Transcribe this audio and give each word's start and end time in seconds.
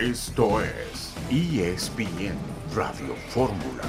Esto 0.00 0.62
es 0.62 1.12
ESPN 1.30 2.34
Radio 2.74 3.14
Fórmula. 3.28 3.82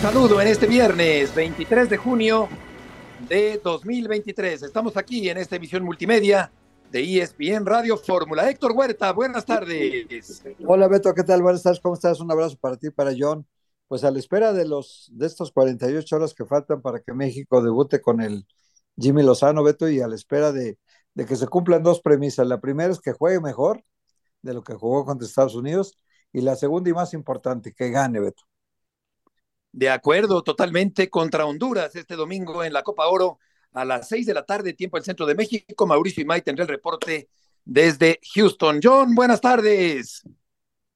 saludo 0.00 0.40
en 0.40 0.46
este 0.46 0.68
viernes 0.68 1.34
23 1.34 1.90
de 1.90 1.96
junio 1.96 2.48
de 3.28 3.60
2023. 3.60 4.62
Estamos 4.62 4.96
aquí 4.96 5.28
en 5.28 5.38
esta 5.38 5.56
emisión 5.56 5.82
multimedia 5.82 6.52
de 6.92 7.18
ESPN 7.18 7.66
Radio 7.66 7.96
Fórmula. 7.96 8.48
Héctor 8.48 8.70
Huerta, 8.70 9.12
buenas 9.12 9.44
tardes. 9.44 10.44
Hola 10.64 10.86
Beto, 10.86 11.12
¿qué 11.12 11.24
tal? 11.24 11.42
Buenas 11.42 11.64
tardes, 11.64 11.80
¿cómo 11.80 11.96
estás? 11.96 12.20
Un 12.20 12.30
abrazo 12.30 12.56
para 12.60 12.76
ti, 12.76 12.90
para 12.90 13.14
John. 13.18 13.44
Pues 13.88 14.04
a 14.04 14.12
la 14.12 14.20
espera 14.20 14.52
de 14.52 14.64
los 14.64 15.10
de 15.12 15.26
estos 15.26 15.50
48 15.50 16.14
horas 16.14 16.34
que 16.34 16.44
faltan 16.44 16.80
para 16.82 17.00
que 17.00 17.12
México 17.12 17.60
debute 17.60 18.00
con 18.00 18.20
el 18.20 18.46
Jimmy 18.96 19.24
Lozano, 19.24 19.64
Beto, 19.64 19.88
y 19.88 20.00
a 20.00 20.06
la 20.06 20.14
espera 20.14 20.52
de, 20.52 20.78
de 21.16 21.24
que 21.24 21.34
se 21.34 21.48
cumplan 21.48 21.82
dos 21.82 22.00
premisas. 22.00 22.46
La 22.46 22.60
primera 22.60 22.92
es 22.92 23.00
que 23.00 23.12
juegue 23.12 23.40
mejor 23.40 23.82
de 24.42 24.52
lo 24.52 24.62
que 24.62 24.74
jugó 24.74 25.04
contra 25.06 25.26
Estados 25.26 25.54
Unidos, 25.54 25.98
y 26.32 26.42
la 26.42 26.56
segunda 26.56 26.90
y 26.90 26.92
más 26.92 27.14
importante, 27.14 27.72
que 27.72 27.90
gane, 27.90 28.20
Beto. 28.20 28.44
De 29.72 29.88
acuerdo, 29.88 30.42
totalmente 30.42 31.08
contra 31.08 31.46
Honduras 31.46 31.96
este 31.96 32.16
domingo 32.16 32.62
en 32.62 32.72
la 32.72 32.82
Copa 32.82 33.08
Oro 33.08 33.38
a 33.72 33.84
las 33.84 34.08
seis 34.08 34.26
de 34.26 34.34
la 34.34 34.44
tarde, 34.44 34.74
tiempo 34.74 34.98
del 34.98 35.04
centro 35.04 35.24
de 35.24 35.34
México. 35.34 35.86
Mauricio 35.86 36.22
y 36.22 36.26
May 36.26 36.42
tendrá 36.42 36.64
el 36.64 36.68
reporte 36.68 37.28
desde 37.64 38.20
Houston. 38.34 38.80
John, 38.82 39.14
buenas 39.14 39.40
tardes. 39.40 40.22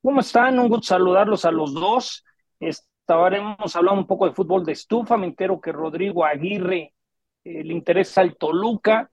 ¿Cómo 0.03 0.21
están? 0.21 0.59
Un 0.59 0.69
gusto 0.69 0.89
saludarlos 0.89 1.47
a 1.47 1.51
los 1.51 1.73
dos. 1.73 2.25
Estaremos 2.59 3.75
hablando 3.75 4.03
un 4.03 4.07
poco 4.07 4.27
de 4.27 4.35
fútbol 4.35 4.65
de 4.65 4.73
estufa. 4.73 5.17
Me 5.17 5.27
entero 5.27 5.61
que 5.61 5.73
Rodrigo 5.73 6.25
Aguirre 6.25 6.95
eh, 7.45 7.65
le 7.65 7.73
interesa 7.73 8.21
el 8.23 8.37
Toluca. 8.37 9.11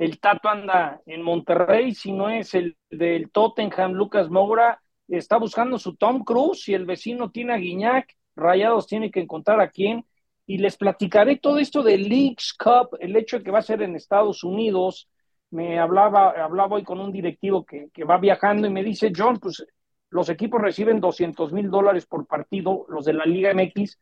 El 0.00 0.18
Tato 0.18 0.48
anda 0.48 1.02
en 1.04 1.20
Monterrey, 1.20 1.94
si 1.94 2.10
no 2.10 2.30
es 2.30 2.54
el 2.54 2.74
del 2.88 3.30
Tottenham, 3.30 3.92
Lucas 3.92 4.30
Moura, 4.30 4.80
está 5.06 5.36
buscando 5.36 5.78
su 5.78 5.94
Tom 5.96 6.24
Cruise 6.24 6.66
y 6.70 6.74
el 6.74 6.86
vecino 6.86 7.30
tiene 7.30 7.52
a 7.52 7.58
Guiñac 7.58 8.16
Rayados 8.34 8.86
tiene 8.86 9.10
que 9.10 9.20
encontrar 9.20 9.60
a 9.60 9.68
quién. 9.68 10.06
Y 10.46 10.56
les 10.56 10.78
platicaré 10.78 11.36
todo 11.36 11.58
esto 11.58 11.82
de 11.82 11.98
Leagues 11.98 12.54
Cup, 12.54 12.96
el 12.98 13.14
hecho 13.14 13.36
de 13.36 13.44
que 13.44 13.50
va 13.50 13.58
a 13.58 13.62
ser 13.62 13.82
en 13.82 13.94
Estados 13.94 14.42
Unidos. 14.42 15.06
Me 15.50 15.78
hablaba, 15.78 16.30
hablaba 16.30 16.76
hoy 16.76 16.82
con 16.82 16.98
un 16.98 17.12
directivo 17.12 17.66
que, 17.66 17.90
que 17.92 18.04
va 18.04 18.16
viajando 18.16 18.66
y 18.66 18.70
me 18.70 18.82
dice, 18.82 19.12
John, 19.14 19.38
pues 19.38 19.62
los 20.08 20.30
equipos 20.30 20.62
reciben 20.62 20.98
200 20.98 21.52
mil 21.52 21.68
dólares 21.68 22.06
por 22.06 22.26
partido, 22.26 22.86
los 22.88 23.04
de 23.04 23.12
la 23.12 23.26
Liga 23.26 23.52
MX, 23.52 23.98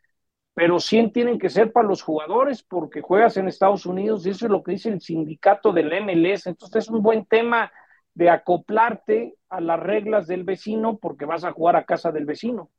pero 0.59 0.81
100 0.81 1.13
tienen 1.13 1.39
que 1.39 1.51
ser 1.51 1.71
para 1.71 1.87
los 1.87 2.03
jugadores 2.03 2.65
porque 2.65 3.01
juegas 3.01 3.37
en 3.37 3.47
Estados 3.47 3.87
Unidos 3.87 4.27
y 4.27 4.31
eso 4.31 4.47
es 4.47 4.51
lo 4.51 4.65
que 4.65 4.73
dice 4.73 4.89
el 4.89 5.01
sindicato 5.01 5.73
del 5.73 5.93
MLS. 6.03 6.49
Entonces 6.49 6.83
es 6.83 6.91
un 6.91 7.01
buen 7.01 7.27
tema 7.27 7.71
de 8.13 8.29
acoplarte 8.29 9.37
a 9.49 9.61
las 9.61 9.79
reglas 9.79 10.27
del 10.27 10.43
vecino 10.43 10.99
porque 10.99 11.27
vas 11.27 11.45
a 11.45 11.53
jugar 11.53 11.77
a 11.77 11.85
casa 11.85 12.11
del 12.11 12.25
vecino. 12.25 12.73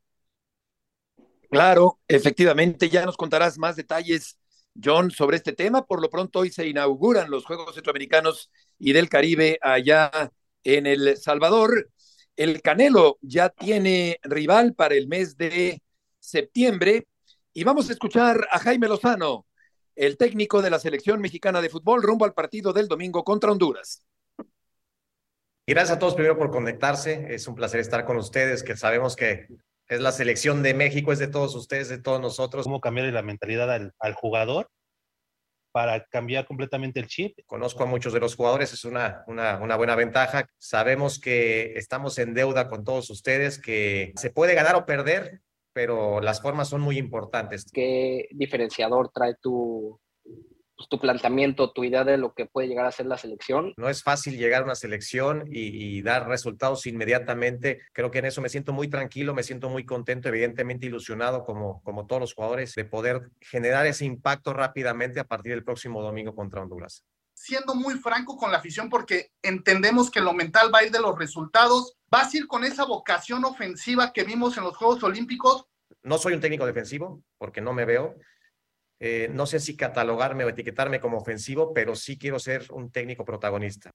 Claro, 1.49 1.99
efectivamente, 2.05 2.89
ya 2.89 3.05
nos 3.05 3.16
contarás 3.16 3.58
más 3.58 3.77
detalles, 3.77 4.38
John, 4.83 5.09
sobre 5.09 5.38
este 5.38 5.53
tema. 5.53 5.86
Por 5.86 6.02
lo 6.02 6.09
pronto, 6.09 6.39
hoy 6.39 6.49
se 6.49 6.67
inauguran 6.67 7.31
los 7.31 7.45
Juegos 7.45 7.75
Centroamericanos 7.75 8.52
y 8.77 8.91
del 8.91 9.08
Caribe 9.08 9.58
allá 9.61 10.11
en 10.66 10.86
El 10.86 11.16
Salvador. 11.16 11.89
El 12.36 12.61
Canelo 12.61 13.19
ya 13.21 13.47
tiene 13.47 14.19
rival 14.23 14.73
para 14.73 14.95
el 14.95 15.08
mes 15.08 15.38
de 15.38 15.81
septiembre 16.19 17.08
y 17.59 17.65
vamos 17.65 17.89
a 17.89 17.91
escuchar 17.91 18.47
a 18.52 18.59
Jaime 18.59 18.88
Lozano, 18.88 19.45
el 19.93 20.15
técnico 20.15 20.61
de 20.61 20.69
la 20.69 20.79
selección 20.79 21.19
mexicana 21.19 21.59
de 21.59 21.67
fútbol, 21.67 22.02
rumbo 22.02 22.23
al 22.23 22.33
partido 22.33 22.71
del 22.71 22.88
domingo 22.88 23.25
contra 23.25 23.52
Honduras. 23.52 24.02
Gracias 25.67 25.97
a 25.97 25.99
todos 25.99 26.13
primero 26.13 26.37
por 26.37 26.52
conectarse. 26.52 27.35
Es 27.35 27.49
un 27.49 27.55
placer 27.55 27.81
estar 27.81 28.05
con 28.05 28.15
ustedes, 28.15 28.63
que 28.63 28.77
sabemos 28.77 29.17
que 29.17 29.47
es 29.89 29.99
la 29.99 30.14
selección 30.14 30.64
de 30.64 30.73
México, 30.73 31.11
es 31.11 31.20
de 31.20 31.27
todos 31.27 31.53
ustedes, 31.53 31.89
de 31.89 31.97
todos 31.97 32.21
nosotros. 32.21 32.64
Cómo 32.64 32.80
cambiar 32.80 33.08
la 33.08 33.23
mentalidad 33.23 33.70
al, 33.70 33.93
al, 33.99 34.14
jugador 34.14 34.70
para 35.73 36.05
cambiar 36.05 36.45
completamente 36.45 37.02
el 37.02 37.08
chip. 37.08 37.39
Conozco 37.45 37.83
a 37.83 37.87
muchos 37.87 38.14
de 38.14 38.21
los 38.21 38.37
jugadores, 38.37 38.71
es 38.71 38.86
una, 38.86 39.26
una, 39.27 39.58
una 39.58 39.76
buena 39.76 39.95
ventaja. 39.95 40.47
Sabemos 40.59 41.20
que 41.20 41.73
estamos 41.76 42.20
en 42.20 42.33
deuda 42.33 42.70
con 42.70 42.86
todos 42.86 43.09
ustedes, 43.09 43.59
que 43.59 44.14
se 44.15 44.30
puede 44.30 44.55
ganar 44.55 44.77
o 44.77 44.86
perder, 44.86 45.41
pero 45.73 46.21
las 46.21 46.41
formas 46.41 46.69
son 46.69 46.81
muy 46.81 46.97
importantes. 46.97 47.65
¿Qué 47.71 48.27
diferenciador 48.31 49.09
trae 49.13 49.35
tu, 49.41 49.99
pues, 50.80 50.87
tu 50.87 50.97
planteamiento, 50.97 51.73
tu 51.73 51.83
idea 51.83 52.05
de 52.05 52.17
lo 52.17 52.33
que 52.33 52.45
puede 52.45 52.69
llegar 52.69 52.85
a 52.85 52.91
ser 52.93 53.05
la 53.05 53.17
selección. 53.17 53.73
No 53.75 53.89
es 53.89 54.02
fácil 54.02 54.37
llegar 54.37 54.61
a 54.61 54.65
una 54.65 54.75
selección 54.75 55.43
y, 55.45 55.97
y, 55.97 56.02
dar 56.02 56.29
resultados 56.29 56.87
inmediatamente. 56.87 57.81
Creo 57.91 58.11
que 58.11 58.19
en 58.19 58.25
eso 58.25 58.41
me 58.41 58.47
siento 58.47 58.71
muy 58.71 58.87
tranquilo, 58.87 59.33
me 59.33 59.43
siento 59.43 59.69
muy 59.69 59.85
contento, 59.85 60.29
evidentemente 60.29 60.85
ilusionado 60.85 61.43
como, 61.43 61.81
como 61.83 62.08
todos 62.08 62.21
los 62.21 62.33
jugadores 62.33 62.75
de 62.75 62.85
poder 62.85 63.29
generar 63.41 63.87
ese 63.87 64.05
impacto 64.05 64.53
rápidamente 64.53 65.19
a 65.19 65.25
partir 65.25 65.52
del 65.52 65.65
próximo 65.65 66.02
domingo 66.02 66.33
contra 66.33 66.61
Honduras. 66.61 67.03
Siendo 67.42 67.73
muy 67.73 67.95
franco 67.95 68.36
con 68.36 68.52
la 68.52 68.58
afición 68.58 68.89
porque 68.89 69.32
entendemos 69.42 70.11
que 70.11 70.20
lo 70.20 70.33
mental 70.33 70.70
va 70.76 70.80
a 70.80 70.83
ir 70.83 70.92
de 70.92 71.00
los 71.00 71.17
resultados. 71.17 71.95
¿Vas 72.11 72.33
a 72.33 72.38
ir 72.38 72.48
con 72.48 72.66
esa 72.66 72.83
vocación 72.83 73.45
ofensiva 73.45 74.11
que 74.11 74.26
vimos 74.26 74.58
en 74.58 74.66
los 74.66 74.76
Juegos 74.76 75.02
Olímpicos? 75.04 75.66
No 76.04 76.17
soy 76.17 76.33
un 76.33 76.42
técnico 76.42 76.66
defensivo 76.66 77.23
porque 77.38 77.61
no 77.61 77.72
me 77.72 77.86
veo 77.86 78.16
eh, 79.02 79.30
no 79.32 79.45
sé 79.45 79.61
si 79.61 79.77
catalogarme 79.77 80.44
o 80.44 80.50
etiquetarme 80.50 81.00
como 81.00 81.17
ofensivo, 81.17 81.73
pero 81.73 81.95
sí 81.95 82.17
quiero 82.17 82.38
ser 82.38 82.66
un 82.72 82.92
técnico 82.92 83.23
protagonista. 83.23 83.92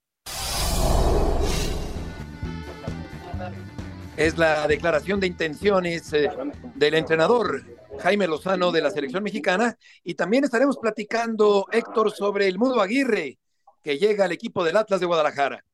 Es 4.16 4.38
la 4.38 4.66
declaración 4.66 5.20
de 5.20 5.26
intenciones 5.26 6.10
eh, 6.14 6.30
del 6.74 6.94
entrenador 6.94 7.62
Jaime 7.98 8.26
Lozano 8.26 8.72
de 8.72 8.82
la 8.82 8.90
selección 8.90 9.22
mexicana 9.22 9.76
y 10.02 10.14
también 10.14 10.44
estaremos 10.44 10.78
platicando, 10.78 11.66
Héctor, 11.72 12.10
sobre 12.10 12.48
el 12.48 12.58
Mudo 12.58 12.80
Aguirre 12.80 13.38
que 13.82 13.98
llega 13.98 14.24
al 14.24 14.32
equipo 14.32 14.64
del 14.64 14.76
Atlas 14.76 15.00
de 15.00 15.06
Guadalajara. 15.06 15.64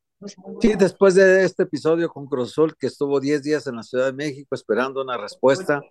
Sí, 0.59 0.73
después 0.77 1.15
de 1.15 1.43
este 1.43 1.63
episodio 1.63 2.09
con 2.09 2.27
Cruzul, 2.27 2.75
que 2.77 2.87
estuvo 2.87 3.19
10 3.19 3.41
días 3.41 3.65
en 3.67 3.77
la 3.77 3.83
Ciudad 3.83 4.05
de 4.05 4.13
México 4.13 4.53
esperando 4.53 5.01
una 5.01 5.17
respuesta, 5.17 5.81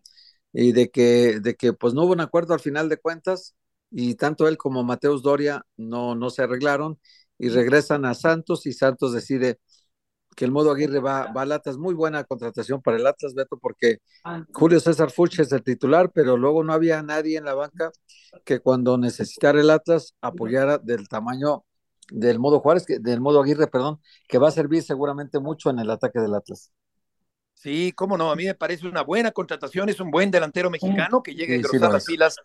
y 0.52 0.72
de 0.72 0.90
que, 0.90 1.40
de 1.40 1.54
que 1.54 1.72
pues 1.72 1.94
no 1.94 2.04
hubo 2.04 2.12
un 2.12 2.20
acuerdo 2.20 2.54
al 2.54 2.60
final 2.60 2.88
de 2.88 2.96
cuentas 2.96 3.54
y 3.90 4.14
tanto 4.14 4.48
él 4.48 4.56
como 4.56 4.82
Mateus 4.82 5.22
Doria 5.22 5.64
no, 5.76 6.14
no 6.14 6.30
se 6.30 6.42
arreglaron 6.42 6.98
y 7.38 7.48
regresan 7.48 8.04
a 8.04 8.14
Santos 8.14 8.66
y 8.66 8.72
Santos 8.72 9.12
decide 9.12 9.60
que 10.36 10.44
el 10.44 10.52
modo 10.52 10.70
Aguirre 10.70 11.00
va, 11.00 11.32
va 11.32 11.42
al 11.42 11.52
Atlas, 11.52 11.76
muy 11.76 11.94
buena 11.94 12.24
contratación 12.24 12.80
para 12.80 12.96
el 12.96 13.06
Atlas, 13.06 13.34
Beto, 13.34 13.58
porque 13.58 13.98
Julio 14.52 14.80
César 14.80 15.10
Fuchs 15.10 15.40
es 15.40 15.52
el 15.52 15.62
titular, 15.62 16.10
pero 16.12 16.36
luego 16.36 16.62
no 16.64 16.72
había 16.72 17.02
nadie 17.02 17.36
en 17.36 17.44
la 17.44 17.54
banca 17.54 17.90
que 18.44 18.60
cuando 18.60 18.96
necesitara 18.96 19.60
el 19.60 19.70
Atlas 19.70 20.14
apoyara 20.20 20.78
del 20.78 21.08
tamaño 21.08 21.64
del 22.10 22.38
modo 22.38 22.60
Juárez, 22.60 22.86
del 22.86 23.20
modo 23.20 23.42
Aguirre, 23.42 23.66
perdón, 23.66 24.00
que 24.28 24.38
va 24.38 24.48
a 24.48 24.52
servir 24.52 24.82
seguramente 24.82 25.38
mucho 25.38 25.70
en 25.70 25.78
el 25.78 25.90
ataque 25.90 26.20
del 26.20 26.34
Atlas. 26.34 26.72
Sí, 27.54 27.92
cómo 27.94 28.16
no, 28.16 28.30
a 28.30 28.36
mí 28.36 28.46
me 28.46 28.54
parece 28.54 28.88
una 28.88 29.02
buena 29.02 29.32
contratación, 29.32 29.88
es 29.90 30.00
un 30.00 30.10
buen 30.10 30.30
delantero 30.30 30.70
mexicano 30.70 31.22
que 31.22 31.34
llega 31.34 31.52
a 31.52 31.56
engrosar 31.56 31.92
las 31.92 32.06
filas 32.06 32.36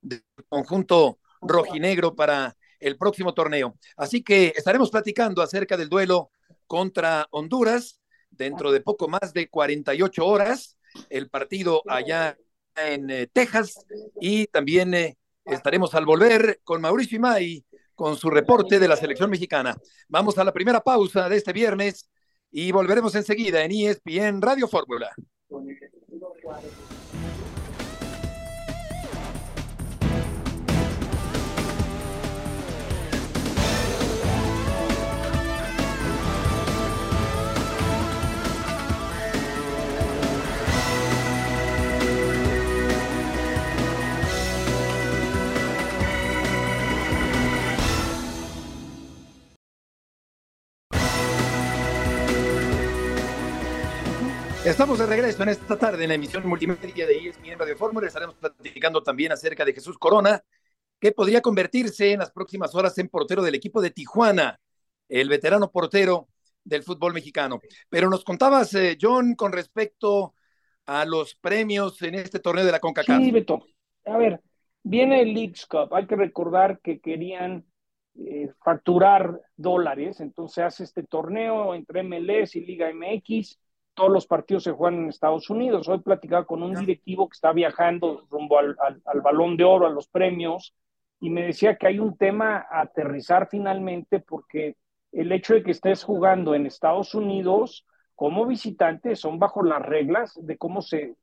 del 0.00 0.24
conjunto 0.48 1.18
rojinegro 1.40 2.14
para 2.14 2.56
el 2.80 2.96
próximo 2.96 3.32
torneo. 3.32 3.76
Así 3.96 4.22
que 4.22 4.52
estaremos 4.56 4.90
platicando 4.90 5.42
acerca 5.42 5.76
del 5.76 5.88
duelo 5.88 6.30
contra 6.70 7.26
Honduras 7.32 8.00
dentro 8.30 8.70
de 8.70 8.80
poco 8.80 9.08
más 9.08 9.32
de 9.32 9.48
48 9.48 10.24
horas, 10.24 10.78
el 11.08 11.28
partido 11.28 11.82
allá 11.88 12.38
en 12.76 13.10
eh, 13.10 13.26
Texas 13.26 13.74
y 14.20 14.46
también 14.46 14.94
eh, 14.94 15.18
estaremos 15.44 15.96
al 15.96 16.06
volver 16.06 16.60
con 16.62 16.80
Mauricio 16.80 17.16
Imay 17.16 17.64
con 17.96 18.16
su 18.16 18.30
reporte 18.30 18.78
de 18.78 18.86
la 18.86 18.94
selección 18.94 19.30
mexicana. 19.30 19.76
Vamos 20.08 20.38
a 20.38 20.44
la 20.44 20.52
primera 20.52 20.80
pausa 20.80 21.28
de 21.28 21.38
este 21.38 21.52
viernes 21.52 22.08
y 22.52 22.70
volveremos 22.70 23.16
enseguida 23.16 23.64
en 23.64 23.72
ESPN 23.72 24.40
Radio 24.40 24.68
Fórmula. 24.68 25.10
Estamos 54.70 55.00
de 55.00 55.06
regreso 55.06 55.42
en 55.42 55.48
esta 55.48 55.76
tarde 55.76 56.04
en 56.04 56.10
la 56.10 56.14
emisión 56.14 56.46
multimedia 56.48 57.04
de 57.04 57.18
ESPN 57.18 57.58
Radio 57.58 57.76
Fórmula. 57.76 58.06
Estaremos 58.06 58.36
platicando 58.36 59.02
también 59.02 59.32
acerca 59.32 59.64
de 59.64 59.72
Jesús 59.72 59.98
Corona, 59.98 60.40
que 61.00 61.10
podría 61.10 61.42
convertirse 61.42 62.12
en 62.12 62.20
las 62.20 62.30
próximas 62.30 62.72
horas 62.76 62.96
en 62.98 63.08
portero 63.08 63.42
del 63.42 63.56
equipo 63.56 63.82
de 63.82 63.90
Tijuana. 63.90 64.60
el 65.08 65.28
veterano 65.28 65.72
portero 65.72 66.28
del 66.62 66.84
fútbol 66.84 67.12
mexicano. 67.12 67.60
Pero 67.88 68.08
nos 68.08 68.22
contabas, 68.22 68.72
eh, 68.74 68.96
John, 68.98 69.34
con 69.34 69.50
respecto 69.50 70.34
a 70.86 71.04
los 71.04 71.34
premios 71.34 72.00
en 72.02 72.14
este 72.14 72.38
torneo 72.38 72.64
de 72.64 72.70
la 72.70 72.78
CONCACAF. 72.78 73.18
Sí, 73.18 73.32
Beto. 73.32 73.66
A 74.06 74.16
ver, 74.18 74.40
viene 74.84 75.22
el 75.22 75.34
Leagues 75.34 75.66
Cup. 75.66 75.92
Hay 75.92 76.06
que 76.06 76.14
recordar 76.14 76.78
que 76.80 77.00
querían 77.00 77.66
eh, 78.14 78.48
facturar 78.64 79.42
dólares, 79.56 80.20
entonces 80.20 80.62
hace 80.62 80.84
este 80.84 81.02
torneo 81.02 81.74
entre 81.74 82.04
MLS 82.04 82.54
y 82.54 82.60
Liga 82.60 82.88
MX. 82.94 83.58
Todos 83.94 84.10
los 84.10 84.26
partidos 84.26 84.64
se 84.64 84.72
juegan 84.72 85.00
en 85.00 85.08
Estados 85.08 85.50
Unidos. 85.50 85.88
Hoy 85.88 86.00
platicaba 86.00 86.46
con 86.46 86.62
un 86.62 86.74
directivo 86.74 87.28
que 87.28 87.34
está 87.34 87.52
viajando 87.52 88.26
rumbo 88.30 88.58
al, 88.58 88.76
al 89.04 89.20
balón 89.20 89.56
de 89.56 89.64
oro, 89.64 89.86
a 89.86 89.90
los 89.90 90.08
premios, 90.08 90.74
y 91.20 91.30
me 91.30 91.42
decía 91.42 91.76
que 91.76 91.86
hay 91.86 91.98
un 91.98 92.16
tema 92.16 92.66
a 92.70 92.82
aterrizar 92.82 93.48
finalmente 93.50 94.20
porque 94.20 94.76
el 95.12 95.32
hecho 95.32 95.54
de 95.54 95.62
que 95.62 95.72
estés 95.72 96.02
jugando 96.02 96.54
en 96.54 96.66
Estados 96.66 97.14
Unidos 97.14 97.84
como 98.14 98.46
visitante 98.46 99.16
son 99.16 99.38
bajo 99.38 99.62
las 99.62 99.82
reglas 99.82 100.38
de 100.40 100.56
cómo 100.56 100.82
se 100.82 101.16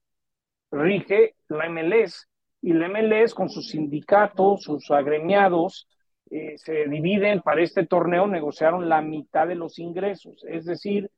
rige 0.71 1.35
la 1.47 1.69
MLS. 1.69 2.27
Y 2.61 2.73
la 2.73 2.89
MLS 2.89 3.33
con 3.33 3.49
sus 3.49 3.69
sindicatos, 3.69 4.63
sus 4.63 4.89
agremiados, 4.91 5.87
eh, 6.29 6.57
se 6.57 6.87
dividen 6.87 7.41
para 7.41 7.61
este 7.61 7.85
torneo, 7.85 8.27
negociaron 8.27 8.89
la 8.89 9.01
mitad 9.01 9.47
de 9.47 9.55
los 9.55 9.79
ingresos. 9.79 10.43
Es 10.47 10.65
decir, 10.65 11.09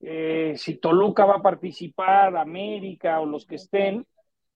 eh, 0.00 0.54
si 0.56 0.76
Toluca 0.76 1.24
va 1.24 1.36
a 1.36 1.42
participar, 1.42 2.36
América 2.36 3.20
o 3.20 3.26
los 3.26 3.44
que 3.46 3.56
estén, 3.56 4.06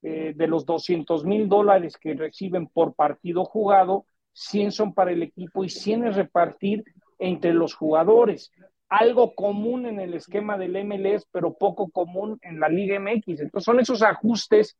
eh, 0.03 0.33
de 0.35 0.47
los 0.47 0.67
200 0.67 1.25
mil 1.25 1.49
dólares 1.49 1.97
que 1.99 2.15
reciben 2.15 2.67
por 2.67 2.95
partido 2.95 3.45
jugado, 3.45 4.07
100 4.33 4.73
son 4.73 4.95
para 4.95 5.13
el 5.13 5.23
equipo 5.23 5.65
y 5.65 5.71
100 5.71 6.09
es 6.09 6.17
repartir 6.17 6.85
entre 7.19 7.55
los 7.55 7.75
jugadores. 7.75 8.51
Algo 8.89 9.35
común 9.35 9.87
en 9.87 10.01
el 10.01 10.15
esquema 10.15 10.59
del 10.59 10.77
MLS, 10.85 11.27
pero 11.31 11.55
poco 11.55 11.91
común 11.91 12.39
en 12.43 12.61
la 12.61 12.69
Liga 12.69 12.99
MX. 12.99 13.41
Entonces 13.41 13.65
son 13.65 13.81
esos 13.81 14.03
ajustes 14.03 14.77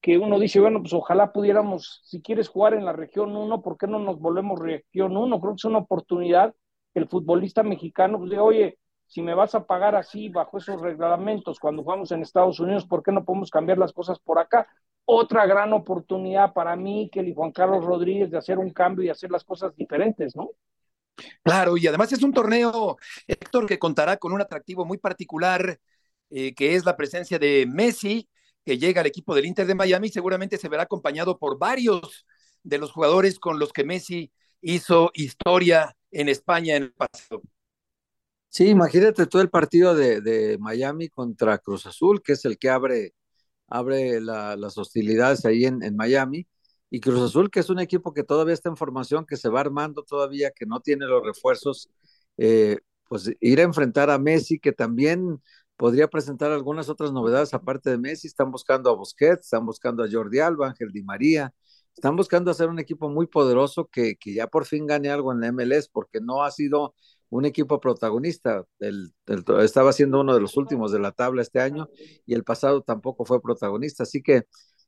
que 0.00 0.18
uno 0.18 0.38
dice, 0.38 0.60
bueno, 0.60 0.80
pues 0.80 0.92
ojalá 0.92 1.32
pudiéramos, 1.32 2.02
si 2.04 2.20
quieres 2.20 2.48
jugar 2.48 2.74
en 2.74 2.84
la 2.84 2.92
región 2.92 3.34
1, 3.36 3.62
¿por 3.62 3.78
qué 3.78 3.86
no 3.86 3.98
nos 3.98 4.18
volvemos 4.18 4.60
región 4.60 5.16
1? 5.16 5.40
Creo 5.40 5.52
que 5.52 5.56
es 5.56 5.64
una 5.64 5.78
oportunidad 5.78 6.54
que 6.92 7.00
el 7.00 7.08
futbolista 7.08 7.62
mexicano 7.62 8.18
pues 8.18 8.30
diga, 8.30 8.42
oye, 8.42 8.78
si 9.06 9.22
me 9.22 9.34
vas 9.34 9.54
a 9.54 9.64
pagar 9.64 9.94
así, 9.94 10.28
bajo 10.28 10.58
esos 10.58 10.80
reglamentos, 10.80 11.58
cuando 11.58 11.82
jugamos 11.82 12.10
en 12.12 12.22
Estados 12.22 12.58
Unidos, 12.60 12.86
¿por 12.86 13.02
qué 13.02 13.12
no 13.12 13.24
podemos 13.24 13.50
cambiar 13.50 13.78
las 13.78 13.92
cosas 13.92 14.18
por 14.18 14.38
acá? 14.38 14.66
Otra 15.04 15.46
gran 15.46 15.72
oportunidad 15.72 16.52
para 16.52 16.76
mí, 16.76 17.10
que 17.12 17.20
el 17.20 17.34
Juan 17.34 17.52
Carlos 17.52 17.84
Rodríguez, 17.84 18.30
de 18.30 18.38
hacer 18.38 18.58
un 18.58 18.70
cambio 18.70 19.04
y 19.04 19.10
hacer 19.10 19.30
las 19.30 19.44
cosas 19.44 19.76
diferentes, 19.76 20.34
¿no? 20.34 20.50
Claro, 21.42 21.76
y 21.76 21.86
además 21.86 22.12
es 22.12 22.22
un 22.22 22.32
torneo, 22.32 22.96
Héctor, 23.26 23.66
que 23.66 23.78
contará 23.78 24.16
con 24.16 24.32
un 24.32 24.40
atractivo 24.40 24.84
muy 24.84 24.98
particular, 24.98 25.78
eh, 26.30 26.54
que 26.54 26.74
es 26.74 26.84
la 26.84 26.96
presencia 26.96 27.38
de 27.38 27.66
Messi, 27.68 28.28
que 28.64 28.78
llega 28.78 29.00
al 29.00 29.06
equipo 29.06 29.34
del 29.34 29.46
Inter 29.46 29.66
de 29.66 29.74
Miami, 29.74 30.08
seguramente 30.08 30.56
se 30.56 30.68
verá 30.68 30.84
acompañado 30.84 31.38
por 31.38 31.58
varios 31.58 32.26
de 32.62 32.78
los 32.78 32.92
jugadores 32.92 33.38
con 33.38 33.58
los 33.58 33.72
que 33.72 33.84
Messi 33.84 34.32
hizo 34.60 35.10
historia 35.14 35.94
en 36.10 36.28
España 36.28 36.76
en 36.76 36.84
el 36.84 36.92
pasado. 36.92 37.42
Sí, 38.54 38.68
imagínate 38.68 39.26
todo 39.26 39.42
el 39.42 39.50
partido 39.50 39.96
de, 39.96 40.56
Miami 40.60 41.08
contra 41.08 41.58
Cruz 41.58 41.86
Azul, 41.86 42.22
que 42.22 42.34
es 42.34 42.44
el 42.44 42.56
que 42.56 42.70
abre, 42.70 43.12
abre 43.68 44.20
las 44.20 44.78
hostilidades 44.78 45.44
ahí 45.44 45.64
en, 45.64 45.82
en 45.82 45.96
Miami 45.96 46.46
y 46.88 47.00
Cruz 47.00 47.20
Azul, 47.20 47.50
que 47.50 47.60
es 47.60 47.70
un 47.70 47.80
equipo 47.80 48.14
que 48.14 48.22
todavía 48.22 48.54
está 48.54 48.68
en 48.68 48.76
formación, 48.76 49.26
que 49.26 49.36
se 49.36 49.48
va 49.48 49.60
armando 49.60 50.04
todavía, 50.04 50.52
que 50.52 50.66
no 50.66 50.80
tiene 50.80 51.06
los 51.06 51.24
refuerzos, 51.24 51.90
eh, 52.38 52.78
pues 53.08 53.30
ir 53.40 53.60
a 53.60 53.64
enfrentar 53.64 54.10
a 54.10 54.18
Messi, 54.18 54.60
que 54.60 54.72
también 54.72 55.42
podría 55.76 56.08
presentar 56.08 56.52
algunas 56.52 56.88
otras 56.88 57.12
novedades 57.12 57.54
aparte 57.54 57.90
de 57.90 57.98
Messi. 57.98 58.28
Están 58.28 58.52
buscando 58.52 58.90
a 58.90 58.94
Busquets, 58.94 59.46
están 59.46 59.66
buscando 59.66 60.04
a 60.04 60.08
Jordi 60.10 60.38
Alba, 60.38 60.68
Ángel 60.68 60.92
Di 60.92 61.02
María, 61.02 61.52
están 61.96 62.16
buscando 62.16 62.50
hacer 62.52 62.68
un 62.68 62.78
equipo 62.78 63.08
muy 63.08 63.26
poderoso 63.26 63.86
que, 63.86 64.16
que 64.16 64.34
ya 64.34 64.46
por 64.46 64.64
fin 64.66 64.86
gane 64.86 65.10
algo 65.10 65.32
en 65.32 65.40
la 65.40 65.48
MLS, 65.48 65.88
porque 65.92 66.20
no 66.20 66.44
ha 66.44 66.50
sido 66.52 66.94
un 67.34 67.44
equipo 67.46 67.80
protagonista. 67.80 68.64
estaba 69.60 69.92
siendo 69.92 70.20
uno 70.20 70.34
de 70.34 70.40
los 70.40 70.56
últimos 70.56 70.92
de 70.92 71.00
la 71.00 71.10
tabla 71.10 71.42
este 71.42 71.60
año 71.60 71.88
y 72.26 72.34
el 72.34 72.44
pasado 72.44 72.82
tampoco 72.82 73.24
fue 73.24 73.42
protagonista. 73.42 74.04
Así 74.04 74.22
que 74.22 74.44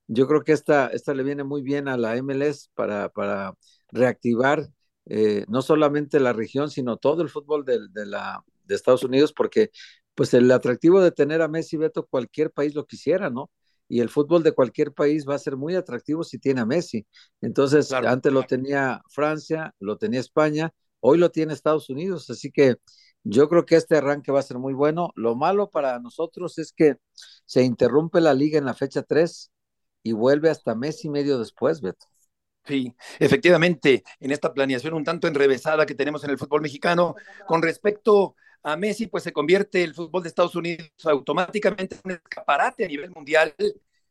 yo 0.06 0.28
creo 0.28 0.44
que 0.44 0.52
esta, 0.52 0.87
esta 0.88 1.12
le 1.12 1.25
viene 1.25 1.43
muy 1.43 1.62
bien 1.62 1.88
a 1.88 1.96
la 1.96 2.16
MLS 2.16 2.70
para, 2.75 3.08
para 3.08 3.54
reactivar 3.90 4.69
eh, 5.06 5.44
no 5.48 5.60
solamente 5.60 6.20
la 6.20 6.32
región, 6.32 6.70
sino 6.70 6.98
todo 6.98 7.22
el 7.22 7.31
fútbol 7.31 7.64
de, 7.64 7.81
la, 8.06 8.44
de 8.64 8.75
Estados 8.76 9.02
Unidos, 9.02 9.32
porque 9.32 9.70
pues 10.14 10.32
el 10.32 10.48
atractivo 10.52 11.02
de 11.02 11.10
tener 11.10 11.43
a 11.43 11.48
Messi, 11.48 11.76
Beto, 11.76 12.06
cualquier 12.06 12.52
país 12.52 12.76
lo 12.76 12.87
quisiera, 12.87 13.28
¿no? 13.28 13.50
Y 13.88 14.00
el 14.00 14.08
fútbol 14.08 14.44
de 14.44 14.52
cualquier 14.52 14.93
país 14.93 15.26
va 15.28 15.34
a 15.34 15.38
ser 15.38 15.56
muy 15.56 15.75
atractivo 15.75 16.22
si 16.22 16.38
tiene 16.38 16.60
a 16.60 16.66
Messi. 16.66 17.06
Entonces, 17.40 17.93
antes 17.93 18.32
lo 18.32 18.44
tenía 18.44 19.02
Francia, 19.10 19.75
lo 19.81 19.96
tenía 19.98 20.20
España, 20.20 20.72
hoy 21.06 21.19
lo 21.19 21.31
tiene 21.31 21.53
Estados 21.53 21.88
Unidos, 21.88 22.29
así 22.31 22.50
que 22.50 22.76
yo 23.23 23.49
creo 23.49 23.64
que 23.64 23.76
este 23.76 23.97
arranque 23.97 24.32
va 24.32 24.41
a 24.41 24.43
ser 24.43 24.58
muy 24.58 24.75
bueno. 24.75 25.12
Lo 25.14 25.37
malo 25.37 25.70
para 25.70 26.00
nosotros 26.00 26.58
es 26.58 26.73
que 26.73 26.97
se 27.44 27.62
interrumpe 27.62 28.20
la 28.20 28.35
liga 28.35 28.58
en 28.58 28.64
la 28.64 28.75
fecha 28.75 29.03
3 29.03 29.53
y 30.03 30.12
vuelve 30.12 30.50
hasta 30.50 30.75
mes 30.75 31.05
y 31.05 31.08
medio 31.08 31.38
después, 31.38 31.81
Beto. 31.81 32.06
Sí, 32.64 32.93
efectivamente, 33.20 34.03
en 34.19 34.32
esta 34.32 34.53
planeación 34.53 34.94
un 34.94 35.05
tanto 35.05 35.29
enrevesada 35.29 35.87
que 35.87 35.94
tenemos 35.94 36.25
en 36.25 36.31
el 36.31 36.38
fútbol 36.38 36.62
mexicano, 36.62 37.14
con 37.47 37.62
respecto 37.62 38.35
a 38.64 38.76
Messi, 38.76 39.06
pues 39.06 39.23
se 39.23 39.32
convierte 39.32 39.85
el 39.85 39.94
fútbol 39.94 40.25
de 40.25 40.29
Estados 40.29 40.56
Unidos 40.56 40.91
automáticamente 41.05 41.94
en 41.94 42.00
un 42.05 42.11
escaparate 42.12 42.85
a 42.85 42.88
nivel 42.88 43.11
mundial 43.12 43.55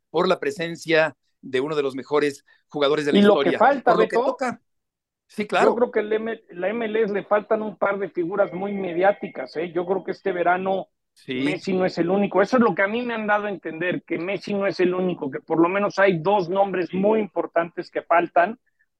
por 0.09 0.29
la 0.29 0.39
presencia 0.39 1.17
de 1.41 1.59
uno 1.59 1.75
de 1.75 1.83
los 1.83 1.93
mejores 1.93 2.45
jugadores 2.69 3.05
de 3.05 3.11
la 3.11 3.19
historia. 3.19 3.51
Lo 3.51 3.57
que 3.57 3.57
falta, 3.57 3.91
por 3.91 4.01
lo 4.01 4.07
que 4.07 4.15
toca. 4.15 4.61
Sí, 5.35 5.45
claro. 5.45 5.71
Yo 5.71 5.75
creo 5.75 5.91
que 5.91 5.99
el 5.99 6.43
la 6.51 6.69
MLS 6.69 7.11
le 7.11 7.25
faltan 7.25 7.61
un 7.61 7.75
par 7.75 7.99
de 7.99 8.09
figuras 8.09 8.53
muy 8.53 8.71
mediáticas. 8.71 9.53
¿eh? 9.57 9.69
Yo 9.73 9.85
creo 9.85 10.01
que 10.01 10.11
este 10.11 10.31
verano 10.31 10.87
Messi 11.27 11.73
no 11.73 11.83
es 11.83 11.97
el 11.97 12.09
único. 12.09 12.41
Eso 12.41 12.55
es 12.55 12.63
lo 12.63 12.73
que 12.73 12.83
a 12.83 12.87
mí 12.87 13.01
me 13.01 13.15
han 13.15 13.27
dado 13.27 13.47
a 13.47 13.49
entender, 13.49 14.03
que 14.03 14.17
Messi 14.17 14.53
no 14.53 14.65
es 14.65 14.79
el 14.79 14.93
único, 14.93 15.29
que 15.29 15.41
por 15.41 15.59
lo 15.59 15.67
menos 15.67 15.99
hay 15.99 16.19
dos 16.19 16.47
nombres 16.47 16.93
muy 16.93 17.19
importantes 17.19 17.91
que 17.91 18.01
faltan 18.01 18.57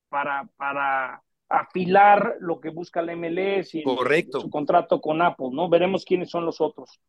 para, 0.10 0.46
para 0.58 1.24
afilar 1.48 2.36
lo 2.42 2.60
que 2.60 2.70
busca 2.70 3.02
la 3.02 3.16
MLS 3.16 3.74
y 3.76 3.84
su 4.30 4.50
contrato 4.50 5.00
con 5.00 5.22
Apple, 5.22 5.52
¿no? 5.54 5.70
Veremos 5.70 6.04
quiénes 6.04 6.30
son 6.30 6.46
los 6.46 6.60
otros. 6.60 7.00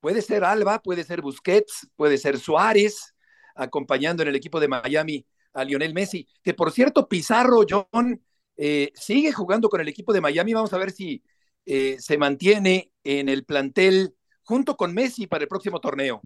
Puede 0.00 0.20
ser 0.20 0.44
Alba, 0.44 0.80
puede 0.80 1.04
ser 1.04 1.22
Busquets, 1.22 1.88
puede 1.96 2.18
ser 2.18 2.38
Suárez, 2.38 3.14
acompañando 3.54 4.22
en 4.22 4.28
el 4.28 4.36
equipo 4.36 4.60
de 4.60 4.68
Miami 4.68 5.24
a 5.54 5.64
Lionel 5.64 5.94
Messi, 5.94 6.28
que 6.42 6.52
por 6.52 6.70
cierto, 6.70 7.08
Pizarro, 7.08 7.64
John, 7.66 8.20
eh, 8.58 8.90
sigue 8.94 9.32
jugando 9.32 9.70
con 9.70 9.80
el 9.80 9.88
equipo 9.88 10.12
de 10.12 10.20
Miami. 10.20 10.52
Vamos 10.52 10.74
a 10.74 10.78
ver 10.78 10.90
si 10.90 11.22
eh, 11.64 11.96
se 11.98 12.18
mantiene 12.18 12.90
en 13.04 13.30
el 13.30 13.44
plantel 13.44 14.14
junto 14.48 14.78
con 14.78 14.94
Messi 14.94 15.26
para 15.26 15.42
el 15.44 15.48
próximo 15.48 15.78
torneo? 15.78 16.22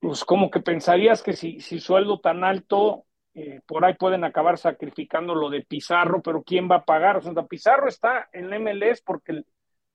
Pues 0.00 0.24
como 0.24 0.50
que 0.50 0.60
pensarías 0.60 1.22
que 1.22 1.34
si, 1.34 1.60
si 1.60 1.78
sueldo 1.78 2.20
tan 2.20 2.42
alto, 2.42 3.04
eh, 3.34 3.60
por 3.66 3.84
ahí 3.84 3.94
pueden 3.94 4.24
acabar 4.24 4.56
sacrificando 4.56 5.34
lo 5.34 5.50
de 5.50 5.60
Pizarro, 5.60 6.22
pero 6.22 6.42
¿quién 6.42 6.70
va 6.70 6.76
a 6.76 6.84
pagar? 6.86 7.18
O 7.18 7.20
sea, 7.20 7.46
Pizarro 7.46 7.86
está 7.86 8.30
en 8.32 8.50
MLS 8.54 9.02
porque 9.04 9.44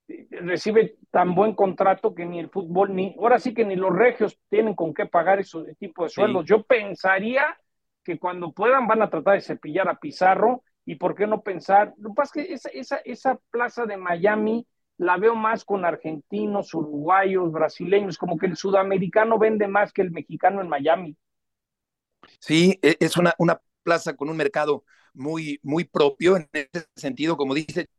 eh, 0.07 0.27
recibe 0.29 0.97
tan 1.09 1.33
buen 1.33 1.55
contrato 1.55 2.13
que 2.13 2.25
ni 2.25 2.39
el 2.39 2.51
fútbol, 2.51 2.95
ni 2.95 3.15
ahora 3.17 3.39
sí 3.39 3.55
que 3.55 3.65
ni 3.65 3.75
los 3.75 3.91
regios 3.91 4.39
tienen 4.49 4.75
con 4.75 4.93
qué 4.93 5.07
pagar 5.07 5.39
ese 5.39 5.75
tipo 5.79 6.03
de 6.03 6.09
sueldos. 6.09 6.45
Yo 6.45 6.61
pensaría 6.61 7.57
que 8.07 8.17
cuando 8.17 8.53
puedan 8.53 8.87
van 8.87 9.01
a 9.01 9.09
tratar 9.09 9.33
de 9.33 9.41
cepillar 9.41 9.89
a 9.89 9.99
Pizarro 9.99 10.63
y 10.85 10.95
por 10.95 11.13
qué 11.13 11.27
no 11.27 11.41
pensar, 11.41 11.93
lo 11.97 12.11
que 12.11 12.15
pasa 12.15 12.39
es 12.39 12.47
que 12.47 12.53
esa, 12.53 12.69
esa, 12.69 12.95
esa 13.03 13.39
plaza 13.51 13.85
de 13.85 13.97
Miami 13.97 14.65
la 14.95 15.17
veo 15.17 15.35
más 15.35 15.65
con 15.65 15.83
argentinos, 15.83 16.73
uruguayos, 16.73 17.51
brasileños, 17.51 18.17
como 18.17 18.37
que 18.37 18.45
el 18.45 18.55
sudamericano 18.55 19.37
vende 19.37 19.67
más 19.67 19.91
que 19.91 20.03
el 20.03 20.11
mexicano 20.11 20.61
en 20.61 20.69
Miami. 20.69 21.17
Sí, 22.39 22.79
e, 22.81 22.95
es 22.97 23.17
una, 23.17 23.33
una 23.39 23.61
plaza 23.83 24.15
con 24.15 24.29
un 24.29 24.37
mercado 24.37 24.85
muy, 25.13 25.59
muy 25.61 25.83
propio 25.83 26.37
en 26.37 26.47
ese 26.53 26.87
sentido, 26.95 27.35
como 27.35 27.53
dice, 27.53 27.89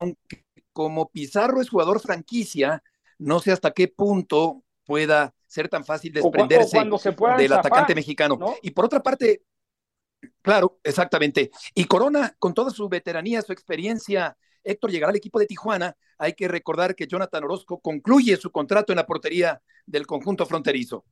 aunque 0.00 0.44
como 0.72 1.10
Pizarro 1.10 1.60
es 1.60 1.70
jugador 1.70 2.00
franquicia, 2.00 2.82
no 3.18 3.38
sé 3.38 3.52
hasta 3.52 3.70
qué 3.70 3.86
punto 3.86 4.64
pueda 4.84 5.32
ser 5.52 5.68
tan 5.68 5.84
fácil 5.84 6.14
desprenderse 6.14 6.78
del 7.36 7.52
atacante 7.52 7.94
mexicano. 7.94 8.38
Y 8.62 8.70
por 8.70 8.86
otra 8.86 9.02
parte, 9.02 9.42
claro, 10.40 10.80
exactamente. 10.82 11.50
Y 11.74 11.84
Corona, 11.84 12.34
con 12.38 12.54
toda 12.54 12.70
su 12.70 12.88
veteranía, 12.88 13.42
su 13.42 13.52
experiencia 13.52 14.34
Héctor 14.64 14.90
llegará 14.90 15.10
al 15.10 15.16
equipo 15.16 15.38
de 15.38 15.46
Tijuana. 15.46 15.94
Hay 16.18 16.32
que 16.32 16.48
recordar 16.48 16.94
que 16.94 17.06
Jonathan 17.06 17.44
Orozco 17.44 17.80
concluye 17.80 18.36
su 18.36 18.50
contrato 18.50 18.92
en 18.92 18.96
la 18.96 19.06
portería 19.06 19.60
del 19.84 20.06
conjunto 20.06 20.46
fronterizo. 20.46 21.04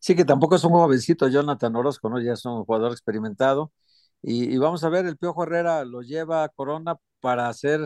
Sí, 0.00 0.16
que 0.16 0.24
tampoco 0.24 0.56
es 0.56 0.64
un 0.64 0.72
jovencito 0.72 1.28
Jonathan 1.28 1.76
Orozco, 1.76 2.08
¿no? 2.08 2.20
Ya 2.20 2.32
es 2.32 2.44
un 2.44 2.64
jugador 2.64 2.90
experimentado. 2.90 3.72
Y, 4.22 4.56
vamos 4.58 4.82
a 4.82 4.88
ver, 4.88 5.06
el 5.06 5.16
Piojo 5.16 5.44
Herrera 5.44 5.84
lo 5.84 6.02
lleva 6.02 6.42
a 6.42 6.48
Corona 6.48 6.96
para 7.20 7.48
hacer 7.48 7.80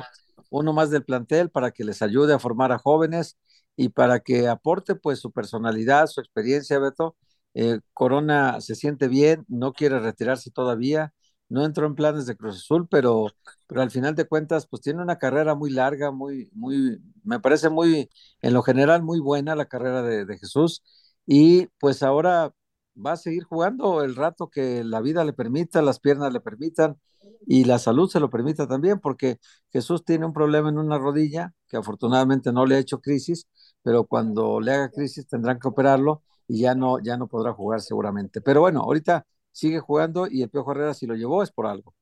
uno 0.49 0.73
más 0.73 0.91
del 0.91 1.05
plantel, 1.05 1.51
para 1.51 1.73
que 1.73 1.85
les 1.85 2.01
ayude 2.01 2.33
a 2.33 2.39
formar 2.39 2.73
a 2.73 2.79
jóvenes 2.79 3.37
y 3.77 3.89
para 3.91 4.21
que 4.21 4.49
aporte 4.49 4.95
pues 4.95 5.19
su 5.21 5.33
personalidad, 5.33 6.07
su 6.07 6.21
experiencia, 6.21 6.79
Beto. 6.79 7.17
Eh, 7.55 7.81
Corona 7.93 8.61
se 8.61 8.75
siente 8.75 9.09
bien, 9.09 9.45
no 9.49 9.73
quiere 9.73 10.01
retirarse 10.01 10.51
todavía, 10.51 11.13
no 11.49 11.65
entró 11.65 11.87
en 11.87 11.95
planes 11.95 12.27
de 12.27 12.37
Cruz 12.37 12.57
Azul, 12.57 12.89
pero, 12.91 13.29
pero 13.69 13.83
al 13.83 13.91
final 13.91 14.15
de 14.15 14.27
cuentas, 14.27 14.67
pues 14.67 14.83
tiene 14.83 15.03
una 15.03 15.19
carrera 15.19 15.55
muy 15.55 15.71
larga, 15.71 16.11
muy, 16.11 16.51
muy, 16.53 17.01
me 17.23 17.39
parece 17.41 17.69
muy, 17.71 18.11
en 18.43 18.55
lo 18.55 18.63
general, 18.63 19.03
muy 19.03 19.21
buena 19.21 19.55
la 19.55 19.67
carrera 19.67 20.03
de, 20.03 20.25
de 20.25 20.39
Jesús. 20.39 20.83
Y 21.27 21.67
pues 21.79 22.03
ahora 22.03 22.53
va 22.97 23.13
a 23.13 23.17
seguir 23.17 23.45
jugando 23.45 24.03
el 24.03 24.15
rato 24.17 24.49
que 24.51 24.85
la 24.85 25.01
vida 25.01 25.25
le 25.25 25.33
permita, 25.33 25.83
las 25.83 26.01
piernas 26.01 26.33
le 26.33 26.41
permitan 26.41 26.99
y 27.47 27.65
la 27.65 27.79
salud 27.79 28.09
se 28.09 28.21
lo 28.21 28.31
permita 28.31 28.67
también, 28.69 29.01
porque 29.01 29.39
Jesús 29.73 30.05
tiene 30.05 30.27
un 30.27 30.33
problema 30.33 30.69
en 30.69 30.79
una 30.79 30.99
rodilla 30.99 31.53
que 31.69 31.77
afortunadamente 31.77 32.53
no 32.53 32.67
le 32.67 32.77
ha 32.77 32.79
hecho 32.79 33.01
crisis, 33.01 33.49
pero 33.85 34.07
cuando 34.07 34.61
le 34.61 34.73
haga 34.73 34.91
crisis 34.91 35.29
tendrán 35.29 35.61
que 35.61 35.69
operarlo 35.69 36.25
y 36.49 36.63
ya 36.63 36.75
no, 36.75 37.01
ya 37.01 37.19
no 37.19 37.29
podrá 37.29 37.53
jugar 37.55 37.83
seguramente. 37.83 38.41
Pero 38.43 38.63
bueno, 38.63 38.81
ahorita 38.83 39.27
sigue 39.53 39.81
jugando 39.81 40.27
y 40.29 40.43
el 40.43 40.51
Piojo 40.51 40.73
Herrera 40.73 40.95
si 40.95 41.07
lo 41.07 41.17
llevó 41.17 41.45
es 41.45 41.53
por 41.53 41.67
algo. 41.69 41.95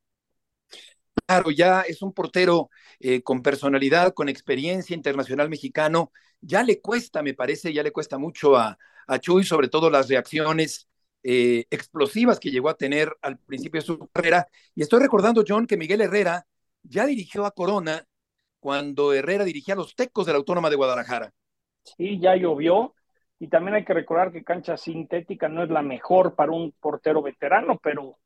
Claro, 1.27 1.51
ya 1.51 1.83
es 1.83 2.03
un 2.03 2.13
portero 2.13 2.71
eh, 3.01 3.23
con 3.23 3.43
personalidad, 3.43 4.15
con 4.15 4.29
experiencia 4.29 4.95
internacional 4.95 5.49
mexicano. 5.49 6.13
Ya 6.41 6.63
le 6.63 6.81
cuesta, 6.81 7.23
me 7.23 7.35
parece, 7.35 7.73
ya 7.73 7.83
le 7.83 7.93
cuesta 7.93 8.19
mucho 8.19 8.57
a, 8.57 8.79
a 9.07 9.19
Chuy, 9.19 9.45
sobre 9.45 9.69
todo 9.69 9.91
las 9.91 10.09
reacciones 10.09 10.89
eh, 11.23 11.65
explosivas 11.71 12.41
que 12.41 12.51
llegó 12.51 12.69
a 12.69 12.77
tener 12.77 13.17
al 13.23 13.39
principio 13.39 13.81
de 13.81 13.87
su 13.87 13.99
carrera. 14.13 14.49
Y 14.75 14.83
estoy 14.83 15.01
recordando, 15.01 15.45
John, 15.47 15.67
que 15.67 15.77
Miguel 15.77 16.01
Herrera 16.03 16.47
ya 16.83 17.07
dirigió 17.07 17.47
a 17.47 17.53
Corona 17.53 18.07
cuando 18.61 19.13
Herrera 19.13 19.45
dirigía 19.45 19.75
a 19.75 19.79
los 19.79 19.95
Tecos 19.95 20.27
de 20.27 20.33
la 20.33 20.39
Autónoma 20.39 20.71
de 20.71 20.77
Guadalajara. 20.77 21.33
Sí, 21.85 22.19
ya 22.19 22.37
llovió. 22.37 22.95
Y 23.39 23.49
también 23.49 23.75
hay 23.75 23.85
que 23.85 23.95
recordar 23.95 24.31
que 24.31 24.45
cancha 24.45 24.77
sintética 24.77 25.49
no 25.49 25.65
es 25.65 25.71
la 25.71 25.83
mejor 25.83 26.35
para 26.37 26.53
un 26.53 26.73
portero 26.79 27.23
veterano, 27.23 27.79
pero 27.83 28.19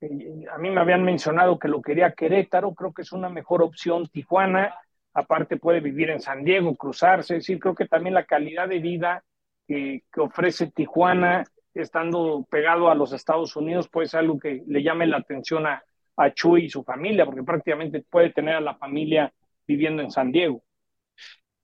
eh, 0.00 0.46
a 0.50 0.58
mí 0.58 0.70
me 0.70 0.80
habían 0.80 1.04
mencionado 1.04 1.58
que 1.58 1.68
lo 1.68 1.82
quería 1.82 2.12
Querétaro, 2.12 2.74
creo 2.74 2.92
que 2.92 3.02
es 3.02 3.12
una 3.12 3.28
mejor 3.28 3.62
opción 3.62 4.08
Tijuana, 4.08 4.74
aparte 5.12 5.58
puede 5.58 5.80
vivir 5.80 6.10
en 6.10 6.20
San 6.20 6.42
Diego, 6.42 6.74
cruzarse, 6.74 7.36
es 7.36 7.42
decir, 7.42 7.60
creo 7.60 7.74
que 7.74 7.86
también 7.86 8.14
la 8.14 8.24
calidad 8.24 8.66
de 8.66 8.78
vida 8.78 9.24
que, 9.68 10.02
ofrece 10.16 10.70
Tijuana, 10.70 11.44
estando 11.74 12.46
pegado 12.50 12.90
a 12.90 12.94
los 12.94 13.12
Estados 13.12 13.54
Unidos, 13.56 13.88
puede 13.88 14.08
ser 14.08 14.20
algo 14.20 14.38
que 14.38 14.62
le 14.66 14.82
llame 14.82 15.06
la 15.06 15.18
atención 15.18 15.66
a, 15.66 15.84
a 16.16 16.30
Chuy 16.32 16.64
y 16.64 16.70
su 16.70 16.82
familia, 16.82 17.24
porque 17.24 17.42
prácticamente 17.42 18.04
puede 18.08 18.30
tener 18.30 18.56
a 18.56 18.60
la 18.60 18.74
familia 18.74 19.32
viviendo 19.66 20.02
en 20.02 20.10
San 20.10 20.32
Diego. 20.32 20.62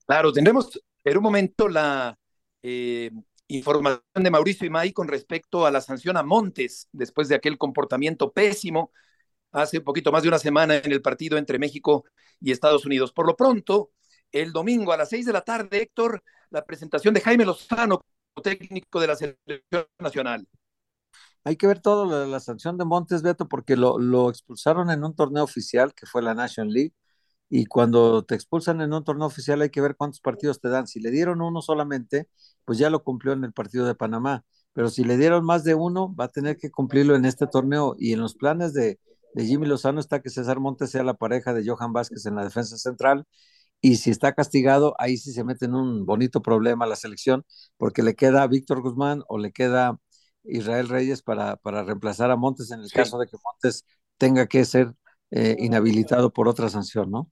Claro, 0.07 0.33
tendremos 0.33 0.81
en 1.05 1.17
un 1.17 1.23
momento 1.23 1.69
la 1.69 2.19
eh, 2.63 3.11
información 3.49 4.03
de 4.15 4.31
Mauricio 4.31 4.67
y 4.67 4.71
May 4.71 4.93
con 4.93 5.09
respecto 5.09 5.67
a 5.67 5.71
la 5.71 5.81
sanción 5.81 6.17
a 6.17 6.23
Montes 6.23 6.89
después 6.93 7.29
de 7.29 7.35
aquel 7.35 7.59
comportamiento 7.59 8.33
pésimo 8.33 8.93
hace 9.53 9.79
un 9.79 9.85
poquito 9.85 10.13
más 10.13 10.23
de 10.23 10.29
una 10.29 10.39
semana 10.39 10.77
en 10.77 10.93
el 10.93 11.03
partido 11.03 11.39
entre 11.39 11.59
México 11.59 12.05
y 12.41 12.53
Estados 12.53 12.85
Unidos. 12.85 13.13
Por 13.13 13.27
lo 13.27 13.37
pronto, 13.37 13.91
el 14.33 14.53
domingo 14.53 14.93
a 14.93 14.97
las 14.97 15.09
seis 15.09 15.25
de 15.27 15.33
la 15.33 15.41
tarde, 15.41 15.83
Héctor, 15.83 16.23
la 16.51 16.65
presentación 16.65 17.15
de 17.15 17.21
Jaime 17.21 17.45
Lozano, 17.45 18.01
técnico 18.43 19.01
de 19.01 19.07
la 19.07 19.17
selección 19.17 19.87
nacional. 19.99 20.47
Hay 21.45 21.57
que 21.57 21.67
ver 21.67 21.81
todo 21.81 22.05
lo 22.05 22.21
de 22.21 22.27
la 22.27 22.41
sanción 22.41 22.77
de 22.77 22.85
Montes, 22.85 23.23
Beto, 23.23 23.49
porque 23.49 23.77
lo, 23.77 23.99
lo 23.99 24.29
expulsaron 24.29 24.91
en 24.91 25.03
un 25.03 25.15
torneo 25.15 25.45
oficial 25.45 25.95
que 25.95 26.07
fue 26.07 26.23
la 26.23 26.35
National 26.35 26.73
League. 26.73 26.93
Y 27.51 27.67
cuando 27.67 28.25
te 28.25 28.35
expulsan 28.35 28.81
en 28.81 28.93
un 28.93 29.05
torneo 29.05 29.27
oficial 29.27 29.63
hay 29.63 29.71
que 29.71 29.81
ver 29.81 29.97
cuántos 29.97 30.21
partidos 30.21 30.61
te 30.61 30.69
dan. 30.69 30.87
Si 30.87 31.01
le 31.01 31.11
dieron 31.11 31.41
uno 31.41 31.63
solamente, 31.63 32.29
pues 32.65 32.79
ya 32.79 32.91
lo 32.91 33.03
cumplió 33.03 33.33
en 33.33 33.45
el 33.45 33.53
partido 33.53 33.87
de 33.87 33.95
Panamá. 33.95 34.45
Pero 34.73 34.91
si 34.91 35.05
le 35.05 35.17
dieron 35.17 35.45
más 35.45 35.65
de 35.65 35.75
uno, 35.75 36.15
va 36.15 36.25
a 36.25 36.29
tener 36.29 36.57
que 36.59 36.71
cumplirlo 36.71 37.17
en 37.17 37.25
este 37.25 37.47
torneo. 37.47 37.97
Y 37.99 38.13
en 38.13 38.21
los 38.21 38.35
planes 38.35 38.75
de, 38.75 39.01
de 39.35 39.47
Jimmy 39.47 39.67
Lozano 39.67 40.01
está 40.01 40.21
que 40.21 40.31
César 40.31 40.61
Montes 40.61 40.91
sea 40.91 41.03
la 41.05 41.15
pareja 41.15 41.55
de 41.55 41.67
Johan 41.69 41.93
Vázquez 41.93 42.27
en 42.27 42.37
la 42.37 42.45
defensa 42.45 42.77
central 42.79 43.27
y 43.81 43.97
si 43.97 44.11
está 44.11 44.33
castigado, 44.35 44.95
ahí 44.99 45.17
sí 45.17 45.33
se 45.33 45.45
mete 45.45 45.67
en 45.67 45.75
un 45.75 46.05
bonito 46.07 46.43
problema 46.43 46.87
la 46.87 46.97
selección, 46.97 47.45
porque 47.77 48.03
le 48.03 48.15
queda 48.15 48.43
a 48.43 48.47
Víctor 48.49 48.81
Guzmán 48.83 49.23
o 49.29 49.39
le 49.39 49.53
queda 49.53 49.99
Israel 50.45 50.89
Reyes 50.89 51.23
para, 51.23 51.57
para 51.57 51.85
reemplazar 51.85 52.31
a 52.31 52.37
Montes 52.37 52.71
en 52.73 52.81
el 52.81 52.91
caso 52.91 53.19
de 53.19 53.27
que 53.29 53.37
Montes 53.45 53.85
tenga 54.17 54.47
que 54.47 54.65
ser 54.65 54.95
eh, 55.31 55.57
inhabilitado 55.61 56.33
por 56.33 56.49
otra 56.49 56.69
sanción, 56.71 57.11
¿no? 57.11 57.31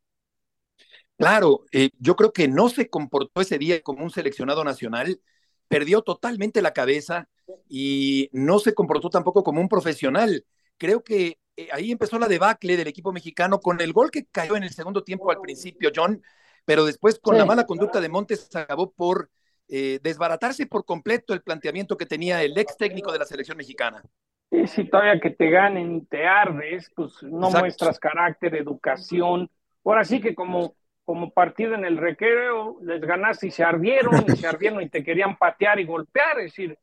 Claro, 1.18 1.64
eh, 1.72 1.90
yo 1.98 2.14
creo 2.14 2.32
que 2.32 2.46
no 2.46 2.68
se 2.68 2.90
comportó 2.90 3.40
ese 3.40 3.58
día 3.58 3.80
como 3.80 4.04
un 4.04 4.10
seleccionado 4.10 4.64
nacional, 4.64 5.20
perdió 5.68 6.02
totalmente 6.02 6.60
la 6.60 6.72
cabeza 6.72 7.28
y 7.68 8.28
no 8.32 8.58
se 8.58 8.74
comportó 8.74 9.08
tampoco 9.08 9.42
como 9.42 9.60
un 9.60 9.68
profesional. 9.68 10.44
Creo 10.76 11.02
que 11.02 11.38
eh, 11.56 11.68
ahí 11.72 11.90
empezó 11.90 12.18
la 12.18 12.28
debacle 12.28 12.76
del 12.76 12.88
equipo 12.88 13.12
mexicano 13.12 13.60
con 13.60 13.80
el 13.80 13.92
gol 13.92 14.10
que 14.10 14.26
cayó 14.26 14.56
en 14.56 14.64
el 14.64 14.70
segundo 14.70 15.02
tiempo 15.02 15.30
al 15.30 15.40
principio, 15.40 15.90
John, 15.94 16.22
pero 16.66 16.84
después 16.84 17.18
con 17.18 17.38
la 17.38 17.46
mala 17.46 17.64
conducta 17.64 18.00
de 18.00 18.10
Montes 18.10 18.54
acabó 18.54 18.92
por 18.92 19.30
eh, 19.68 19.98
desbaratarse 20.02 20.66
por 20.66 20.84
completo 20.84 21.32
el 21.32 21.42
planteamiento 21.42 21.96
que 21.96 22.06
tenía 22.06 22.42
el 22.42 22.56
ex 22.58 22.76
técnico 22.76 23.10
de 23.10 23.20
la 23.20 23.24
selección 23.24 23.56
mexicana. 23.56 24.02
Y 24.50 24.66
si 24.66 24.84
todavía 24.84 25.18
que 25.18 25.30
te 25.30 25.50
ganen 25.50 25.96
y 25.96 26.00
te 26.02 26.26
ardes, 26.26 26.90
pues 26.94 27.22
no 27.22 27.50
muestras 27.50 27.98
carácter, 27.98 28.54
educación. 28.54 29.50
Ahora 29.84 30.04
sí 30.04 30.20
que 30.20 30.34
como, 30.34 30.76
como 31.06 31.30
partido 31.30 31.74
en 31.74 31.84
el 31.84 31.96
recreo, 31.96 32.78
les 32.82 33.00
ganaste 33.00 33.46
y 33.46 33.50
se 33.52 33.62
ardieron, 33.62 34.24
y 34.26 34.36
se 34.36 34.46
ardieron 34.46 34.82
y 34.82 34.88
te 34.88 35.04
querían 35.04 35.36
patear 35.36 35.78
y 35.78 35.84
golpear. 35.84 36.40
Es 36.40 36.46
decir, 36.46 36.76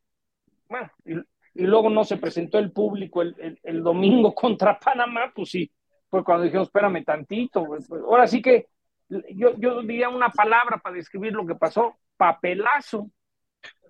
bueno, 0.69 0.89
y 1.05 1.63
luego 1.63 1.89
no 1.89 2.05
se 2.05 2.15
presentó 2.15 2.57
el 2.57 2.71
público 2.71 3.21
el, 3.21 3.59
el, 3.61 3.83
domingo 3.83 4.33
contra 4.35 4.79
Panamá, 4.79 5.33
pues 5.35 5.49
sí, 5.49 5.69
fue 6.09 6.23
cuando 6.23 6.45
dijimos, 6.45 6.69
espérame 6.69 7.03
tantito. 7.03 7.65
Pues, 7.65 7.85
pues, 7.85 8.01
ahora 8.01 8.25
sí 8.25 8.41
que 8.41 8.67
yo, 9.09 9.57
yo 9.57 9.81
diría 9.81 10.07
una 10.07 10.29
palabra 10.29 10.77
para 10.77 10.95
describir 10.95 11.33
lo 11.33 11.45
que 11.45 11.55
pasó, 11.55 11.97
papelazo. 12.15 13.11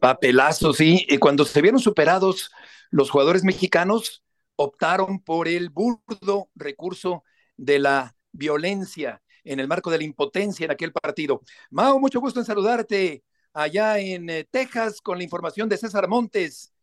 Papelazo, 0.02 0.74
sí. 0.74 1.06
Y 1.08 1.20
cuando 1.20 1.46
se 1.46 1.62
vieron 1.62 1.80
superados 1.80 2.52
los 2.90 3.12
jugadores 3.12 3.44
mexicanos, 3.44 4.24
optaron 4.56 5.20
por 5.24 5.48
el 5.48 5.70
burdo 5.70 6.50
recurso 6.56 7.24
de 7.56 7.78
la 7.78 8.16
violencia 8.32 9.23
en 9.44 9.60
el 9.60 9.68
marco 9.68 9.92
de 9.92 9.98
la 9.98 10.04
impotencia 10.04 10.66
en 10.66 10.72
aquel 10.72 10.92
partido. 10.92 11.42
Mao, 11.70 12.00
mucho 12.00 12.20
gusto 12.20 12.40
en 12.40 12.46
saludarte 12.46 13.24
allá 13.54 14.00
en 14.00 14.30
eh, 14.30 14.46
Texas 14.50 15.02
con 15.02 15.18
la 15.18 15.24
información 15.24 15.70
de 15.70 15.78
César 15.78 16.08
Montes 16.08 16.74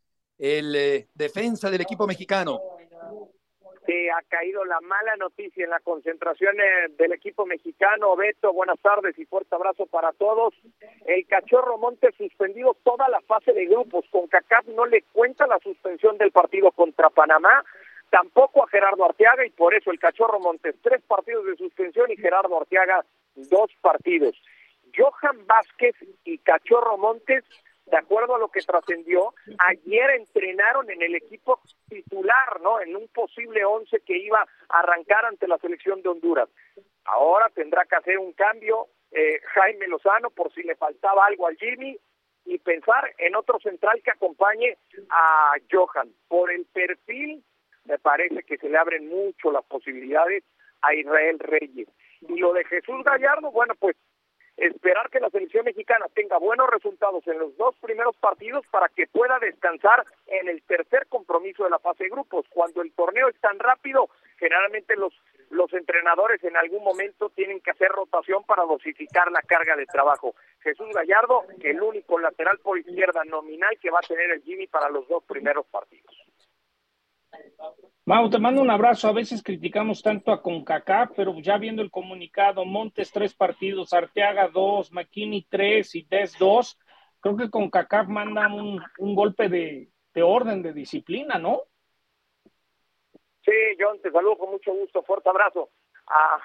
el 0.41 0.75
eh, 0.75 1.09
defensa 1.15 1.71
del 1.71 1.83
equipo 1.83 2.07
mexicano. 2.07 2.61
Sí, 3.87 4.09
ha 4.09 4.23
caído 4.29 4.65
la 4.65 4.81
mala 4.81 5.17
noticia 5.17 5.65
en 5.65 5.71
la 5.71 5.81
concentración 5.81 6.55
eh, 6.61 6.95
del 6.99 7.13
equipo 7.13 7.45
mexicano. 7.45 8.15
Beto, 8.17 8.53
buenas 8.53 8.79
tardes 8.81 9.19
y 9.19 9.27
fuerte 9.27 9.55
abrazo 9.55 9.87
para 9.87 10.13
todos. 10.13 10.55
El 11.07 11.27
Cachorro 11.27 11.77
Montes 11.77 12.15
suspendido 12.17 12.77
toda 12.85 13.09
la 13.09 13.21
fase 13.23 13.53
de 13.53 13.67
grupos. 13.67 14.05
Con 14.11 14.29
CACAP 14.29 14.69
no 14.69 14.87
le 14.87 15.03
cuenta 15.13 15.47
la 15.47 15.59
suspensión 15.59 16.19
del 16.19 16.31
partido 16.31 16.71
contra 16.73 17.11
Panamá, 17.11 17.65
tampoco 18.11 18.63
a 18.63 18.69
Gerardo 18.69 19.05
Arteaga 19.05 19.47
y 19.47 19.51
por 19.51 19.75
eso 19.75 19.91
el 19.91 19.99
Cachorro 19.99 20.41
Montes 20.41 20.77
tres 20.83 21.03
partidos 21.03 21.47
de 21.47 21.57
suspensión 21.57 22.11
y 22.11 22.17
Gerardo 22.17 22.59
Arteaga 22.59 23.05
dos 23.35 23.71
partidos. 23.81 24.37
Johan 24.97 25.47
Vázquez 25.47 25.95
y 26.25 26.39
Cachorro 26.39 26.99
Montes 26.99 27.45
de 27.91 27.97
acuerdo 27.97 28.37
a 28.37 28.39
lo 28.39 28.49
que 28.49 28.61
trascendió, 28.61 29.35
ayer 29.59 30.11
entrenaron 30.11 30.91
en 30.91 31.03
el 31.03 31.17
equipo 31.17 31.61
titular, 31.89 32.61
¿no? 32.63 32.81
En 32.81 32.95
un 32.95 33.09
posible 33.09 33.65
once 33.65 34.01
que 34.01 34.17
iba 34.17 34.47
a 34.69 34.79
arrancar 34.79 35.25
ante 35.27 35.49
la 35.49 35.59
selección 35.59 36.01
de 36.03 36.09
Honduras. 36.09 36.49
Ahora 37.05 37.49
tendrá 37.53 37.85
que 37.87 37.97
hacer 37.97 38.19
un 38.19 38.33
cambio 38.33 38.87
eh, 39.11 39.41
Jaime 39.55 39.89
Lozano 39.89 40.31
por 40.31 40.53
si 40.53 40.63
le 40.63 40.77
faltaba 40.77 41.27
algo 41.27 41.49
al 41.49 41.57
Jimmy 41.57 41.99
y 42.45 42.59
pensar 42.59 43.13
en 43.19 43.35
otro 43.35 43.59
central 43.59 44.01
que 44.05 44.13
acompañe 44.13 44.77
a 45.11 45.55
Johan. 45.71 46.13
Por 46.29 46.53
el 46.53 46.67
perfil, 46.67 47.43
me 47.91 47.99
parece 47.99 48.45
que 48.45 48.57
se 48.57 48.69
le 48.69 48.79
abren 48.79 49.09
mucho 49.09 49.51
las 49.51 49.65
posibilidades 49.65 50.45
a 50.81 50.95
Israel 50.95 51.41
Reyes. 51.41 51.89
Y 52.21 52.39
lo 52.39 52.53
de 52.53 52.65
Jesús 52.65 53.03
Gallardo, 53.05 53.51
bueno, 53.51 53.75
pues 53.79 53.97
esperar 54.57 55.11
que 55.11 55.19
la 55.19 55.31
selección 55.31 55.65
mexicana 55.65 56.07
tenga 56.15 56.39
buenos 56.39 56.69
resultados 56.71 57.27
en 57.27 57.39
los 57.39 57.57
dos 57.57 57.75
primeros 57.81 58.17
partidos 58.17 58.65
para 58.71 58.89
que 58.89 59.09
pueda 59.09 59.39
descansar 59.41 60.05
en 60.27 60.49
el 60.49 60.63
tercer 60.63 61.07
compromiso 61.09 61.65
de 61.65 61.71
la 61.71 61.81
fase 61.81 62.05
de 62.05 62.11
grupos. 62.11 62.47
Cuando 62.51 62.81
el 62.83 62.93
torneo 62.93 63.29
es 63.29 63.41
tan 63.41 63.59
rápido, 63.59 64.09
generalmente 64.39 64.95
los 64.97 65.13
los 65.51 65.73
entrenadores 65.73 66.43
en 66.45 66.57
algún 66.57 66.85
momento 66.85 67.29
tienen 67.31 67.61
que 67.61 67.73
hacer 67.73 67.89
rotación 67.89 68.45
para 68.45 68.63
dosificar 68.63 69.33
la 69.33 69.43
carga 69.43 69.75
de 69.75 69.85
trabajo. 69.85 70.37
Jesús 70.61 70.87
Gallardo, 70.95 71.43
el 71.63 71.83
único 71.83 72.21
lateral 72.21 72.59
por 72.63 72.79
izquierda 72.79 73.25
nominal 73.25 73.77
que 73.81 73.91
va 73.91 73.99
a 73.99 74.07
tener 74.07 74.31
el 74.31 74.43
Jimmy 74.43 74.69
para 74.69 74.89
los 74.89 75.09
dos 75.09 75.25
primeros 75.25 75.67
partidos. 75.67 76.15
Mau, 78.07 78.29
te 78.29 78.39
mando 78.39 78.61
un 78.61 78.71
abrazo. 78.71 79.09
A 79.09 79.13
veces 79.13 79.43
criticamos 79.43 80.03
tanto 80.03 80.33
a 80.33 80.43
CONCACAF, 80.43 81.13
pero 81.15 81.39
ya 81.41 81.59
viendo 81.59 81.83
el 81.83 81.91
comunicado, 81.91 82.65
Montes 82.65 83.13
tres 83.13 83.35
partidos, 83.35 83.93
Arteaga 83.93 84.49
dos, 84.49 84.91
McKinney 84.91 85.47
tres 85.49 85.95
y 85.95 86.03
Des 86.03 86.37
dos, 86.39 86.79
creo 87.21 87.37
que 87.37 87.51
CONCACAF 87.51 88.09
manda 88.09 88.49
un, 88.53 88.83
un 88.99 89.15
golpe 89.15 89.49
de, 89.49 89.91
de 90.13 90.23
orden, 90.23 90.63
de 90.63 90.73
disciplina, 90.73 91.39
¿no? 91.39 91.63
Sí, 93.45 93.53
John, 93.79 94.01
te 94.03 94.11
saludo 94.11 94.37
con 94.39 94.51
mucho 94.51 94.73
gusto, 94.73 95.03
fuerte 95.03 95.29
abrazo. 95.29 95.71
A, 96.07 96.41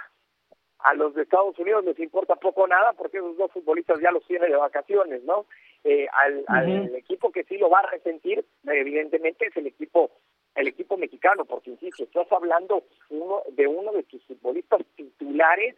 a 0.80 0.94
los 0.94 1.16
de 1.16 1.24
Estados 1.24 1.58
Unidos 1.58 1.84
les 1.84 2.00
importa 2.00 2.36
poco 2.36 2.68
nada 2.68 2.94
porque 2.94 3.18
esos 3.18 3.36
dos 3.38 3.52
futbolistas 3.52 4.00
ya 4.00 4.12
los 4.12 4.26
tienen 4.28 4.52
de 4.52 4.58
vacaciones, 4.58 5.24
¿no? 5.24 5.48
Eh, 5.84 6.08
al, 6.12 6.44
al 6.48 6.96
equipo 6.96 7.32
que 7.32 7.44
sí 7.44 7.58
lo 7.58 7.70
va 7.70 7.80
a 7.80 7.90
resentir, 7.90 8.46
evidentemente, 8.66 9.48
es 9.48 9.58
el 9.58 9.68
equipo 9.68 10.12
el 10.56 10.68
equipo 10.68 10.98
mexicano, 10.98 11.46
porque 11.46 11.72
insisto, 11.72 12.04
estás 12.04 12.32
hablando 12.32 12.84
uno 13.10 13.42
de 13.52 13.68
uno 13.68 13.92
de 13.92 14.04
tus 14.04 14.24
futbolistas 14.26 14.82
titulares 14.96 15.76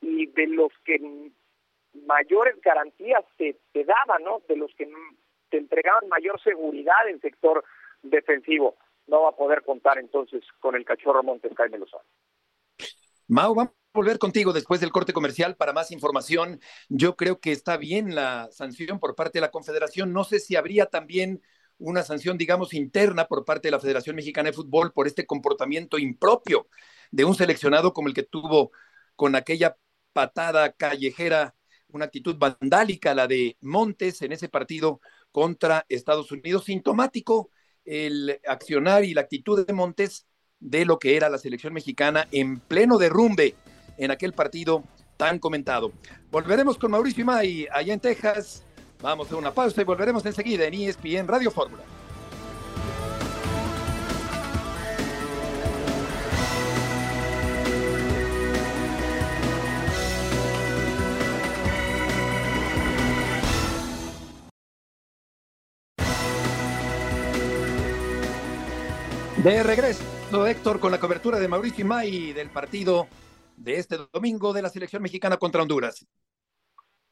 y 0.00 0.26
de 0.26 0.46
los 0.48 0.72
que 0.84 0.98
mayores 2.06 2.60
garantías 2.60 3.24
te, 3.36 3.56
te 3.72 3.84
daban, 3.84 4.24
¿no? 4.24 4.42
De 4.48 4.56
los 4.56 4.74
que 4.74 4.90
te 5.48 5.58
entregaban 5.58 6.08
mayor 6.08 6.40
seguridad 6.42 7.08
en 7.08 7.20
sector 7.20 7.64
defensivo. 8.02 8.76
No 9.06 9.22
va 9.22 9.30
a 9.30 9.36
poder 9.36 9.62
contar 9.62 9.98
entonces 9.98 10.42
con 10.60 10.74
el 10.74 10.84
cachorro 10.84 11.22
Montes 11.22 11.52
Jaime 11.56 11.78
Lozano. 11.78 12.04
Mau, 13.28 13.54
vamos 13.54 13.72
a 13.72 13.98
volver 13.98 14.18
contigo 14.18 14.52
después 14.52 14.80
del 14.80 14.90
corte 14.90 15.12
comercial 15.12 15.56
para 15.56 15.72
más 15.72 15.92
información. 15.92 16.60
Yo 16.88 17.16
creo 17.16 17.38
que 17.40 17.52
está 17.52 17.76
bien 17.76 18.14
la 18.14 18.48
sanción 18.50 18.98
por 18.98 19.14
parte 19.14 19.38
de 19.38 19.42
la 19.42 19.50
Confederación. 19.50 20.12
No 20.12 20.24
sé 20.24 20.40
si 20.40 20.56
habría 20.56 20.86
también 20.86 21.42
una 21.80 22.02
sanción, 22.02 22.38
digamos, 22.38 22.74
interna 22.74 23.26
por 23.26 23.44
parte 23.44 23.68
de 23.68 23.72
la 23.72 23.80
Federación 23.80 24.14
Mexicana 24.14 24.50
de 24.50 24.56
Fútbol 24.56 24.92
por 24.92 25.06
este 25.06 25.26
comportamiento 25.26 25.98
impropio 25.98 26.68
de 27.10 27.24
un 27.24 27.34
seleccionado 27.34 27.92
como 27.92 28.08
el 28.08 28.14
que 28.14 28.22
tuvo 28.22 28.70
con 29.16 29.34
aquella 29.34 29.76
patada 30.12 30.72
callejera, 30.72 31.54
una 31.88 32.04
actitud 32.04 32.36
vandálica, 32.36 33.14
la 33.14 33.26
de 33.26 33.56
Montes 33.60 34.22
en 34.22 34.32
ese 34.32 34.48
partido 34.48 35.00
contra 35.32 35.86
Estados 35.88 36.30
Unidos, 36.30 36.64
sintomático 36.64 37.50
el 37.84 38.40
accionar 38.46 39.04
y 39.04 39.14
la 39.14 39.22
actitud 39.22 39.66
de 39.66 39.72
Montes 39.72 40.26
de 40.60 40.84
lo 40.84 40.98
que 40.98 41.16
era 41.16 41.30
la 41.30 41.38
selección 41.38 41.72
mexicana 41.72 42.28
en 42.30 42.60
pleno 42.60 42.98
derrumbe 42.98 43.54
en 43.96 44.10
aquel 44.10 44.34
partido 44.34 44.84
tan 45.16 45.38
comentado. 45.38 45.92
Volveremos 46.30 46.78
con 46.78 46.90
Mauricio 46.90 47.22
Imay 47.22 47.66
allá 47.72 47.94
en 47.94 48.00
Texas. 48.00 48.64
Vamos 49.02 49.32
a 49.32 49.36
una 49.36 49.52
pausa 49.52 49.80
y 49.80 49.84
volveremos 49.84 50.26
enseguida 50.26 50.66
en 50.66 50.74
ESPN 50.74 51.26
Radio 51.26 51.50
Fórmula. 51.50 51.82
De 69.42 69.62
regreso, 69.62 70.46
Héctor, 70.46 70.78
con 70.80 70.92
la 70.92 71.00
cobertura 71.00 71.38
de 71.38 71.48
Mauricio 71.48 71.86
Imay 71.86 72.34
del 72.34 72.50
partido 72.50 73.08
de 73.56 73.78
este 73.78 73.96
domingo 74.12 74.52
de 74.52 74.60
la 74.60 74.68
selección 74.68 75.02
mexicana 75.02 75.38
contra 75.38 75.62
Honduras. 75.62 76.06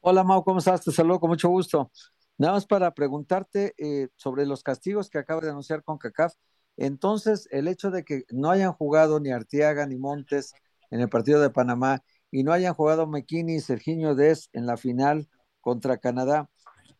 Hola 0.01 0.23
Mau, 0.25 0.45
¿cómo 0.45 0.59
estás? 0.61 0.85
Te 0.85 0.93
saludo 0.93 1.19
con 1.21 1.31
mucho 1.31 1.49
gusto. 1.49 1.91
Nada 2.39 2.55
más 2.55 2.67
para 2.67 2.95
preguntarte 2.95 3.75
eh, 3.79 4.09
sobre 4.17 4.47
los 4.47 4.63
castigos 4.63 5.11
que 5.11 5.19
acaba 5.19 5.41
de 5.41 5.51
anunciar 5.51 5.83
con 5.83 5.99
CACAF. 5.99 6.35
Entonces, 6.77 7.49
el 7.51 7.67
hecho 7.67 7.91
de 7.91 8.05
que 8.05 8.23
no 8.31 8.51
hayan 8.51 8.73
jugado 8.73 9.19
ni 9.19 9.31
Artiaga 9.31 9.87
ni 9.87 9.97
Montes 9.97 10.55
en 10.91 11.01
el 11.01 11.09
partido 11.09 11.41
de 11.41 11.51
Panamá 11.51 12.05
y 12.31 12.45
no 12.45 12.53
hayan 12.53 12.75
jugado 12.75 13.07
McKinney 13.09 13.57
y 13.57 13.61
Serginho 13.61 14.15
Des 14.15 14.51
en 14.53 14.67
la 14.67 14.77
final 14.77 15.29
contra 15.61 15.99
Canadá, 15.99 16.49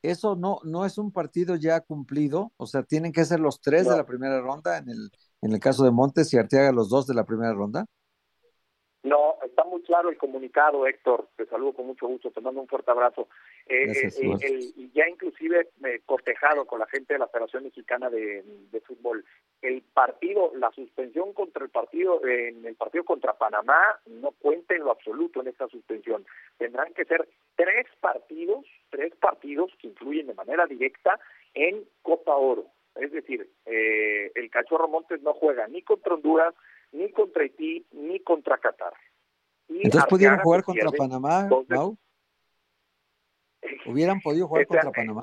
eso 0.03 0.35
no, 0.35 0.59
no 0.65 0.85
es 0.85 0.99
un 0.99 1.13
partido 1.13 1.55
ya 1.55 1.81
cumplido, 1.81 2.53
o 2.57 2.67
sea, 2.67 2.83
tienen 2.83 3.13
que 3.13 3.25
ser 3.25 3.41
los 3.41 3.61
tres 3.61 3.89
de 3.89 3.97
la 3.97 4.07
primera 4.07 4.41
ronda 4.41 4.79
en 4.79 4.89
el, 4.89 5.11
en 5.43 5.53
el 5.53 5.61
caso 5.61 5.85
de 5.85 5.93
Montes 5.93 6.33
y 6.33 6.39
Arteaga 6.39 6.73
los 6.73 6.89
dos 6.89 7.07
de 7.07 7.15
la 7.15 7.25
primera 7.25 7.53
ronda. 7.53 7.87
No, 9.05 9.37
está 9.45 9.63
muy 9.65 9.81
claro 9.83 10.11
el 10.11 10.19
comunicado, 10.19 10.87
Héctor. 10.87 11.29
Te 11.37 11.47
saludo 11.47 11.73
con 11.73 11.87
mucho 11.87 12.09
gusto, 12.09 12.33
te 12.33 12.41
mando 12.41 12.61
un 12.61 12.67
fuerte 12.67 12.91
abrazo. 12.91 13.29
Eh, 13.67 13.93
eh, 13.93 14.11
eh 14.21 14.33
el, 14.41 14.93
ya 14.93 15.09
inclusive 15.09 15.69
eh, 15.85 16.01
cortejado 16.05 16.67
con 16.67 16.81
la 16.81 16.87
gente 16.87 17.13
de 17.13 17.21
la 17.21 17.29
Federación 17.29 17.65
Mexicana 17.65 18.11
de, 18.11 18.43
de, 18.73 18.81
Fútbol, 18.81 19.25
el 19.63 19.83
partido, 19.83 20.53
la 20.57 20.71
suspensión 20.73 21.33
contra 21.33 21.65
el 21.65 21.71
partido, 21.71 22.25
en 22.27 22.65
el 22.67 22.75
partido 22.75 23.05
contra 23.05 23.35
Panamá, 23.35 24.01
no 24.07 24.33
cuenta 24.33 24.75
en 24.75 24.85
lo 24.85 24.91
absoluto 24.91 25.41
en 25.41 25.49
esta 25.49 25.69
suspensión. 25.69 26.27
Tendrán 26.57 26.93
que 26.93 27.05
ser 27.05 27.29
tres 27.55 27.87
partidos, 28.01 28.65
tres 28.91 29.15
partidos 29.17 29.71
que 29.81 29.89
influyen 29.89 30.27
de 30.27 30.35
manera 30.35 30.67
directa 30.67 31.21
en 31.55 31.85
Copa 32.03 32.35
Oro. 32.35 32.67
Es 32.97 33.13
decir, 33.13 33.49
eh, 33.67 34.33
el 34.35 34.51
Cachorro 34.51 34.89
Montes 34.89 35.23
no 35.23 35.33
juega 35.35 35.69
ni 35.69 35.83
contra 35.83 36.15
Honduras, 36.15 36.55
ni 36.93 37.11
contra 37.13 37.43
Haití, 37.43 37.87
ni 37.93 38.21
contra 38.21 38.59
Qatar. 38.59 38.95
Entonces 39.69 40.09
pudieron 40.09 40.39
jugar 40.41 40.63
contra 40.63 40.91
Panamá, 40.91 41.49
¿Hubieran 43.87 44.21
podido 44.21 44.47
jugar 44.49 44.67
contra 44.67 44.91
Panamá? 44.91 45.23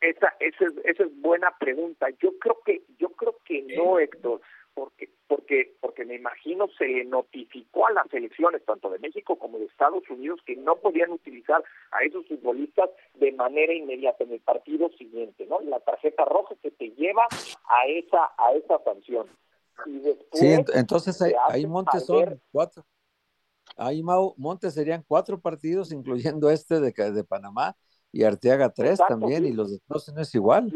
Esa, 0.00 0.34
esa, 0.40 0.64
es, 0.66 0.72
esa 0.84 1.04
es 1.04 1.20
buena 1.20 1.54
pregunta. 1.58 2.08
Yo 2.20 2.38
creo 2.38 2.60
que, 2.64 2.82
yo 2.98 3.10
creo 3.10 3.36
que 3.44 3.62
no, 3.76 3.98
Héctor, 3.98 4.40
porque, 4.74 5.08
porque, 5.26 5.76
porque 5.80 6.04
me 6.04 6.16
imagino 6.16 6.68
se 6.76 6.86
le 6.86 7.04
notificó 7.04 7.86
a 7.86 7.92
las 7.92 8.12
elecciones, 8.12 8.64
tanto 8.64 8.90
de 8.90 8.98
México 8.98 9.38
como 9.38 9.58
de 9.58 9.66
Estados 9.66 10.02
Unidos, 10.10 10.40
que 10.44 10.56
no 10.56 10.76
podían 10.76 11.12
utilizar 11.12 11.62
a 11.92 12.04
esos 12.04 12.26
futbolistas 12.26 12.90
de 13.14 13.32
manera 13.32 13.72
inmediata 13.72 14.24
en 14.24 14.32
el 14.32 14.40
partido 14.40 14.90
siguiente, 14.90 15.46
¿no? 15.46 15.60
La 15.60 15.80
tarjeta 15.80 16.24
roja 16.24 16.54
que 16.62 16.70
te 16.70 16.90
lleva 16.90 17.26
a 17.30 17.86
esa, 17.86 18.32
a 18.36 18.52
esa 18.52 18.82
sanción. 18.84 19.28
Y 19.86 19.98
después 19.98 20.40
sí, 20.40 20.46
entonces 20.74 21.20
ahí, 21.48 21.66
Montes 21.66 22.06
son 22.06 22.40
cuatro. 22.50 22.84
Ahí 23.76 24.02
Montes 24.02 24.74
serían 24.74 25.04
cuatro 25.06 25.40
partidos, 25.40 25.92
incluyendo 25.92 26.50
este 26.50 26.80
de, 26.80 26.92
de 26.92 27.24
Panamá, 27.24 27.76
y 28.12 28.24
Arteaga 28.24 28.72
tres 28.72 29.00
también, 29.08 29.44
y 29.44 29.52
los 29.52 29.70
de 29.70 29.76
Estados 29.76 30.08
Unidos 30.08 30.34
igual. 30.34 30.70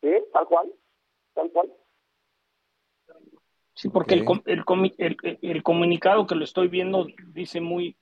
Sí, 0.00 0.10
tal 0.32 0.46
cual, 0.46 0.72
tal 1.34 1.50
cual. 1.52 1.72
Sí, 3.74 3.88
porque 3.88 4.14
el, 4.14 4.24
el, 4.46 5.38
el, 5.42 5.62
comunicado 5.62 6.26
que 6.26 6.36
lo 6.36 6.44
estoy 6.44 6.68
viendo 6.68 7.06
dice 7.28 7.60
muy, 7.60 7.96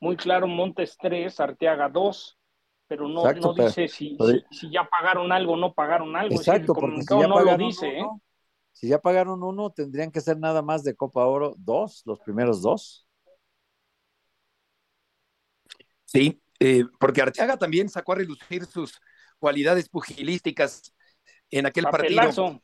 muy 0.00 0.16
claro 0.16 0.48
Montes 0.48 0.96
3, 1.00 1.38
Arteaga 1.38 1.88
2, 1.88 2.38
pero 2.88 3.06
no, 3.06 3.22
no 3.32 3.54
dice 3.54 3.86
si, 3.86 4.18
si, 4.50 4.70
ya 4.70 4.88
pagaron 4.88 5.30
algo 5.30 5.52
o 5.52 5.56
no 5.56 5.72
pagaron 5.72 6.16
algo. 6.16 6.34
Exacto, 6.34 6.74
porque 6.74 7.02
si 7.02 7.20
ya 7.20 7.28
no 7.28 7.40
lo 7.40 7.56
dice. 7.56 8.00
¿eh? 8.00 8.06
Si 8.72 8.88
ya 8.88 8.98
pagaron 8.98 9.42
uno, 9.42 9.70
tendrían 9.70 10.10
que 10.10 10.20
ser 10.20 10.38
nada 10.38 10.62
más 10.62 10.82
de 10.82 10.96
Copa 10.96 11.24
Oro 11.26 11.54
dos, 11.58 12.02
los 12.06 12.18
primeros 12.20 12.62
dos. 12.62 13.06
Sí, 16.04 16.42
eh, 16.58 16.84
porque 16.98 17.22
Arteaga 17.22 17.56
también 17.56 17.88
sacó 17.88 18.12
a 18.12 18.16
relucir 18.16 18.64
sus 18.66 19.00
cualidades 19.38 19.88
pugilísticas 19.88 20.94
en 21.50 21.66
aquel 21.66 21.84
partido 21.84 22.60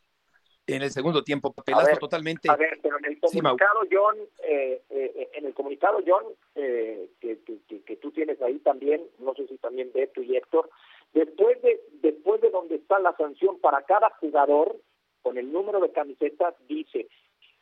en 0.69 0.83
el 0.83 0.91
segundo 0.91 1.25
tiempo. 1.25 1.53
Papelazo 1.53 1.97
totalmente. 1.97 2.51
A 2.51 2.57
ver, 2.57 2.79
pero 2.83 2.99
en 2.99 3.05
el 3.07 3.21
comunicado, 3.21 3.81
John, 3.91 4.17
eh, 4.45 4.83
eh, 4.91 5.31
en 5.33 5.47
el 5.47 5.55
comunicado, 5.55 6.01
John, 6.07 6.25
eh, 6.55 7.11
que, 7.21 7.39
que, 7.85 7.97
tú 7.97 8.11
tienes 8.13 8.41
ahí 8.43 8.59
también, 8.61 9.03
no 9.19 9.35
sé 9.35 9.47
si 9.49 9.57
también 9.59 9.91
Beto 9.93 10.23
y 10.23 10.37
Héctor, 10.37 10.71
después 11.15 11.61
de, 11.63 11.81
después 12.03 12.41
de 12.41 12.51
donde 12.51 12.77
está 12.77 12.99
la 12.99 13.17
sanción 13.17 13.59
para 13.61 13.83
cada 13.83 14.11
jugador, 14.21 14.77
con 15.23 15.39
el 15.39 15.53
número 15.53 15.81
de 15.81 15.93
camisetas, 15.93 16.55
dice, 16.69 17.09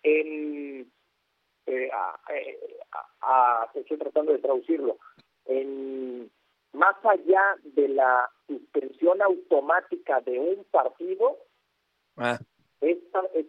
en, 0.03 0.91
estoy 3.75 3.99
tratando 3.99 4.33
de 4.33 4.39
traducirlo, 4.39 4.99
en 5.47 6.31
más 6.73 6.97
allá 7.05 7.57
de 7.63 7.89
la 7.89 8.31
suspensión 8.47 9.23
automática 9.23 10.21
de 10.21 10.39
un 10.39 10.65
partido, 10.71 11.39
ah 12.17 12.39
esta 12.81 13.21
es, 13.35 13.47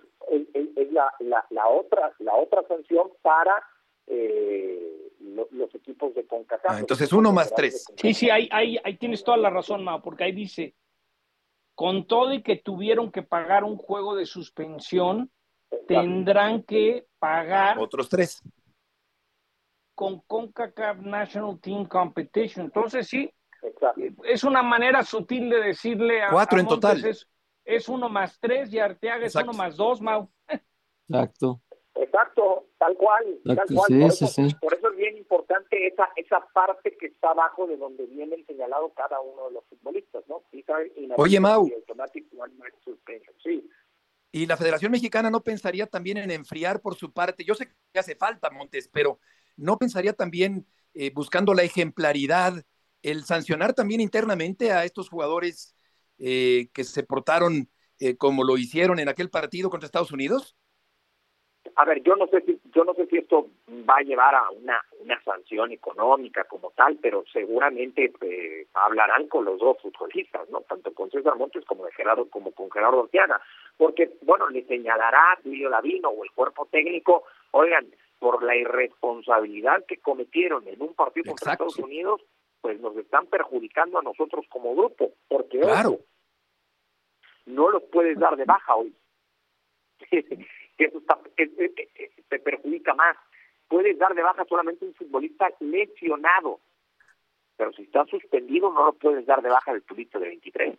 la, 0.92 1.14
la, 1.50 1.68
otra 1.68 2.14
la 2.20 2.36
otra 2.36 2.64
sanción 2.68 3.12
para 3.22 3.62
eh, 4.08 5.12
los 5.52 5.74
equipos 5.76 6.16
de 6.16 6.26
CONCACAF. 6.26 6.72
Ah, 6.72 6.80
entonces 6.80 7.12
uno 7.12 7.32
más 7.32 7.54
tres. 7.54 7.86
Sí, 7.96 8.14
sí, 8.14 8.30
ahí, 8.30 8.48
ahí, 8.52 8.78
ahí 8.84 8.98
tienes 8.98 9.24
toda 9.24 9.38
la 9.38 9.50
razón, 9.50 9.84
Ma, 9.84 10.02
porque 10.02 10.24
ahí 10.24 10.32
dice, 10.32 10.76
con 11.78 12.08
todo 12.08 12.34
y 12.34 12.42
que 12.42 12.56
tuvieron 12.56 13.12
que 13.12 13.22
pagar 13.22 13.64
un 13.64 13.78
juego 13.78 14.16
de 14.16 14.26
suspensión, 14.26 15.30
tendrán 15.88 16.64
que 16.64 17.06
pagar 17.20 17.78
otros 17.78 18.10
tres 18.10 18.42
con 19.94 20.22
CONCACAF 20.22 21.02
National 21.02 21.60
Team 21.60 21.86
Competition. 21.86 22.66
Entonces 22.66 23.08
sí, 23.08 23.32
es 24.24 24.44
una 24.44 24.64
manera 24.64 25.04
sutil 25.04 25.52
de 25.52 25.62
decirle 25.62 26.24
a 26.24 26.32
cuatro 26.32 26.60
en 26.60 26.68
total 26.68 27.04
es 27.68 27.90
uno 27.90 28.10
más 28.10 28.40
tres 28.40 28.74
y 28.74 28.80
Arteaga 28.80 29.26
es 29.26 29.36
uno 29.36 29.54
más 29.54 29.76
dos, 29.76 30.02
Mau. 30.02 30.32
Exacto. 31.08 31.62
Exacto, 32.00 32.68
tal 32.78 32.96
cual, 32.96 33.40
tal 33.44 33.68
cual. 33.74 33.88
Sí, 33.88 34.00
por, 34.00 34.08
eso, 34.08 34.28
sí. 34.28 34.56
por 34.62 34.74
eso 34.74 34.92
es 34.92 34.98
bien 34.98 35.18
importante 35.18 35.88
esa 35.88 36.10
esa 36.16 36.46
parte 36.54 36.96
que 36.98 37.08
está 37.08 37.32
abajo 37.32 37.68
de 37.68 37.78
donde 37.78 38.06
viene 38.06 38.44
señalado 38.46 38.92
cada 38.94 39.20
uno 39.20 39.48
de 39.48 39.54
los 39.54 39.66
futbolistas, 39.66 40.24
¿no? 40.28 40.44
Oye, 41.18 41.40
Mau. 41.40 41.70
Sí. 43.44 43.70
Y 44.32 44.46
la 44.46 44.58
Federación 44.58 44.92
Mexicana 44.92 45.30
no 45.30 45.42
pensaría 45.42 45.88
también 45.88 46.18
en 46.18 46.32
enfriar 46.32 46.82
por 46.82 46.96
su 46.96 47.12
parte, 47.12 47.44
yo 47.44 47.56
sé 47.56 47.70
que 47.92 48.00
hace 48.00 48.16
falta, 48.16 48.50
Montes, 48.50 48.90
pero 48.92 49.20
no 49.56 49.78
pensaría 49.78 50.14
también 50.14 50.68
eh, 50.94 51.12
buscando 51.14 51.54
la 51.54 51.64
ejemplaridad, 51.64 52.64
el 53.02 53.24
sancionar 53.24 53.74
también 53.74 54.02
internamente 54.02 54.72
a 54.72 54.86
estos 54.86 55.10
jugadores 55.10 55.76
eh, 56.20 56.70
que 56.74 56.84
se 56.84 57.04
portaron 57.04 57.70
eh, 58.00 58.16
como 58.16 58.44
lo 58.44 58.58
hicieron 58.58 59.00
en 59.00 59.10
aquel 59.10 59.30
partido 59.30 59.70
contra 59.70 59.86
Estados 59.86 60.12
Unidos? 60.12 60.56
A 61.80 61.86
ver, 61.86 62.02
yo 62.02 62.16
no 62.16 62.26
sé 62.28 62.42
si 62.42 62.60
yo 62.74 62.84
no 62.84 62.96
sé 62.96 63.06
si 63.06 63.18
esto 63.18 63.50
va 63.88 63.98
a 63.98 64.02
llevar 64.02 64.34
a 64.34 64.50
una 64.50 64.84
una 65.00 65.22
sanción 65.24 65.72
económica 65.72 66.44
como 66.46 66.72
tal, 66.72 66.98
pero 67.00 67.24
seguramente 67.32 68.12
eh, 68.22 68.66
hablarán 68.74 69.28
con 69.28 69.46
los 69.46 69.60
dos 69.60 69.78
futbolistas, 69.82 70.50
no 70.50 70.62
tanto 70.62 70.92
con 70.94 71.12
César 71.12 71.36
Montes 71.36 71.64
como 71.66 71.86
de 71.86 71.92
Gerardo 71.92 72.28
como 72.30 72.52
con 72.52 72.72
Gerardo 72.72 73.02
Orteaga, 73.02 73.40
porque 73.78 74.12
bueno 74.24 74.50
le 74.50 74.66
señalará 74.66 75.38
Julio 75.44 75.70
Lavino 75.70 76.10
o 76.10 76.24
el 76.24 76.32
cuerpo 76.32 76.66
técnico, 76.66 77.26
oigan, 77.52 77.86
por 78.18 78.42
la 78.42 78.56
irresponsabilidad 78.56 79.86
que 79.86 79.98
cometieron 79.98 80.68
en 80.68 80.82
un 80.82 80.96
partido 80.96 81.26
contra 81.28 81.54
Exacto. 81.54 81.68
Estados 81.68 81.86
Unidos, 81.88 82.22
pues 82.60 82.80
nos 82.80 82.98
están 82.98 83.28
perjudicando 83.28 84.00
a 84.00 84.02
nosotros 84.02 84.46
como 84.50 84.76
grupo, 84.76 85.12
porque 85.28 85.60
Claro. 85.60 85.90
ojo, 85.92 86.02
no 87.46 87.70
los 87.70 87.84
puedes 87.84 88.18
dar 88.18 88.36
de 88.36 88.46
baja 88.46 88.76
hoy. 88.76 88.96
que 90.78 90.86
eso 90.86 91.00
está, 91.00 91.20
es- 91.38 91.52
es- 91.58 91.72
es- 91.96 92.26
te 92.28 92.40
perjudica 92.40 92.94
más. 92.94 93.18
Puedes 93.68 93.98
dar 93.98 94.14
de 94.16 94.22
baja 94.22 94.46
solamente 94.48 94.86
un 94.86 94.94
futbolista 94.94 95.50
lesionado, 95.60 96.60
pero 97.58 97.74
si 97.74 97.84
está 97.84 98.06
suspendido 98.06 98.72
no 98.72 98.86
lo 98.86 98.94
puedes 98.94 99.26
dar 99.26 99.42
de 99.42 99.50
baja 99.50 99.74
del 99.74 99.84
tu 99.84 99.96
de 99.96 100.20
23. 100.20 100.78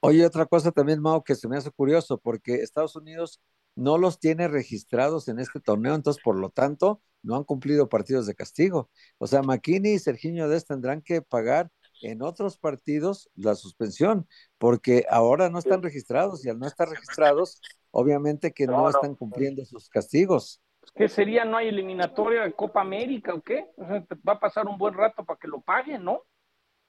Oye, 0.00 0.24
otra 0.24 0.46
cosa 0.46 0.72
también, 0.72 1.00
Mao, 1.00 1.22
que 1.22 1.34
se 1.34 1.46
me 1.46 1.56
hace 1.58 1.70
curioso, 1.70 2.18
porque 2.18 2.54
Estados 2.54 2.96
Unidos 2.96 3.40
no 3.76 3.98
los 3.98 4.18
tiene 4.18 4.48
registrados 4.48 5.28
en 5.28 5.38
este 5.38 5.60
torneo, 5.60 5.94
entonces, 5.94 6.22
por 6.22 6.38
lo 6.38 6.48
tanto, 6.48 7.02
no 7.22 7.36
han 7.36 7.44
cumplido 7.44 7.88
partidos 7.88 8.26
de 8.26 8.34
castigo. 8.34 8.88
O 9.18 9.26
sea, 9.26 9.42
McKinney 9.42 9.94
y 9.94 9.98
Serginho 9.98 10.48
Dest 10.48 10.68
tendrán 10.68 11.02
que 11.02 11.20
pagar 11.20 11.70
en 12.02 12.22
otros 12.22 12.56
partidos 12.56 13.30
la 13.36 13.54
suspensión, 13.54 14.26
porque 14.56 15.04
ahora 15.10 15.50
no 15.50 15.58
están 15.58 15.82
registrados 15.82 16.44
y 16.46 16.48
al 16.48 16.58
no 16.58 16.66
estar 16.66 16.88
registrados, 16.88 17.60
obviamente 17.90 18.52
que 18.52 18.66
no, 18.66 18.72
No, 18.72 18.82
no. 18.84 18.88
están 18.90 19.14
cumpliendo 19.14 19.64
sus 19.64 19.88
castigos. 19.88 20.62
¿Qué 20.94 21.08
sería? 21.08 21.44
¿No 21.44 21.56
hay 21.58 21.68
eliminatoria 21.68 22.42
de 22.42 22.52
Copa 22.52 22.80
América 22.80 23.34
o 23.34 23.40
qué? 23.42 23.66
O 23.76 23.86
sea, 23.86 24.04
te 24.04 24.14
va 24.26 24.34
a 24.34 24.40
pasar 24.40 24.66
un 24.66 24.78
buen 24.78 24.94
rato 24.94 25.24
para 25.24 25.38
que 25.38 25.46
lo 25.48 25.60
paguen, 25.60 26.04
¿no? 26.04 26.22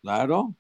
Claro. 0.02 0.56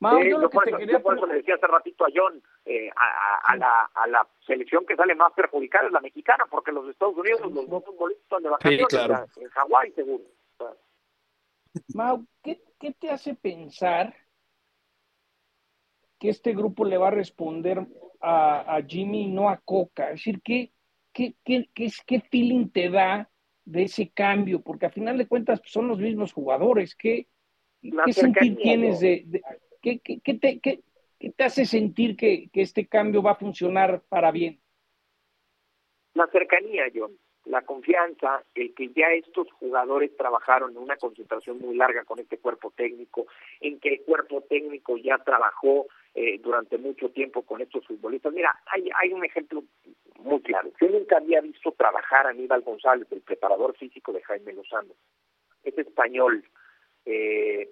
Mau, 0.00 0.18
Eh, 0.18 0.24
yo 0.24 0.30
yo 0.30 0.38
lo 0.38 0.48
que 0.50 0.54
por, 0.54 0.64
te 0.64 0.70
quería 0.72 0.92
yo 0.94 1.02
por 1.02 1.16
eso 1.16 1.26
le 1.26 1.34
decía 1.34 1.54
hace 1.56 1.66
ratito 1.66 2.04
a 2.04 2.08
John, 2.14 2.42
eh, 2.64 2.88
a, 2.90 2.92
a- 2.94 3.52
a 3.52 3.56
la, 3.56 3.90
a 3.94 4.06
la 4.06 4.28
selección 4.46 4.86
que 4.86 4.96
sale 4.96 5.14
más 5.14 5.32
perjudicada 5.34 5.86
es 5.86 5.92
la 5.92 6.00
mexicana, 6.00 6.46
porque 6.50 6.72
los 6.72 6.88
Estados 6.88 7.16
Unidos, 7.16 7.40
los 7.52 7.68
dos 7.68 7.84
futbolistas 7.84 8.22
están 8.24 8.42
de 8.42 8.48
vacaciones 8.48 8.86
claro. 8.88 9.26
ya, 9.36 9.42
en 9.42 9.48
Hawái 9.50 9.92
seguro. 9.92 10.24
Mau, 11.94 12.24
¿qué, 12.42 12.62
qué 12.78 12.92
te 12.94 13.10
hace 13.10 13.34
pensar 13.34 14.14
que 16.20 16.30
este 16.30 16.54
grupo 16.54 16.84
le 16.86 16.98
va 16.98 17.08
a 17.08 17.12
responder 17.12 17.86
a, 18.20 18.76
a 18.76 18.82
Jimmy 18.84 19.24
y 19.24 19.28
no 19.28 19.50
a 19.50 19.58
Coca? 19.58 20.06
Es 20.10 20.16
decir, 20.20 20.42
¿qué, 20.44 20.72
qué, 21.14 21.36
qué, 21.44 21.70
qué, 21.74 21.86
es- 21.86 22.02
qué 22.06 22.20
feeling 22.22 22.70
te 22.70 22.90
da 22.90 23.30
de 23.66 23.84
ese 23.84 24.10
cambio? 24.10 24.62
Porque 24.62 24.86
a 24.86 24.90
final 24.90 25.18
de 25.18 25.28
cuentas 25.28 25.60
pues, 25.60 25.72
son 25.72 25.88
los 25.88 26.00
mismos 26.00 26.32
jugadores. 26.34 26.96
¿Qué, 26.96 27.28
qué 28.04 28.12
sentir 28.14 28.60
tienes 28.60 29.00
de... 29.00 29.24
de- 29.26 29.42
qué, 29.82 30.00
qué- 30.00 30.20
qué 30.20 30.34
te, 30.34 30.60
qué- 30.60 30.82
qué 31.20 31.30
te 31.32 31.44
hace 31.44 31.66
sentir 31.66 32.16
que, 32.16 32.50
que 32.52 32.62
este 32.62 32.86
cambio 32.88 33.22
va 33.22 33.32
a 33.32 33.36
funcionar 33.36 34.02
para 34.10 34.30
bien? 34.32 34.60
la 36.14 36.28
cercanía, 36.28 36.84
John, 36.94 37.18
la 37.46 37.62
confianza, 37.62 38.42
el 38.54 38.74
que 38.74 38.88
ya 38.88 39.12
estos 39.12 39.50
jugadores 39.52 40.14
trabajaron 40.16 40.72
en 40.72 40.78
una 40.78 40.96
concentración 40.96 41.58
muy 41.58 41.74
larga 41.74 42.04
con 42.04 42.18
este 42.18 42.38
cuerpo 42.38 42.70
técnico, 42.76 43.26
en 43.60 43.80
que 43.80 43.94
el 43.94 44.02
cuerpo 44.02 44.42
técnico 44.42 44.96
ya 44.98 45.18
trabajó 45.18 45.86
eh, 46.14 46.38
durante 46.38 46.76
mucho 46.76 47.08
tiempo 47.10 47.42
con 47.42 47.60
estos 47.60 47.86
futbolistas. 47.86 48.32
Mira, 48.32 48.54
hay, 48.66 48.88
hay 49.00 49.12
un 49.12 49.24
ejemplo 49.24 49.64
muy 50.18 50.40
claro. 50.42 50.70
Yo 50.80 50.88
nunca 50.88 51.16
había 51.16 51.40
visto 51.40 51.72
trabajar 51.72 52.26
a 52.26 52.30
Aníbal 52.30 52.62
González, 52.62 53.06
el 53.10 53.22
preparador 53.22 53.76
físico 53.76 54.12
de 54.12 54.22
Jaime 54.22 54.52
Lozano. 54.52 54.94
Es 55.64 55.76
español. 55.78 56.44
Eh, 57.06 57.68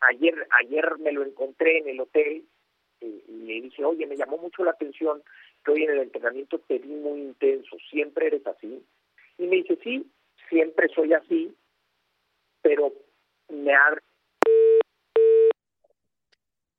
ayer, 0.00 0.46
ayer 0.60 0.98
me 0.98 1.12
lo 1.12 1.22
encontré 1.22 1.78
en 1.78 1.88
el 1.88 2.00
hotel 2.00 2.44
eh, 3.00 3.22
y 3.28 3.32
le 3.32 3.60
dije, 3.62 3.84
oye, 3.84 4.06
me 4.06 4.16
llamó 4.16 4.38
mucho 4.38 4.64
la 4.64 4.72
atención 4.72 5.22
que 5.64 5.70
hoy 5.70 5.84
en 5.84 5.90
el 5.90 5.98
entrenamiento 6.00 6.58
te 6.58 6.78
vi 6.78 6.88
muy 6.88 7.20
intenso, 7.20 7.76
siempre 7.90 8.26
eres 8.26 8.46
así. 8.46 8.84
Y 9.42 9.46
me 9.48 9.56
dice, 9.56 9.76
sí, 9.82 10.08
siempre 10.48 10.88
soy 10.94 11.12
así, 11.14 11.52
pero 12.62 12.92
me 13.48 13.74
ha... 13.74 13.98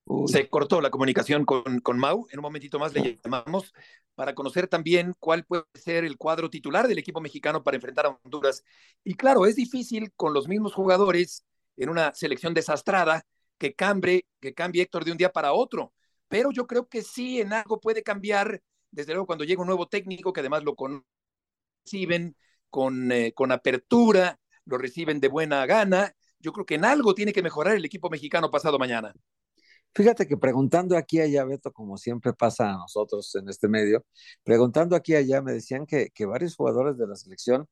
Uy. 0.05 0.31
Se 0.31 0.47
cortó 0.47 0.79
la 0.79 0.89
comunicación 0.89 1.43
con, 1.43 1.81
con 1.81 1.99
Mau. 1.99 2.25
En 2.31 2.39
un 2.39 2.43
momentito 2.43 2.79
más 2.79 2.93
le 2.93 3.19
llamamos 3.21 3.73
para 4.15 4.33
conocer 4.33 4.69
también 4.69 5.13
cuál 5.19 5.43
puede 5.43 5.65
ser 5.73 6.05
el 6.05 6.17
cuadro 6.17 6.49
titular 6.49 6.87
del 6.87 6.99
equipo 6.99 7.19
mexicano 7.19 7.63
para 7.63 7.75
enfrentar 7.75 8.05
a 8.05 8.17
Honduras. 8.23 8.63
Y 9.03 9.15
claro, 9.15 9.45
es 9.45 9.57
difícil 9.57 10.13
con 10.15 10.33
los 10.33 10.47
mismos 10.47 10.73
jugadores 10.73 11.45
en 11.75 11.89
una 11.89 12.13
selección 12.13 12.53
desastrada 12.53 13.25
que 13.57 13.73
cambie, 13.73 14.25
que 14.39 14.53
cambie 14.53 14.83
Héctor 14.83 15.03
de 15.03 15.11
un 15.11 15.17
día 15.17 15.33
para 15.33 15.51
otro. 15.51 15.91
Pero 16.29 16.51
yo 16.53 16.65
creo 16.65 16.87
que 16.87 17.01
sí 17.01 17.41
en 17.41 17.51
algo 17.51 17.81
puede 17.81 18.03
cambiar, 18.03 18.61
desde 18.89 19.11
luego 19.11 19.25
cuando 19.25 19.43
llega 19.43 19.61
un 19.61 19.67
nuevo 19.67 19.89
técnico 19.89 20.31
que 20.31 20.39
además 20.39 20.63
lo 20.63 20.75
con- 20.75 21.05
reciben 21.85 22.37
con, 22.73 23.11
eh, 23.11 23.33
con 23.35 23.51
apertura, 23.51 24.39
lo 24.65 24.79
reciben 24.79 25.19
de 25.19 25.27
buena 25.27 25.63
gana. 25.67 26.11
Yo 26.39 26.51
creo 26.51 26.65
que 26.65 26.73
en 26.73 26.85
algo 26.85 27.13
tiene 27.13 27.31
que 27.31 27.43
mejorar 27.43 27.75
el 27.75 27.85
equipo 27.85 28.09
mexicano 28.09 28.49
pasado 28.49 28.79
mañana. 28.79 29.13
Fíjate 29.93 30.27
que 30.27 30.37
preguntando 30.37 30.97
aquí 30.97 31.19
allá, 31.19 31.45
Beto, 31.45 31.71
como 31.71 31.97
siempre 31.97 32.33
pasa 32.33 32.71
a 32.73 32.77
nosotros 32.77 33.35
en 33.35 33.47
este 33.47 33.67
medio, 33.67 34.03
preguntando 34.41 34.95
aquí 34.95 35.13
allá, 35.13 35.43
me 35.43 35.51
decían 35.53 35.85
que, 35.85 36.09
que 36.15 36.25
varios 36.25 36.55
jugadores 36.55 36.97
de 36.97 37.05
la 37.05 37.15
selección 37.15 37.67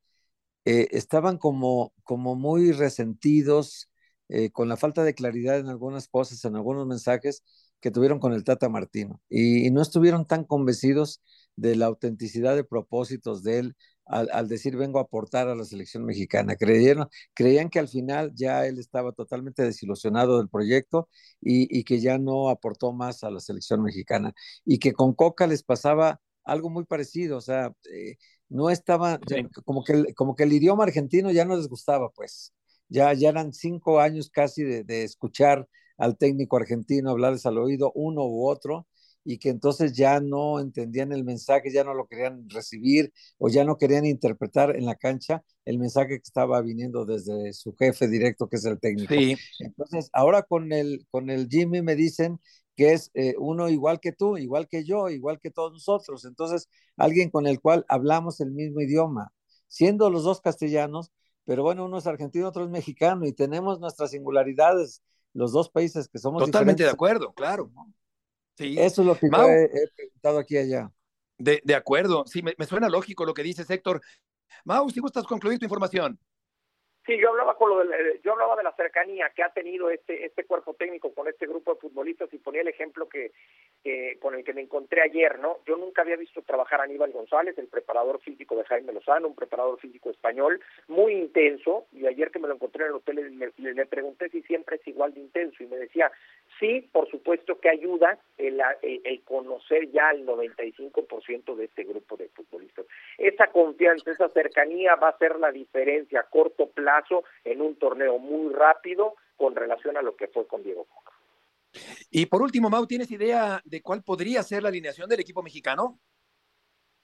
eh, 0.66 0.88
estaban 0.92 1.40
como, 1.40 1.94
como 2.04 2.36
muy 2.36 2.72
resentidos 2.72 3.90
eh, 4.30 4.52
con 4.52 4.70
la 4.70 4.78
falta 4.78 5.04
de 5.04 5.16
claridad 5.16 5.58
en 5.58 5.68
algunas 5.68 6.08
cosas, 6.08 6.46
en 6.46 6.56
algunos 6.56 6.86
mensajes 6.86 7.44
que 7.80 7.90
tuvieron 7.90 8.20
con 8.20 8.34
el 8.34 8.44
Tata 8.44 8.70
Martino 8.70 9.20
y, 9.30 9.66
y 9.66 9.72
no 9.72 9.82
estuvieron 9.82 10.28
tan 10.28 10.44
convencidos 10.44 11.24
de 11.56 11.76
la 11.76 11.88
autenticidad 11.88 12.56
de 12.56 12.64
propósitos 12.64 13.42
de 13.42 13.58
él 13.58 13.76
al, 14.12 14.30
al 14.32 14.48
decir 14.48 14.78
vengo 14.78 15.00
a 15.00 15.04
aportar 15.04 15.48
a 15.48 15.56
la 15.56 15.66
selección 15.66 16.06
mexicana. 16.06 16.56
Creyeron, 16.56 17.08
creían 17.34 17.70
que 17.70 17.80
al 17.80 17.88
final 17.88 18.32
ya 18.36 18.66
él 18.68 18.80
estaba 18.80 19.12
totalmente 19.14 19.64
desilusionado 19.64 20.38
del 20.38 20.50
proyecto 20.50 21.10
y, 21.42 21.68
y 21.80 21.84
que 21.84 22.00
ya 22.02 22.18
no 22.18 22.50
aportó 22.50 22.94
más 22.94 23.24
a 23.24 23.32
la 23.32 23.40
selección 23.40 23.82
mexicana 23.84 24.34
y 24.66 24.80
que 24.80 24.94
con 24.94 25.14
Coca 25.14 25.48
les 25.48 25.64
pasaba 25.64 26.22
algo 26.44 26.70
muy 26.70 26.86
parecido, 26.86 27.38
o 27.38 27.42
sea, 27.42 27.74
eh, 27.94 28.18
no 28.50 28.70
estaba, 28.70 29.20
Sí. 29.28 29.44
como, 29.66 29.84
que 29.84 29.94
el, 29.94 30.16
como 30.16 30.36
que 30.36 30.44
el 30.44 30.54
idioma 30.54 30.84
argentino 30.84 31.32
ya 31.32 31.46
no 31.46 31.56
les 31.56 31.68
gustaba, 31.68 32.10
pues, 32.12 32.54
ya, 32.90 33.14
ya 33.14 33.30
eran 33.30 33.54
cinco 33.54 34.00
años 34.00 34.30
casi 34.30 34.64
de, 34.64 34.84
de 34.84 35.04
escuchar 35.04 35.68
al 35.98 36.18
técnico 36.18 36.58
argentino 36.58 37.12
hablarles 37.12 37.46
al 37.46 37.58
oído 37.60 37.92
uno 37.96 38.26
u 38.26 38.48
otro 38.48 38.88
y 39.24 39.38
que 39.38 39.50
entonces 39.50 39.94
ya 39.94 40.20
no 40.20 40.60
entendían 40.60 41.12
el 41.12 41.24
mensaje, 41.24 41.72
ya 41.72 41.84
no 41.84 41.94
lo 41.94 42.08
querían 42.08 42.50
recibir 42.50 43.14
o 43.38 43.50
ya 43.50 43.64
no 43.64 43.78
querían 43.78 44.06
interpretar 44.06 44.76
en 44.76 44.86
la 44.86 44.96
cancha 44.96 45.44
el 45.66 45.78
mensaje 45.78 46.10
que 46.10 46.24
estaba 46.24 46.62
viniendo 46.62 47.06
desde 47.06 47.54
su 47.54 47.76
jefe 47.76 48.08
directo, 48.08 48.50
que 48.50 48.56
es 48.56 48.66
el 48.66 48.80
técnico. 48.80 49.14
Sí, 49.14 49.36
Entonces, 49.60 50.10
ahora 50.14 50.44
con 50.44 50.72
el, 50.72 51.06
con 51.12 51.30
el 51.30 51.48
Jimmy 51.50 51.82
me 51.82 51.96
dicen 51.96 52.40
que 52.76 52.94
es 52.94 53.12
eh, 53.14 53.36
uno 53.38 53.70
igual 53.70 54.00
que 54.00 54.12
tú, 54.12 54.38
igual 54.38 54.68
que 54.68 54.84
yo, 54.84 55.10
igual 55.10 55.40
que 55.40 55.52
todos 55.52 55.72
nosotros. 55.72 56.26
Entonces, 56.26 56.70
alguien 56.98 57.30
con 57.30 57.46
el 57.46 57.60
cual 57.60 57.86
hablamos 57.90 58.42
el 58.42 58.52
mismo 58.52 58.82
idioma, 58.82 59.32
siendo 59.68 60.10
los 60.10 60.24
dos 60.24 60.42
castellanos, 60.42 61.12
pero 61.46 61.64
bueno, 61.64 61.86
uno 61.86 61.98
es 61.98 62.08
argentino, 62.08 62.48
otro 62.48 62.64
es 62.64 62.70
mexicano 62.70 63.26
y 63.26 63.34
tenemos 63.34 63.80
nuestras 63.80 64.12
singularidades, 64.12 65.02
los 65.34 65.52
dos 65.52 65.70
países 65.70 66.08
que 66.08 66.18
somos 66.18 66.44
totalmente 66.44 66.84
de 66.84 66.90
acuerdo, 66.90 67.34
claro. 67.34 67.72
Sí, 68.58 68.76
Eso 68.78 69.02
es 69.02 69.08
lo 69.08 69.18
que 69.18 69.28
Mau. 69.30 69.48
yo 69.48 69.54
he, 69.54 69.64
he 69.66 69.88
preguntado 69.96 70.40
aquí 70.40 70.56
y 70.56 70.58
allá. 70.60 70.92
de, 71.38 71.62
de 71.64 71.76
acuerdo. 71.76 72.26
Sí, 72.28 72.42
me, 72.42 72.54
me 72.58 72.66
suena 72.66 72.90
lógico 72.90 73.26
lo 73.26 73.34
que 73.34 73.44
dices, 73.44 73.70
Héctor. 73.70 74.02
Mau, 74.66 74.90
si 74.90 75.00
gustas 75.00 75.26
concluir 75.26 75.58
tu 75.60 75.66
información. 75.66 76.20
Sí, 77.06 77.18
yo 77.18 77.30
hablaba 77.30 77.56
con 77.56 77.70
lo 77.70 77.84
de, 77.84 78.20
yo 78.24 78.34
hablaba 78.34 78.56
de 78.56 78.64
la 78.64 78.74
cercanía 78.74 79.32
que 79.36 79.42
ha 79.42 79.50
tenido 79.50 79.90
este 79.90 80.24
este 80.24 80.46
cuerpo 80.46 80.76
técnico 80.76 81.12
con 81.14 81.28
este 81.28 81.48
grupo 81.48 81.74
de 81.74 81.80
futbolistas 81.80 82.32
y 82.32 82.38
ponía 82.38 82.62
el 82.62 82.68
ejemplo 82.68 83.10
que, 83.10 83.32
con 84.20 84.36
el 84.36 84.44
que 84.44 84.54
me 84.54 84.62
encontré 84.62 85.02
ayer, 85.02 85.40
¿no? 85.40 85.58
Yo 85.66 85.78
nunca 85.78 86.04
había 86.04 86.16
visto 86.16 86.44
trabajar 86.44 86.80
a 86.80 86.84
Aníbal 86.84 87.12
González, 87.12 87.58
el 87.58 87.68
preparador 87.68 88.22
físico 88.22 88.56
de 88.56 88.66
Jaime 88.66 88.94
Lozano, 88.94 89.28
un 89.28 89.36
preparador 89.36 89.80
físico 89.80 90.12
español 90.12 90.62
muy 90.88 91.14
intenso 91.14 91.88
y 91.92 92.06
ayer 92.06 92.30
que 92.30 92.38
me 92.38 92.48
lo 92.48 92.54
encontré 92.54 92.84
en 92.84 92.90
el 92.90 92.96
hotel 92.96 93.52
le, 93.58 93.74
le 93.74 93.86
pregunté 93.88 94.30
si 94.30 94.44
siempre 94.44 94.76
es 94.76 94.88
igual 94.88 95.14
de 95.16 95.22
intenso 95.22 95.64
y 95.64 95.68
me 95.68 95.78
decía, 95.78 96.12
sí, 96.60 96.88
por 96.92 97.10
supuesto 97.10 97.60
que 97.60 97.70
ayuda 97.70 98.20
el, 98.38 98.62
el 98.82 99.24
conocer 99.24 99.90
ya 99.90 100.12
el 100.12 100.26
95% 100.26 101.56
de 101.56 101.66
este 101.66 101.84
grupo 101.84 102.16
de 102.16 102.30
futbolistas. 102.30 102.86
Esa 103.18 103.48
confianza, 103.48 104.12
esa 104.12 104.30
cercanía 104.30 104.96
va 104.96 105.10
a 105.10 105.18
ser 105.18 105.40
la 105.40 105.52
diferencia 105.52 106.20
a 106.20 106.30
corto 106.30 106.70
plazo 106.70 106.91
en 107.44 107.62
un 107.62 107.76
torneo 107.78 108.18
muy 108.18 108.54
rápido 108.54 109.16
con 109.36 109.56
relación 109.56 109.98
a 109.98 110.02
lo 110.02 110.16
que 110.16 110.28
fue 110.28 110.48
con 110.48 110.64
Diego 110.64 110.86
Coca. 110.86 111.12
Y 112.10 112.26
por 112.26 112.42
último, 112.42 112.70
Mau, 112.70 112.86
¿tienes 112.86 113.10
idea 113.12 113.62
de 113.64 113.82
cuál 113.82 114.04
podría 114.04 114.44
ser 114.44 114.64
la 114.64 114.70
alineación 114.70 115.10
del 115.10 115.22
equipo 115.22 115.42
mexicano? 115.42 116.00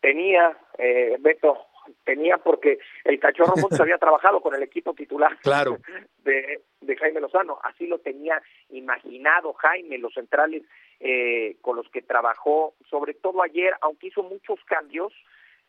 Tenía, 0.01 0.57
eh, 0.77 1.15
Beto, 1.19 1.57
tenía 2.03 2.37
porque 2.37 2.79
el 3.03 3.19
Cachorro 3.19 3.53
Montes 3.57 3.79
había 3.79 3.97
trabajado 3.97 4.41
con 4.41 4.53
el 4.53 4.63
equipo 4.63 4.93
titular 4.93 5.37
claro. 5.39 5.77
de, 6.23 6.61
Jaime 6.99 7.21
Lozano, 7.21 7.59
así 7.63 7.85
lo 7.85 7.99
tenía 7.99 8.41
imaginado 8.69 9.53
Jaime, 9.53 9.97
los 9.97 10.13
centrales 10.13 10.63
eh, 10.99 11.57
con 11.61 11.75
los 11.75 11.87
que 11.89 12.01
trabajó, 12.01 12.73
sobre 12.89 13.13
todo 13.13 13.43
ayer, 13.43 13.73
aunque 13.81 14.07
hizo 14.07 14.23
muchos 14.23 14.59
cambios, 14.65 15.13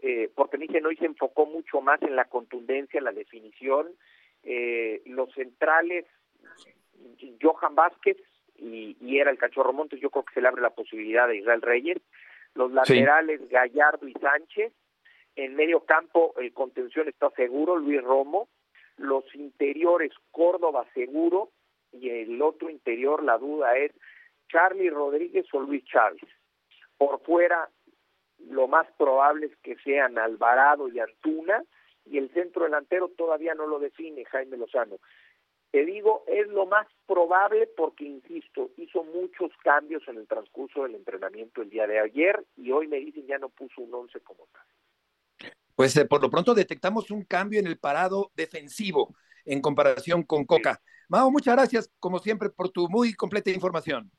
eh, 0.01 0.31
porque 0.35 0.59
dije 0.59 0.81
hoy 0.85 0.97
se 0.97 1.07
enfocó 1.07 1.47
mucho 1.47 1.81
más 1.81 2.01
en 2.03 2.17
la 2.17 2.27
contundencia, 2.27 2.99
en 2.99 3.05
la 3.05 3.13
definición, 3.13 3.89
eh, 4.43 5.03
los 5.07 5.33
centrales, 5.33 6.05
Johan 7.41 7.75
Vázquez 7.75 8.17
y, 8.57 9.19
era 9.19 9.31
el 9.31 9.39
Cachorro 9.39 9.73
Montes, 9.73 10.01
yo 10.01 10.11
creo 10.11 10.25
que 10.25 10.35
se 10.35 10.41
le 10.41 10.49
abre 10.49 10.63
la 10.63 10.71
posibilidad 10.71 11.29
de 11.29 11.39
Israel 11.39 11.63
Reyes, 11.63 11.99
los 12.55 12.73
laterales 12.73 13.49
Gallardo 13.49 14.07
y 14.09 14.13
Sánchez, 14.15 14.73
en 15.37 15.55
medio 15.55 15.85
campo 15.85 16.35
el 16.39 16.53
contención 16.53 17.09
está 17.09 17.31
seguro, 17.31 17.77
Luis 17.77 18.03
Romo, 18.03 18.49
los 18.97 19.25
interiores 19.35 20.13
Córdoba 20.33 20.85
seguro. 20.95 21.51
Y 21.93 22.11
el 22.11 22.43
otro 22.43 22.69
interior 22.69 23.23
la 23.23 23.39
duda 23.39 23.77
es 23.77 23.93
Charlie 24.49 24.91
Rodríguez 24.91 25.47
o 25.53 25.61
Luis 25.61 25.85
Chávez. 25.85 26.23
Por 26.99 27.21
fuera 27.23 27.71
lo 28.39 28.69
más 28.69 28.87
probable 28.97 29.47
es 29.47 29.57
que 29.59 29.77
sean 29.85 30.19
Alvarado 30.19 30.89
y 30.89 30.99
Antuna 31.01 31.65
y 32.05 32.19
el 32.19 32.33
centro 32.33 32.65
delantero 32.65 33.09
todavía 33.09 33.55
no 33.55 33.67
lo 33.67 33.79
define 33.79 34.25
Jaime 34.25 34.57
Lozano. 34.57 34.99
Te 35.71 35.85
digo, 35.85 36.25
es 36.27 36.49
lo 36.49 36.65
más 36.65 36.87
probable 37.07 37.69
porque, 37.77 38.05
insisto, 38.05 38.71
hizo 38.79 39.05
muchos 39.05 39.51
cambios 39.63 40.03
en 40.09 40.17
el 40.17 40.27
transcurso 40.27 40.85
del 40.85 40.95
entrenamiento 40.95 41.61
el 41.61 41.69
día 41.69 41.87
de 41.87 42.01
ayer 42.01 42.43
y 42.57 42.71
hoy 42.71 42.89
me 42.89 42.99
dicen 42.99 43.27
ya 43.27 43.39
no 43.39 43.51
puso 43.51 43.83
un 43.83 43.93
once 43.93 44.21
como 44.21 44.47
tal. 44.53 45.53
Pues 45.75 45.95
eh, 45.97 46.07
por 46.07 46.23
lo 46.23 46.31
pronto 46.31 46.55
detectamos 46.55 47.11
un 47.11 47.23
cambio 47.25 47.61
en 47.61 47.67
el 47.67 47.79
parado 47.79 48.31
defensivo 48.35 49.15
en 49.45 49.61
comparación 49.61 50.23
con 50.23 50.45
Coca. 50.45 50.81
Mao, 51.09 51.31
muchas 51.31 51.55
gracias, 51.55 51.91
como 52.01 52.19
siempre, 52.19 52.51
por 52.51 52.71
tu 52.71 52.89
muy 52.89 53.15
completa 53.15 53.51
información. 53.51 54.11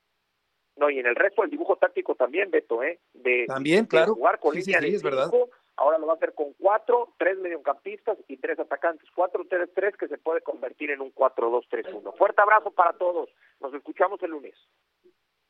No, 0.80 0.90
y 0.90 1.00
en 1.00 1.08
el 1.08 1.16
resto 1.16 1.42
del 1.42 1.52
dibujo 1.52 1.76
táctico 1.76 2.16
también, 2.16 2.50
Beto, 2.50 2.82
¿eh? 2.84 3.00
De, 3.14 3.46
también, 3.48 3.86
claro. 3.86 4.16
jugar 4.16 4.40
con 4.40 4.54
sí, 4.54 4.62
línea 4.62 4.80
sí, 4.80 4.96
es 4.96 5.04
verdad 5.04 5.30
ahora 5.80 5.98
lo 5.98 6.08
va 6.08 6.14
a 6.14 6.16
hacer 6.18 6.34
con 6.34 6.54
cuatro, 6.54 7.14
tres 7.18 7.38
mediocampistas 7.40 8.18
y 8.28 8.38
tres 8.38 8.60
atacantes. 8.60 9.08
Cuatro, 9.16 9.46
tres, 9.50 9.70
tres, 9.74 9.96
que 9.98 10.08
se 10.08 10.18
puede 10.18 10.42
convertir 10.42 10.92
en 10.92 11.02
un 11.02 11.12
cuatro, 11.12 11.50
dos, 11.50 11.66
tres, 11.70 11.86
uno. 11.94 12.12
Fuerte 12.14 12.42
abrazo 12.42 12.72
para 12.72 12.94
todos. 12.94 13.30
Nos 13.62 13.74
escuchamos 13.74 14.22
el 14.22 14.32
lunes. 14.32 14.56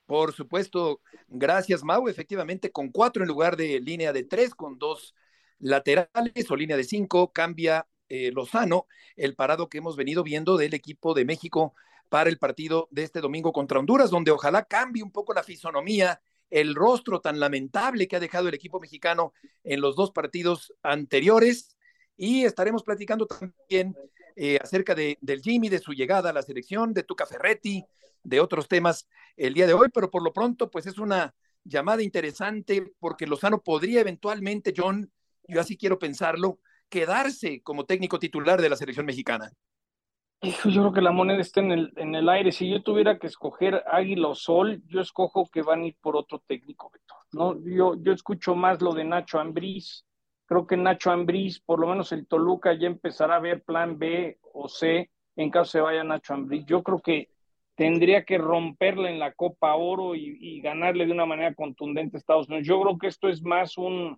Por 0.06 0.32
supuesto. 0.34 1.02
Gracias, 1.28 1.84
Mau. 1.84 2.08
Efectivamente, 2.08 2.72
con 2.72 2.92
cuatro 2.92 3.24
en 3.24 3.28
lugar 3.28 3.58
de 3.58 3.80
línea 3.80 4.14
de 4.14 4.24
tres, 4.24 4.54
con 4.54 4.78
dos 4.78 5.16
laterales 5.58 6.50
o 6.50 6.56
línea 6.56 6.78
de 6.78 6.84
cinco, 6.84 7.32
cambia 7.34 7.88
eh, 8.08 8.32
Lozano 8.32 8.88
el 9.16 9.36
parado 9.36 9.68
que 9.68 9.80
hemos 9.80 9.98
venido 9.98 10.24
viendo 10.24 10.58
del 10.58 10.74
equipo 10.74 11.14
de 11.14 11.26
México 11.26 11.74
para 12.10 12.30
el 12.30 12.38
partido 12.38 12.88
de 12.92 13.04
este 13.04 13.22
domingo 13.22 13.54
contra 13.54 13.80
Honduras, 13.80 14.10
donde 14.10 14.32
ojalá 14.32 14.66
cambie 14.66 15.04
un 15.04 15.12
poco 15.12 15.34
la 15.34 15.44
fisonomía 15.44 16.22
el 16.50 16.76
rostro 16.76 17.22
tan 17.22 17.40
lamentable 17.40 18.08
que 18.08 18.16
ha 18.16 18.20
dejado 18.20 18.48
el 18.48 18.56
equipo 18.56 18.80
mexicano 18.80 19.34
en 19.64 19.82
los 19.82 19.96
dos 19.96 20.12
partidos 20.12 20.74
anteriores. 20.82 21.78
Y 22.18 22.44
estaremos 22.44 22.84
platicando 22.84 23.28
también 23.28 23.96
eh, 24.36 24.58
acerca 24.62 24.96
de, 24.96 25.18
del 25.22 25.42
Jimmy, 25.42 25.70
de 25.70 25.80
su 25.80 25.94
llegada 25.94 26.32
a 26.32 26.34
la 26.34 26.42
selección, 26.42 26.94
de 26.94 27.04
Tuca 27.04 27.26
Ferretti, 27.26 27.86
de 28.24 28.40
otros 28.40 28.68
temas 28.68 29.08
el 29.38 29.54
día 29.54 29.68
de 29.68 29.74
hoy, 29.74 29.88
pero 29.94 30.12
por 30.12 30.24
lo 30.24 30.34
pronto, 30.34 30.70
pues 30.70 30.86
es 30.88 30.98
una 30.98 31.34
llamada 31.64 32.02
interesante 32.02 32.94
porque 33.00 33.28
Lozano 33.28 33.62
podría 33.62 34.02
eventualmente, 34.02 34.74
John, 34.76 35.12
yo 35.48 35.62
así 35.62 35.78
quiero 35.78 36.00
pensarlo, 36.00 36.60
quedarse 36.90 37.62
como 37.62 37.86
técnico 37.86 38.20
titular 38.20 38.62
de 38.62 38.70
la 38.70 38.76
selección 38.76 39.06
mexicana. 39.06 39.52
Hijo, 40.42 40.70
yo 40.70 40.82
creo 40.82 40.94
que 40.94 41.02
la 41.02 41.12
moneda 41.12 41.42
está 41.42 41.60
en 41.60 41.72
el, 41.72 41.94
en 41.98 42.16
el 42.16 42.30
aire. 42.30 42.54
Si 42.54 42.70
yo 42.70 42.82
tuviera 42.82 43.20
que 43.20 43.28
escoger 43.28 43.84
Águila 43.86 44.30
o 44.30 44.36
Sol, 44.36 44.82
yo 44.88 45.02
escojo 45.02 45.50
que 45.52 45.62
van 45.62 45.82
a 45.82 45.88
ir 45.88 45.98
por 46.00 46.16
otro 46.16 46.42
técnico, 46.48 46.92
¿no? 47.34 47.62
Yo, 47.66 47.96
yo 48.02 48.14
escucho 48.14 48.56
más 48.56 48.82
lo 48.82 48.94
de 48.94 49.04
Nacho 49.04 49.38
Ambriz. 49.40 50.06
Creo 50.46 50.66
que 50.66 50.78
Nacho 50.78 51.12
Ambriz, 51.12 51.60
por 51.60 51.80
lo 51.80 51.88
menos 51.88 52.14
el 52.14 52.26
Toluca, 52.26 52.74
ya 52.74 52.88
empezará 52.88 53.36
a 53.36 53.40
ver 53.40 53.64
plan 53.64 54.00
B 54.00 54.40
o 54.54 54.70
C 54.70 55.10
en 55.36 55.52
caso 55.52 55.72
se 55.72 55.82
vaya 55.82 56.06
Nacho 56.06 56.34
Ambriz. 56.34 56.66
Yo 56.66 56.84
creo 56.84 57.00
que 57.00 57.30
tendría 57.76 58.24
que 58.24 58.38
romperle 58.38 59.10
en 59.10 59.20
la 59.20 59.34
Copa 59.34 59.76
Oro 59.76 60.16
y, 60.16 60.38
y 60.40 60.62
ganarle 60.62 61.06
de 61.06 61.12
una 61.12 61.26
manera 61.26 61.54
contundente 61.54 62.16
a 62.16 62.20
Estados 62.20 62.48
Unidos. 62.48 62.66
Yo 62.66 62.82
creo 62.82 62.98
que 62.98 63.08
esto 63.08 63.28
es 63.28 63.42
más 63.42 63.78
un, 63.78 64.18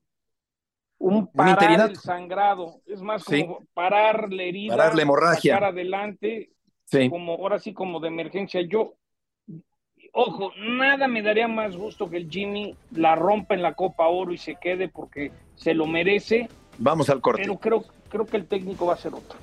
un 1.02 1.28
parar 1.28 1.90
el 1.90 1.96
sangrado, 1.98 2.82
es 2.86 3.02
más 3.02 3.24
como 3.24 3.66
parar 3.74 4.32
la 4.32 4.44
herida, 4.44 4.76
parar 4.76 4.96
la 4.96 5.02
hemorragia, 5.02 5.56
sacar 5.56 5.70
adelante, 5.70 6.52
como 7.10 7.34
ahora 7.34 7.60
sí 7.60 7.74
como 7.74 8.00
de 8.00 8.08
emergencia. 8.08 8.62
Yo, 8.62 8.94
ojo, 10.14 10.52
nada 10.58 11.08
me 11.08 11.22
daría 11.22 11.48
más 11.48 11.76
gusto 11.76 12.10
que 12.10 12.18
el 12.18 12.30
Jimmy 12.30 12.76
la 12.92 13.16
rompa 13.16 13.56
en 13.56 13.64
la 13.64 13.74
Copa 13.74 14.08
Oro 14.08 14.32
y 14.32 14.38
se 14.38 14.56
quede 14.56 14.90
porque 14.90 15.32
se 15.56 15.74
lo 15.74 15.88
merece. 15.88 16.48
Vamos 16.78 17.10
al 17.10 17.20
corte. 17.20 17.42
Pero 17.42 17.58
creo, 17.58 17.84
creo 18.08 18.26
que 18.26 18.38
el 18.38 18.46
técnico 18.46 18.86
va 18.86 18.94
a 18.94 18.98
ser 18.98 19.14
otro. 19.14 19.40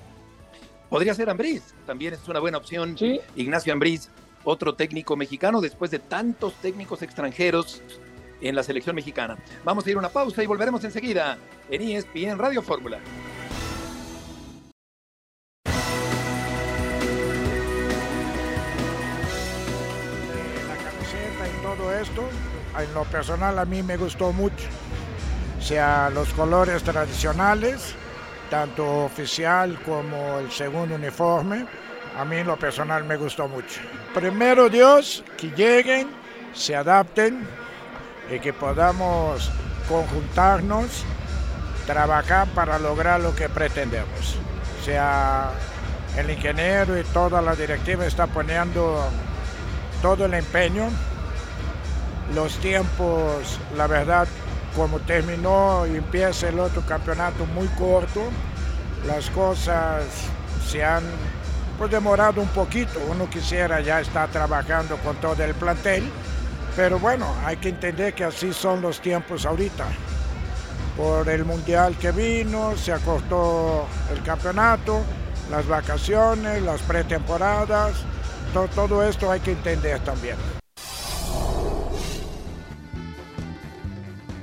Podría 0.88 1.12
ser 1.12 1.28
Ambriz, 1.28 1.74
también 1.86 2.14
es 2.14 2.26
una 2.28 2.38
buena 2.38 2.58
opción. 2.58 2.96
Ignacio 3.34 3.72
Ambriz, 3.72 4.10
otro 4.44 4.74
técnico 4.74 5.16
mexicano 5.16 5.60
después 5.60 5.90
de 5.90 5.98
tantos 5.98 6.54
técnicos 6.54 7.02
extranjeros 7.02 7.82
en 8.40 8.55
la 8.55 8.62
selección 8.62 8.96
mexicana. 8.96 9.37
Vamos 9.64 9.87
a 9.87 9.90
ir 9.90 9.96
a 9.96 9.98
una 9.98 10.09
pausa 10.09 10.42
y 10.42 10.46
volveremos 10.46 10.83
enseguida 10.85 11.38
en 11.70 11.83
ESPN 11.83 12.38
Radio 12.38 12.62
Fórmula. 12.62 12.98
La 20.68 20.77
camiseta 20.77 21.48
y 21.48 21.62
todo 21.62 21.94
esto, 21.94 22.22
en 22.79 22.94
lo 22.94 23.05
personal 23.05 23.59
a 23.59 23.64
mí 23.64 23.83
me 23.83 23.96
gustó 23.96 24.33
mucho. 24.33 24.66
O 25.59 25.62
sea, 25.62 26.09
los 26.11 26.33
colores 26.35 26.83
tradicionales, 26.85 27.94
tanto 28.48 29.05
oficial 29.05 29.79
como 29.83 30.38
el 30.38 30.51
segundo 30.51 30.94
uniforme, 30.94 31.66
a 32.16 32.24
mí 32.24 32.37
en 32.37 32.46
lo 32.46 32.57
personal 32.57 33.05
me 33.05 33.16
gustó 33.16 33.48
mucho. 33.48 33.81
Primero 34.14 34.68
Dios, 34.68 35.24
que 35.37 35.51
lleguen, 35.51 36.09
se 36.53 36.74
adapten, 36.74 37.46
y 38.30 38.40
que 38.40 38.52
podamos 38.52 39.50
conjuntarnos, 39.88 41.04
trabajar 41.86 42.46
para 42.48 42.78
lograr 42.78 43.20
lo 43.20 43.34
que 43.34 43.48
pretendemos. 43.48 44.36
O 44.80 44.84
sea, 44.84 45.50
el 46.16 46.30
ingeniero 46.30 46.98
y 46.98 47.04
toda 47.04 47.40
la 47.40 47.54
directiva 47.54 48.06
está 48.06 48.26
poniendo 48.26 49.02
todo 50.02 50.26
el 50.26 50.34
empeño. 50.34 50.88
Los 52.34 52.58
tiempos, 52.58 53.58
la 53.76 53.86
verdad, 53.86 54.28
como 54.76 54.98
terminó 55.00 55.86
y 55.86 55.96
empieza 55.96 56.48
el 56.48 56.60
otro 56.60 56.82
campeonato 56.82 57.46
muy 57.46 57.66
corto, 57.68 58.22
las 59.06 59.30
cosas 59.30 60.04
se 60.66 60.84
han 60.84 61.02
pues, 61.78 61.90
demorado 61.90 62.42
un 62.42 62.48
poquito. 62.48 63.00
Uno 63.08 63.30
quisiera 63.30 63.80
ya 63.80 64.00
estar 64.00 64.28
trabajando 64.28 64.98
con 64.98 65.16
todo 65.16 65.42
el 65.42 65.54
plantel 65.54 66.10
pero 66.78 67.00
bueno, 67.00 67.26
hay 67.44 67.56
que 67.56 67.70
entender 67.70 68.14
que 68.14 68.22
así 68.22 68.52
son 68.52 68.80
los 68.80 69.00
tiempos 69.00 69.44
ahorita. 69.44 69.84
Por 70.96 71.28
el 71.28 71.44
mundial 71.44 71.98
que 71.98 72.12
vino, 72.12 72.76
se 72.76 72.92
acortó 72.92 73.84
el 74.12 74.22
campeonato, 74.22 75.02
las 75.50 75.66
vacaciones, 75.66 76.62
las 76.62 76.80
pretemporadas, 76.82 77.96
todo, 78.54 78.68
todo 78.68 79.02
esto 79.02 79.28
hay 79.28 79.40
que 79.40 79.50
entender 79.50 79.98
también. 80.04 80.36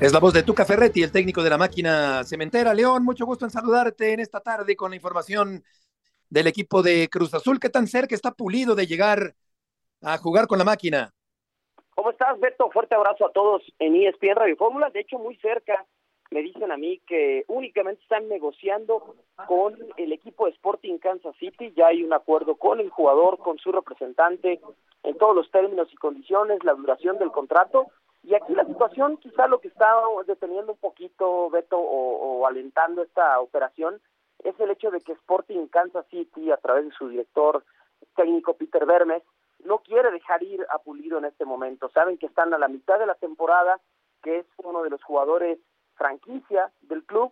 Es 0.02 0.12
la 0.12 0.20
voz 0.20 0.34
de 0.34 0.44
Tuca 0.44 0.66
Ferretti, 0.66 1.04
el 1.04 1.14
técnico 1.14 1.42
de 1.42 1.52
la 1.52 1.58
máquina 1.58 2.22
cementera. 2.26 2.74
León, 2.74 3.06
mucho 3.06 3.26
gusto 3.26 3.46
en 3.46 3.52
saludarte 3.52 4.12
en 4.12 4.20
esta 4.20 4.42
tarde 4.42 4.76
con 4.76 4.90
la 4.90 4.98
información 4.98 5.64
del 6.30 6.48
equipo 6.48 6.84
de 6.84 7.08
Cruz 7.08 7.34
Azul. 7.34 7.62
¿Qué 7.62 7.70
tan 7.70 7.88
cerca 7.88 8.14
está 8.14 8.34
Pulido 8.34 8.76
de 8.76 8.88
llegar 8.88 9.38
a 10.02 10.18
jugar 10.18 10.48
con 10.48 10.58
la 10.58 10.66
máquina? 10.66 11.15
¿Cómo 11.96 12.10
estás, 12.12 12.38
Beto? 12.42 12.70
Fuerte 12.72 12.94
abrazo 12.94 13.26
a 13.26 13.32
todos 13.32 13.64
en 13.80 13.96
ESPN 13.96 14.36
Radio 14.36 14.58
Fórmula. 14.58 14.90
De 14.90 15.00
hecho, 15.00 15.18
muy 15.18 15.38
cerca 15.38 15.86
me 16.30 16.42
dicen 16.42 16.70
a 16.72 16.78
mí 16.78 17.00
que 17.08 17.46
únicamente 17.48 18.02
están 18.02 18.28
negociando 18.28 19.16
con 19.48 19.78
el 19.96 20.12
equipo 20.12 20.46
de 20.46 20.52
Sporting 20.52 20.98
Kansas 20.98 21.34
City. 21.38 21.72
Ya 21.78 21.88
hay 21.88 22.04
un 22.04 22.12
acuerdo 22.12 22.56
con 22.56 22.82
el 22.82 22.90
jugador, 22.90 23.38
con 23.38 23.58
su 23.60 23.72
representante, 23.72 24.60
en 25.04 25.18
todos 25.18 25.34
los 25.34 25.50
términos 25.52 25.88
y 25.94 25.96
condiciones, 25.96 26.64
la 26.66 26.74
duración 26.74 27.18
del 27.18 27.32
contrato. 27.32 27.88
Y 28.24 28.34
aquí 28.36 28.54
la 28.54 28.66
situación, 28.66 29.16
quizá 29.18 29.48
lo 29.48 29.62
que 29.62 29.70
está 29.70 29.88
deteniendo 30.28 30.74
un 30.74 30.80
poquito, 30.80 31.50
Beto, 31.50 31.78
o, 31.78 32.40
o 32.40 32.46
alentando 32.48 33.04
esta 33.04 33.40
operación, 33.40 34.02
es 34.44 34.60
el 34.60 34.72
hecho 34.72 34.92
de 34.92 35.00
que 35.00 35.14
Sporting 35.14 35.68
Kansas 35.68 36.06
City, 36.10 36.52
a 36.52 36.58
través 36.58 36.86
de 36.86 36.92
su 36.92 37.08
director 37.08 37.64
técnico 38.18 38.56
Peter 38.56 38.86
Vermes, 38.86 39.24
no 39.66 39.80
quiere 39.80 40.12
dejar 40.12 40.42
ir 40.44 40.66
a 40.70 40.80
Pulido 40.80 41.18
en 41.18 41.26
este 41.26 41.46
momento. 41.46 41.90
Saben 41.90 42.18
que 42.18 42.28
están 42.28 42.54
a 42.54 42.58
la 42.58 42.68
mitad 42.68 43.00
de 43.00 43.06
la 43.06 43.16
temporada, 43.16 43.80
que 44.24 44.40
es 44.40 44.46
uno 44.58 44.84
de 44.84 44.90
los 44.90 45.04
jugadores 45.04 45.60
franquicia 45.96 46.72
del 46.82 47.04
club, 47.04 47.32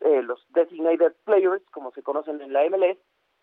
eh, 0.00 0.22
los 0.22 0.44
designated 0.52 1.14
players, 1.24 1.62
como 1.70 1.92
se 1.92 2.02
conocen 2.02 2.40
en 2.40 2.52
la 2.52 2.64
MLS, 2.68 2.98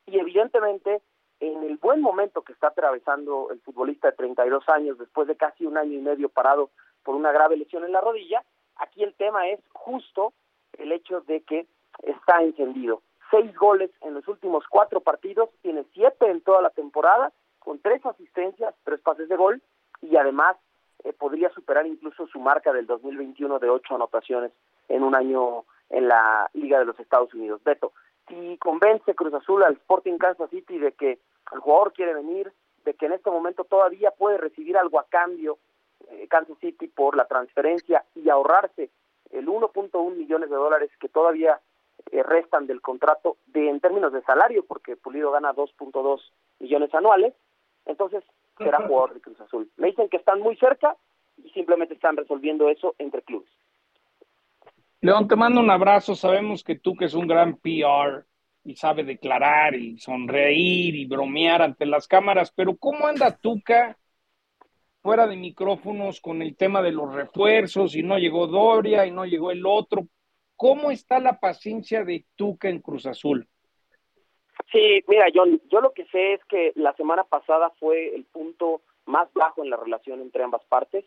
y 0.06 0.20
evidentemente 0.20 1.02
en 1.40 1.64
el 1.64 1.78
buen 1.78 2.02
momento 2.02 2.42
que 2.42 2.54
está 2.54 2.68
atravesando 2.68 3.50
el 3.52 3.60
futbolista 3.62 4.10
de 4.10 4.18
32 4.18 4.68
años, 4.70 4.98
después 4.98 5.28
de 5.28 5.36
casi 5.36 5.66
un 5.66 5.78
año 5.78 5.94
y 5.94 6.02
medio 6.02 6.30
parado 6.30 6.72
por 7.04 7.16
una 7.16 7.32
grave 7.32 7.58
lesión 7.58 7.84
en 7.84 7.92
la 7.92 8.02
rodilla, 8.02 8.44
aquí 8.78 9.04
el 9.04 9.14
tema 9.16 9.48
es 9.48 9.60
justo 9.74 10.34
el 10.78 10.92
hecho 10.92 11.22
de 11.22 11.42
que 11.42 11.68
está 12.04 12.42
encendido. 12.42 13.02
Seis 13.30 13.54
goles 13.56 13.92
en 14.02 14.14
los 14.14 14.28
últimos 14.28 14.64
cuatro 14.70 15.02
partidos, 15.02 15.50
tiene 15.62 15.86
siete 15.94 16.30
en 16.30 16.42
toda 16.42 16.62
la 16.62 16.70
temporada, 16.70 17.32
con 17.68 17.80
tres 17.80 18.06
asistencias, 18.06 18.74
tres 18.86 19.02
pases 19.02 19.28
de 19.28 19.36
gol, 19.36 19.62
y 20.02 20.16
además 20.16 20.56
eh, 21.04 21.12
podría 21.12 21.50
superar 21.50 21.86
incluso 21.86 22.26
su 22.28 22.40
marca 22.40 22.72
del 22.72 22.88
2021 22.88 23.60
de 23.60 23.70
ocho 23.70 23.96
anotaciones 23.96 24.54
en 24.88 25.04
un 25.04 25.14
año 25.14 25.66
en 25.90 26.08
la 26.08 26.50
Liga 26.54 26.80
de 26.80 26.86
los 26.86 26.98
Estados 26.98 27.34
Unidos. 27.34 27.62
Beto, 27.66 27.92
si 28.30 28.58
convence 28.60 29.14
Cruz 29.16 29.34
Azul 29.34 29.64
al 29.64 29.74
Sporting 29.74 30.18
Kansas 30.18 30.50
City 30.50 30.78
de 30.78 30.94
que 30.94 31.20
el 31.52 31.60
jugador 31.60 31.92
quiere 31.92 32.14
venir, 32.14 32.54
de 32.86 32.94
que 32.94 33.08
en 33.08 33.12
este 33.12 33.30
momento 33.30 33.66
todavía 33.66 34.12
puede 34.12 34.38
recibir 34.38 34.78
algo 34.78 34.98
a 34.98 35.10
cambio 35.10 35.58
eh, 36.10 36.26
Kansas 36.30 36.58
City 36.62 36.88
por 36.88 37.18
la 37.18 37.26
transferencia 37.26 38.06
y 38.16 38.30
ahorrarse 38.30 38.92
el 39.32 39.46
1.1 39.46 40.16
millones 40.16 40.50
de 40.50 40.56
dólares 40.56 40.90
que 41.02 41.10
todavía 41.10 41.60
eh, 42.12 42.24
restan 42.24 42.66
del 42.66 42.80
contrato 42.80 43.36
de 43.48 43.70
en 43.70 43.82
términos 43.82 44.14
de 44.14 44.22
salario, 44.22 44.64
porque 44.66 44.96
Pulido 44.96 45.32
gana 45.32 45.54
2.2 45.54 46.22
millones 46.60 46.94
anuales, 46.94 47.34
entonces 47.88 48.24
será 48.58 48.86
jugador 48.88 49.14
de 49.14 49.22
Cruz 49.22 49.40
Azul. 49.42 49.70
Me 49.78 49.88
dicen 49.88 50.10
que 50.10 50.18
están 50.18 50.40
muy 50.40 50.56
cerca 50.58 50.96
y 51.38 51.50
simplemente 51.50 51.94
están 51.94 52.18
resolviendo 52.18 52.70
eso 52.70 52.96
entre 53.00 53.22
clubes. 53.22 53.50
León, 55.02 55.28
te 55.28 55.36
mando 55.36 55.62
un 55.62 55.70
abrazo. 55.70 56.16
Sabemos 56.16 56.64
que 56.64 56.80
tú 56.80 56.96
que 56.96 57.06
es 57.06 57.14
un 57.14 57.28
gran 57.28 57.58
PR 57.58 58.26
y 58.64 58.76
sabe 58.76 59.04
declarar 59.04 59.76
y 59.76 59.98
sonreír 59.98 60.96
y 60.96 61.06
bromear 61.06 61.62
ante 61.62 61.86
las 61.86 62.08
cámaras, 62.08 62.52
pero 62.54 62.76
¿cómo 62.76 63.08
anda 63.08 63.38
Tuca 63.38 63.98
fuera 65.02 65.26
de 65.26 65.38
micrófonos 65.38 66.20
con 66.20 66.42
el 66.42 66.58
tema 66.58 66.82
de 66.82 66.92
los 66.92 67.14
refuerzos 67.14 67.96
y 67.96 68.04
no 68.04 68.18
llegó 68.18 68.48
Doria 68.48 69.06
y 69.06 69.12
no 69.12 69.26
llegó 69.26 69.52
el 69.52 69.66
otro? 69.66 70.08
¿Cómo 70.58 70.92
está 70.92 71.20
la 71.20 71.40
paciencia 71.40 72.04
de 72.04 72.26
Tuca 72.36 72.68
en 72.68 72.82
Cruz 72.82 73.06
Azul? 73.06 73.48
Sí, 74.72 75.04
mira, 75.08 75.26
John, 75.34 75.62
yo 75.70 75.82
lo 75.82 75.94
que 75.94 76.06
sé 76.06 76.34
es 76.34 76.46
que 76.46 76.74
la 76.76 76.94
semana 76.94 77.24
pasada 77.24 77.70
fue 77.80 78.14
el 78.14 78.26
punto 78.26 78.82
más 79.06 79.32
bajo 79.34 79.64
en 79.64 79.70
la 79.70 79.78
relación 79.78 80.22
entre 80.22 80.44
ambas 80.44 80.64
partes. 80.66 81.06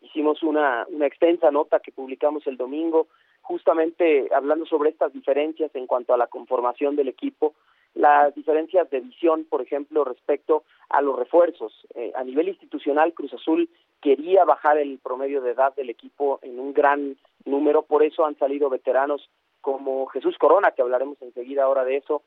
Hicimos 0.00 0.42
una, 0.42 0.86
una 0.88 1.06
extensa 1.06 1.50
nota 1.50 1.80
que 1.80 1.92
publicamos 1.92 2.46
el 2.46 2.56
domingo, 2.56 3.08
justamente 3.42 4.28
hablando 4.32 4.64
sobre 4.66 4.90
estas 4.90 5.12
diferencias 5.12 5.74
en 5.74 5.86
cuanto 5.86 6.14
a 6.14 6.16
la 6.16 6.28
conformación 6.28 6.94
del 6.94 7.08
equipo, 7.08 7.54
las 7.94 8.32
diferencias 8.36 8.88
de 8.90 9.00
visión, 9.00 9.44
por 9.44 9.60
ejemplo, 9.62 10.04
respecto 10.04 10.62
a 10.88 11.02
los 11.02 11.18
refuerzos. 11.18 11.72
Eh, 11.94 12.12
a 12.14 12.22
nivel 12.22 12.48
institucional, 12.48 13.12
Cruz 13.12 13.34
Azul 13.34 13.68
quería 14.00 14.44
bajar 14.44 14.78
el 14.78 14.98
promedio 14.98 15.40
de 15.42 15.50
edad 15.50 15.74
del 15.74 15.90
equipo 15.90 16.38
en 16.42 16.60
un 16.60 16.72
gran 16.72 17.16
número, 17.44 17.82
por 17.82 18.04
eso 18.04 18.24
han 18.24 18.38
salido 18.38 18.70
veteranos 18.70 19.28
como 19.60 20.06
Jesús 20.06 20.38
Corona, 20.38 20.70
que 20.70 20.82
hablaremos 20.82 21.20
enseguida 21.20 21.64
ahora 21.64 21.84
de 21.84 21.96
eso, 21.96 22.22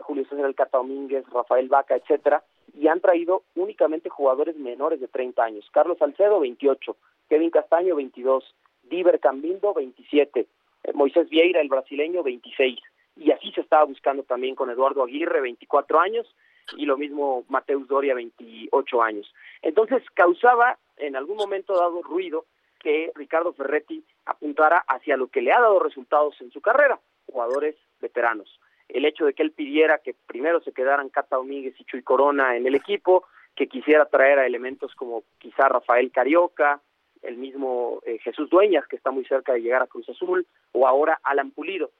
Julio 0.00 0.24
César 0.28 0.46
El 0.46 0.56
Domínguez, 0.72 1.24
Rafael 1.30 1.68
Vaca, 1.68 1.96
etcétera, 1.96 2.42
y 2.74 2.88
han 2.88 3.00
traído 3.00 3.44
únicamente 3.54 4.08
jugadores 4.08 4.56
menores 4.56 5.00
de 5.00 5.08
30 5.08 5.42
años. 5.42 5.68
Carlos 5.72 5.98
Salcedo, 5.98 6.40
28, 6.40 6.96
Kevin 7.28 7.50
Castaño, 7.50 7.96
22, 7.96 8.54
Diver 8.84 9.20
Cambindo, 9.20 9.72
27, 9.74 10.40
eh, 10.40 10.92
Moisés 10.92 11.28
Vieira, 11.28 11.60
el 11.60 11.68
brasileño, 11.68 12.22
26. 12.22 12.78
Y 13.16 13.30
así 13.30 13.52
se 13.52 13.60
estaba 13.60 13.84
buscando 13.84 14.24
también 14.24 14.54
con 14.54 14.70
Eduardo 14.70 15.04
Aguirre, 15.04 15.40
24 15.40 16.00
años, 16.00 16.26
y 16.76 16.84
lo 16.86 16.96
mismo 16.96 17.44
Mateus 17.48 17.86
Doria, 17.86 18.14
28 18.14 19.02
años. 19.02 19.32
Entonces 19.62 20.02
causaba 20.14 20.78
en 20.96 21.14
algún 21.14 21.36
momento 21.36 21.76
dado 21.76 22.02
ruido 22.02 22.46
que 22.80 23.12
Ricardo 23.14 23.52
Ferretti 23.52 24.04
apuntara 24.26 24.84
hacia 24.88 25.16
lo 25.16 25.28
que 25.28 25.42
le 25.42 25.52
ha 25.52 25.60
dado 25.60 25.78
resultados 25.78 26.38
en 26.40 26.50
su 26.50 26.60
carrera, 26.60 26.98
jugadores 27.26 27.76
veteranos 28.00 28.60
el 28.88 29.04
hecho 29.04 29.24
de 29.24 29.34
que 29.34 29.42
él 29.42 29.52
pidiera 29.52 29.98
que 29.98 30.14
primero 30.26 30.60
se 30.60 30.72
quedaran 30.72 31.08
Cata 31.08 31.36
Domínguez 31.36 31.74
y 31.78 31.84
Chuy 31.84 32.02
Corona 32.02 32.56
en 32.56 32.66
el 32.66 32.74
equipo, 32.74 33.24
que 33.54 33.68
quisiera 33.68 34.06
traer 34.06 34.38
a 34.38 34.46
elementos 34.46 34.94
como 34.94 35.24
quizá 35.38 35.68
Rafael 35.68 36.10
Carioca, 36.10 36.80
el 37.22 37.36
mismo 37.36 38.00
eh, 38.04 38.18
Jesús 38.18 38.50
Dueñas, 38.50 38.86
que 38.86 38.96
está 38.96 39.10
muy 39.10 39.24
cerca 39.24 39.52
de 39.52 39.62
llegar 39.62 39.82
a 39.82 39.86
Cruz 39.86 40.08
Azul, 40.08 40.46
o 40.72 40.86
ahora 40.86 41.20
Alan 41.22 41.50
Pulido. 41.50 41.90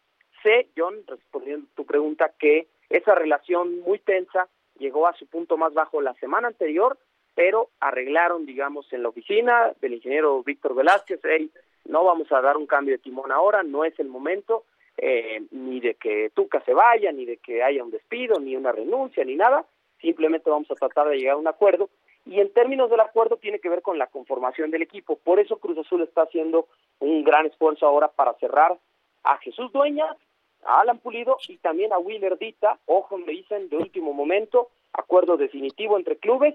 Sé, 0.42 0.68
John, 0.77 0.94
respondiendo 1.07 1.66
a 1.66 1.77
tu 1.77 1.87
pregunta, 1.87 2.33
que 2.38 2.68
esa 2.90 3.14
relación 3.14 3.81
muy 3.81 3.99
tensa 3.99 4.49
llegó 4.79 5.07
a 5.07 5.14
su 5.14 5.27
punto 5.27 5.57
más 5.57 5.73
bajo 5.73 6.03
la 6.03 6.14
semana 6.14 6.49
anterior, 6.49 6.99
pero 7.35 7.70
arreglaron, 7.81 8.44
digamos, 8.44 8.92
en 8.92 9.03
la 9.03 9.09
oficina 9.09 9.73
del 9.81 9.94
ingeniero 9.94 10.42
Víctor 10.42 10.75
Velázquez, 10.75 11.20
hey, 11.25 11.51
no 11.87 12.05
vamos 12.05 12.31
a 12.33 12.40
dar 12.40 12.57
un 12.57 12.66
cambio 12.66 12.94
de 12.94 13.03
timón 13.03 13.33
ahora, 13.33 13.62
no 13.62 13.85
es 13.85 13.99
el 13.99 14.09
momento, 14.09 14.64
eh, 14.96 15.42
ni 15.50 15.80
de 15.80 15.94
que 15.94 16.30
Tuca 16.35 16.61
se 16.64 16.72
vaya, 16.72 17.11
ni 17.12 17.24
de 17.24 17.38
que 17.38 17.62
haya 17.62 17.83
un 17.83 17.90
despido, 17.90 18.38
ni 18.38 18.57
una 18.57 18.72
renuncia, 18.72 19.24
ni 19.24 19.37
nada. 19.37 19.64
Simplemente 20.00 20.50
vamos 20.50 20.70
a 20.70 20.74
tratar 20.74 21.09
de 21.09 21.16
llegar 21.16 21.35
a 21.35 21.38
un 21.38 21.48
acuerdo. 21.48 21.90
Y 22.26 22.40
en 22.40 22.52
términos 22.52 22.90
del 22.90 23.00
acuerdo 23.00 23.37
tiene 23.37 23.59
que 23.59 23.68
ver 23.68 23.83
con 23.83 23.98
la 23.98 24.07
conformación 24.07 24.70
del 24.70 24.83
equipo. 24.83 25.16
Por 25.16 25.40
eso 25.40 25.59
Cruz 25.59 25.76
Azul 25.78 26.02
está 26.02 26.22
haciendo 26.22 26.68
un 27.00 27.22
gran 27.24 27.46
esfuerzo 27.46 27.87
ahora 27.87 28.09
para 28.09 28.35
cerrar 28.35 28.78
a 29.24 29.38
Jesús 29.38 29.72
Dueña, 29.72 30.16
a 30.64 30.80
Alan 30.80 30.98
Pulido 30.98 31.38
y 31.48 31.59
también 31.59 31.92
a 31.92 31.98
Willer 31.98 32.38
Dita. 32.38 32.78
Ojo, 32.87 33.18
me 33.18 33.33
dicen 33.33 33.68
de 33.68 33.76
último 33.76 34.12
momento, 34.12 34.68
acuerdo 34.92 35.37
definitivo 35.37 35.98
entre 35.98 36.16
clubes. 36.16 36.54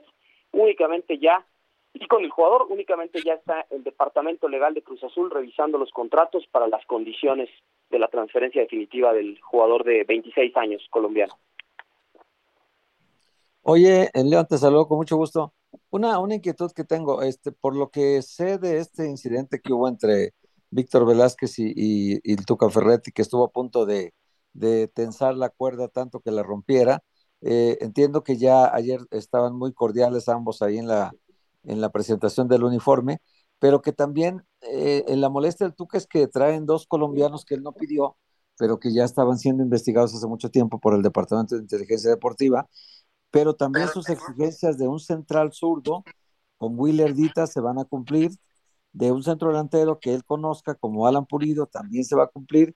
Únicamente 0.52 1.19
ya 1.19 1.45
y 1.93 2.08
con 2.08 2.23
el 2.23 2.30
jugador 2.30 2.67
únicamente 2.69 3.21
ya 3.23 3.34
está 3.34 3.65
el 3.71 3.84
Departamento 3.84 4.47
Legal 4.47 4.73
de 4.73 4.84
Cruz 4.84 5.04
Azul 5.04 5.32
revisando 5.32 5.78
los 5.78 5.91
contratos 5.91 6.45
para 6.47 6.67
las 6.67 6.86
condiciones 6.86 7.49
de 7.89 7.99
la 7.99 8.08
transferencia 8.08 8.62
definitiva 8.62 9.13
del 9.13 9.39
jugador 9.41 9.84
de 9.84 10.04
26 10.04 10.56
años 10.58 10.86
colombiano. 10.89 11.34
Oye, 13.62 14.10
León, 14.13 14.47
te 14.49 14.58
saludo 14.58 14.88
con 14.88 14.97
mucho 14.97 15.17
gusto. 15.17 15.54
Una, 15.91 16.19
una 16.19 16.36
inquietud 16.36 16.71
que 16.71 16.84
tengo, 16.84 17.21
este, 17.21 17.52
por 17.52 17.75
lo 17.75 17.89
que 17.89 18.21
sé 18.21 18.58
de 18.58 18.80
este 18.80 19.08
incidente 19.08 19.60
que 19.60 19.73
hubo 19.73 19.88
entre 19.88 20.34
Víctor 20.71 21.06
Velázquez 21.06 21.60
y, 21.60 21.73
y, 21.75 22.36
Tuca 22.38 22.69
Ferretti, 22.69 23.12
que 23.12 23.21
estuvo 23.21 23.43
a 23.43 23.52
punto 23.52 23.86
de, 23.86 24.13
de, 24.54 24.88
tensar 24.88 25.36
la 25.36 25.49
cuerda 25.49 25.88
tanto 25.88 26.19
que 26.21 26.32
la 26.32 26.43
rompiera, 26.43 27.04
eh, 27.41 27.78
entiendo 27.82 28.23
que 28.23 28.38
ya 28.38 28.73
ayer 28.73 28.99
estaban 29.12 29.56
muy 29.56 29.73
cordiales 29.73 30.29
ambos 30.29 30.62
ahí 30.62 30.77
en 30.77 30.87
la, 30.87 31.13
en 31.63 31.81
la 31.81 31.90
presentación 31.90 32.48
del 32.48 32.63
uniforme, 32.63 33.19
pero 33.60 33.81
que 33.81 33.94
también 33.94 34.44
eh, 34.62 35.06
en 35.08 35.22
la 35.22 35.30
molestia 35.30 35.66
del 35.66 35.76
Tuca 35.76 35.98
es 35.98 36.08
que 36.08 36.28
traen 36.28 36.66
dos 36.66 36.86
colombianos 36.88 37.46
que 37.46 37.56
él 37.56 37.64
no 37.64 37.74
pidió, 37.74 38.18
pero 38.58 38.80
que 38.80 38.94
ya 38.94 39.06
estaban 39.06 39.38
siendo 39.38 39.64
investigados 39.64 40.14
hace 40.14 40.28
mucho 40.28 40.50
tiempo 40.52 40.80
por 40.80 40.94
el 40.94 41.02
Departamento 41.02 41.56
de 41.56 41.62
Inteligencia 41.62 42.10
Deportiva, 42.10 42.68
pero 43.32 43.56
también 43.56 43.88
sus 43.90 44.10
exigencias 44.10 44.78
de 44.78 44.88
un 44.88 45.00
central 45.00 45.52
zurdo 45.54 46.04
con 46.58 46.78
Willer 46.78 47.14
Dita 47.16 47.48
se 47.48 47.62
van 47.62 47.80
a 47.80 47.86
cumplir, 47.86 48.32
de 48.92 49.12
un 49.12 49.24
centro 49.24 49.50
delantero 49.50 50.00
que 50.00 50.14
él 50.14 50.26
conozca 50.26 50.76
como 50.76 51.08
Alan 51.08 51.26
Pulido 51.26 51.68
también 51.68 52.04
se 52.04 52.16
va 52.16 52.24
a 52.26 52.28
cumplir, 52.28 52.76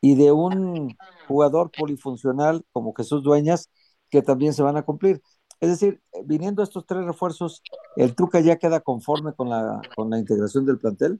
y 0.00 0.14
de 0.16 0.32
un 0.32 0.94
jugador 1.26 1.70
polifuncional 1.76 2.64
como 2.72 2.92
Jesús 2.94 3.22
Dueñas 3.22 3.70
que 4.10 4.22
también 4.22 4.52
se 4.52 4.62
van 4.62 4.76
a 4.76 4.82
cumplir. 4.82 5.22
Es 5.64 5.80
decir, 5.80 5.98
viniendo 6.26 6.62
estos 6.62 6.84
tres 6.84 7.06
refuerzos, 7.06 7.62
¿el 7.96 8.14
Tuca 8.14 8.40
ya 8.40 8.58
queda 8.58 8.80
conforme 8.80 9.32
con 9.34 9.48
la, 9.48 9.80
con 9.96 10.10
la 10.10 10.18
integración 10.18 10.66
del 10.66 10.78
plantel? 10.78 11.18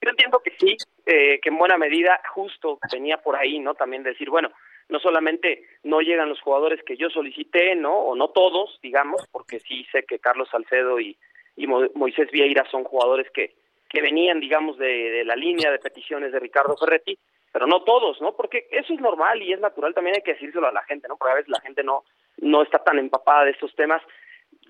Yo 0.00 0.08
entiendo 0.08 0.40
que 0.42 0.52
sí, 0.58 0.74
eh, 1.04 1.38
que 1.38 1.50
en 1.50 1.58
buena 1.58 1.76
medida 1.76 2.18
justo 2.32 2.78
venía 2.90 3.18
por 3.18 3.36
ahí, 3.36 3.58
¿no? 3.58 3.74
También 3.74 4.04
decir, 4.04 4.30
bueno, 4.30 4.50
no 4.88 4.98
solamente 5.00 5.66
no 5.82 6.00
llegan 6.00 6.30
los 6.30 6.40
jugadores 6.40 6.82
que 6.82 6.96
yo 6.96 7.10
solicité, 7.10 7.76
¿no? 7.76 7.94
O 7.94 8.16
no 8.16 8.30
todos, 8.30 8.78
digamos, 8.82 9.20
porque 9.30 9.60
sí 9.60 9.84
sé 9.92 10.04
que 10.04 10.18
Carlos 10.18 10.48
Salcedo 10.50 10.98
y, 10.98 11.18
y 11.54 11.66
Moisés 11.66 12.30
Vieira 12.32 12.64
son 12.70 12.84
jugadores 12.84 13.30
que, 13.34 13.54
que 13.90 14.00
venían, 14.00 14.40
digamos, 14.40 14.78
de, 14.78 15.10
de 15.10 15.24
la 15.26 15.36
línea 15.36 15.70
de 15.70 15.78
peticiones 15.78 16.32
de 16.32 16.40
Ricardo 16.40 16.74
Ferretti, 16.78 17.18
pero 17.52 17.66
no 17.66 17.82
todos, 17.82 18.18
¿no? 18.22 18.34
Porque 18.34 18.66
eso 18.70 18.94
es 18.94 19.00
normal 19.00 19.42
y 19.42 19.52
es 19.52 19.60
natural, 19.60 19.92
también 19.92 20.16
hay 20.16 20.22
que 20.22 20.32
decírselo 20.32 20.68
a 20.68 20.72
la 20.72 20.84
gente, 20.84 21.06
¿no? 21.06 21.18
Porque 21.18 21.32
a 21.32 21.36
veces 21.36 21.50
la 21.50 21.60
gente 21.60 21.84
no, 21.84 22.02
no 22.38 22.62
está 22.62 22.78
tan 22.78 22.98
empapada 22.98 23.44
de 23.44 23.52
estos 23.52 23.74
temas 23.74 24.02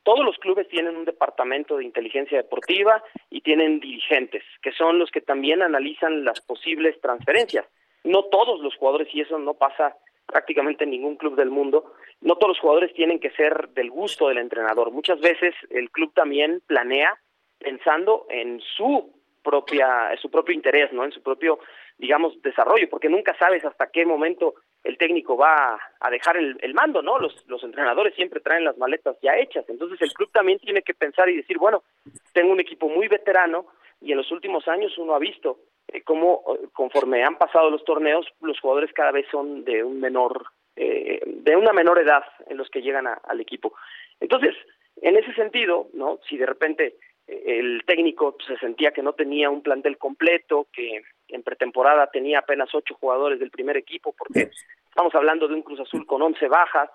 todos 0.03 0.25
los 0.25 0.37
clubes 0.39 0.69
tienen 0.69 0.97
un 0.97 1.05
departamento 1.05 1.77
de 1.77 1.85
inteligencia 1.85 2.39
deportiva 2.39 3.03
y 3.31 3.41
tienen 3.41 3.81
dirigentes, 3.81 4.43
que 4.61 4.73
son 4.73 4.99
los 4.99 5.11
que 5.11 5.21
también 5.21 5.63
analizan 5.63 6.25
las 6.25 6.41
posibles 6.41 7.01
transferencias. 7.01 7.67
No 8.05 8.25
todos 8.25 8.61
los 8.61 8.75
jugadores, 8.77 9.09
y 9.13 9.21
eso 9.21 9.39
no 9.39 9.55
pasa 9.55 9.97
prácticamente 10.27 10.85
en 10.85 10.91
ningún 10.91 11.17
club 11.17 11.37
del 11.37 11.51
mundo, 11.51 11.93
no 12.21 12.37
todos 12.37 12.51
los 12.51 12.59
jugadores 12.59 12.95
tienen 12.95 13.21
que 13.21 13.31
ser 13.31 13.69
del 13.71 13.91
gusto 13.91 14.29
del 14.29 14.39
entrenador. 14.39 14.91
Muchas 14.91 15.21
veces 15.21 15.55
el 15.71 15.91
club 15.91 16.13
también 16.15 16.63
planea 16.67 17.17
pensando 17.59 18.27
en 18.31 18.61
su 18.77 19.13
propia, 19.43 20.11
su 20.21 20.31
propio 20.31 20.55
interés, 20.55 20.93
¿no? 20.93 21.05
En 21.05 21.13
su 21.13 21.23
propio, 21.23 21.61
digamos, 21.99 22.41
desarrollo, 22.43 22.89
porque 22.89 23.09
nunca 23.09 23.37
sabes 23.39 23.65
hasta 23.65 23.91
qué 23.91 24.05
momento 24.05 24.55
el 24.85 24.99
técnico 24.99 25.37
va 25.37 25.79
a 26.01 26.11
dejar 26.11 26.37
el, 26.37 26.57
el, 26.61 26.75
mando, 26.75 27.03
¿no? 27.03 27.19
Los, 27.19 27.35
entrenadores 27.63 28.15
siempre 28.15 28.41
traen 28.41 28.65
las 28.65 28.77
maletas 28.79 29.17
ya 29.23 29.37
hechas, 29.37 29.65
entonces 29.69 30.01
el 30.03 30.13
club 30.13 30.31
también 30.33 30.59
tiene 30.59 30.83
que 30.83 30.95
pensar 30.95 31.29
y 31.29 31.37
decir, 31.37 31.59
bueno, 31.59 31.85
tengo 32.33 32.53
un 32.53 32.61
equipo 32.61 32.89
muy 32.89 33.09
veterano 33.09 33.67
y 34.01 34.11
en 34.11 34.19
los 34.19 34.31
últimos 34.33 34.67
años 34.67 34.99
uno 34.99 35.15
ha 35.15 35.19
visto 35.19 35.59
eh, 35.89 36.03
cómo 36.03 36.43
eh, 36.49 36.67
conforme 36.73 37.23
han 37.23 37.39
pasado 37.39 37.71
los 37.71 37.85
torneos, 37.85 38.27
los 38.41 38.59
jugadores 38.59 38.93
cada 38.93 39.13
vez 39.13 39.27
son 39.31 39.65
de 39.65 39.85
un 39.85 40.01
menor, 40.01 40.47
eh, 40.75 41.21
de 41.25 41.57
una 41.57 41.73
menor 41.73 41.99
edad 42.01 42.25
en 42.49 42.57
los 42.57 42.69
que 42.69 42.83
llegan 42.83 43.07
al 43.07 43.41
equipo. 43.41 43.75
Entonces, 44.19 44.55
en 45.01 45.17
ese 45.17 45.33
sentido, 45.35 45.89
¿no? 45.95 46.19
Si 46.29 46.37
de 46.37 46.47
repente 46.47 46.97
el 47.27 47.83
técnico 47.87 48.37
se 48.47 48.57
sentía 48.59 48.91
que 48.91 49.03
no 49.03 49.13
tenía 49.13 49.49
un 49.49 49.63
plantel 49.63 49.97
completo, 49.97 50.67
que 50.73 51.03
en 51.33 51.43
pretemporada 51.43 52.07
tenía 52.09 52.41
apenas 52.41 52.69
ocho 52.75 52.95
jugadores 52.95 53.41
del 53.41 53.51
primer 53.51 53.77
equipo, 53.77 54.15
porque 54.17 54.51
estamos 54.89 55.15
hablando 55.15 55.49
de 55.49 55.55
un 55.55 55.63
Cruz 55.63 55.81
Azul 55.81 56.07
con 56.07 56.23
once 56.23 56.47
bajas, 56.47 56.91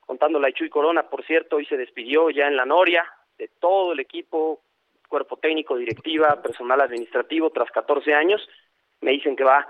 contando 0.00 0.38
la 0.38 0.52
Chuy 0.52 0.70
Corona, 0.70 1.02
por 1.02 1.24
cierto, 1.24 1.56
hoy 1.56 1.66
se 1.66 1.76
despidió 1.76 2.30
ya 2.30 2.46
en 2.46 2.56
la 2.56 2.64
Noria 2.64 3.04
de 3.36 3.48
todo 3.58 3.92
el 3.92 4.00
equipo, 4.00 4.60
cuerpo 5.08 5.36
técnico, 5.36 5.76
directiva, 5.76 6.40
personal 6.40 6.80
administrativo, 6.80 7.50
tras 7.50 7.70
14 7.70 8.14
años. 8.14 8.48
Me 9.00 9.12
dicen 9.12 9.34
que 9.34 9.44
va 9.44 9.66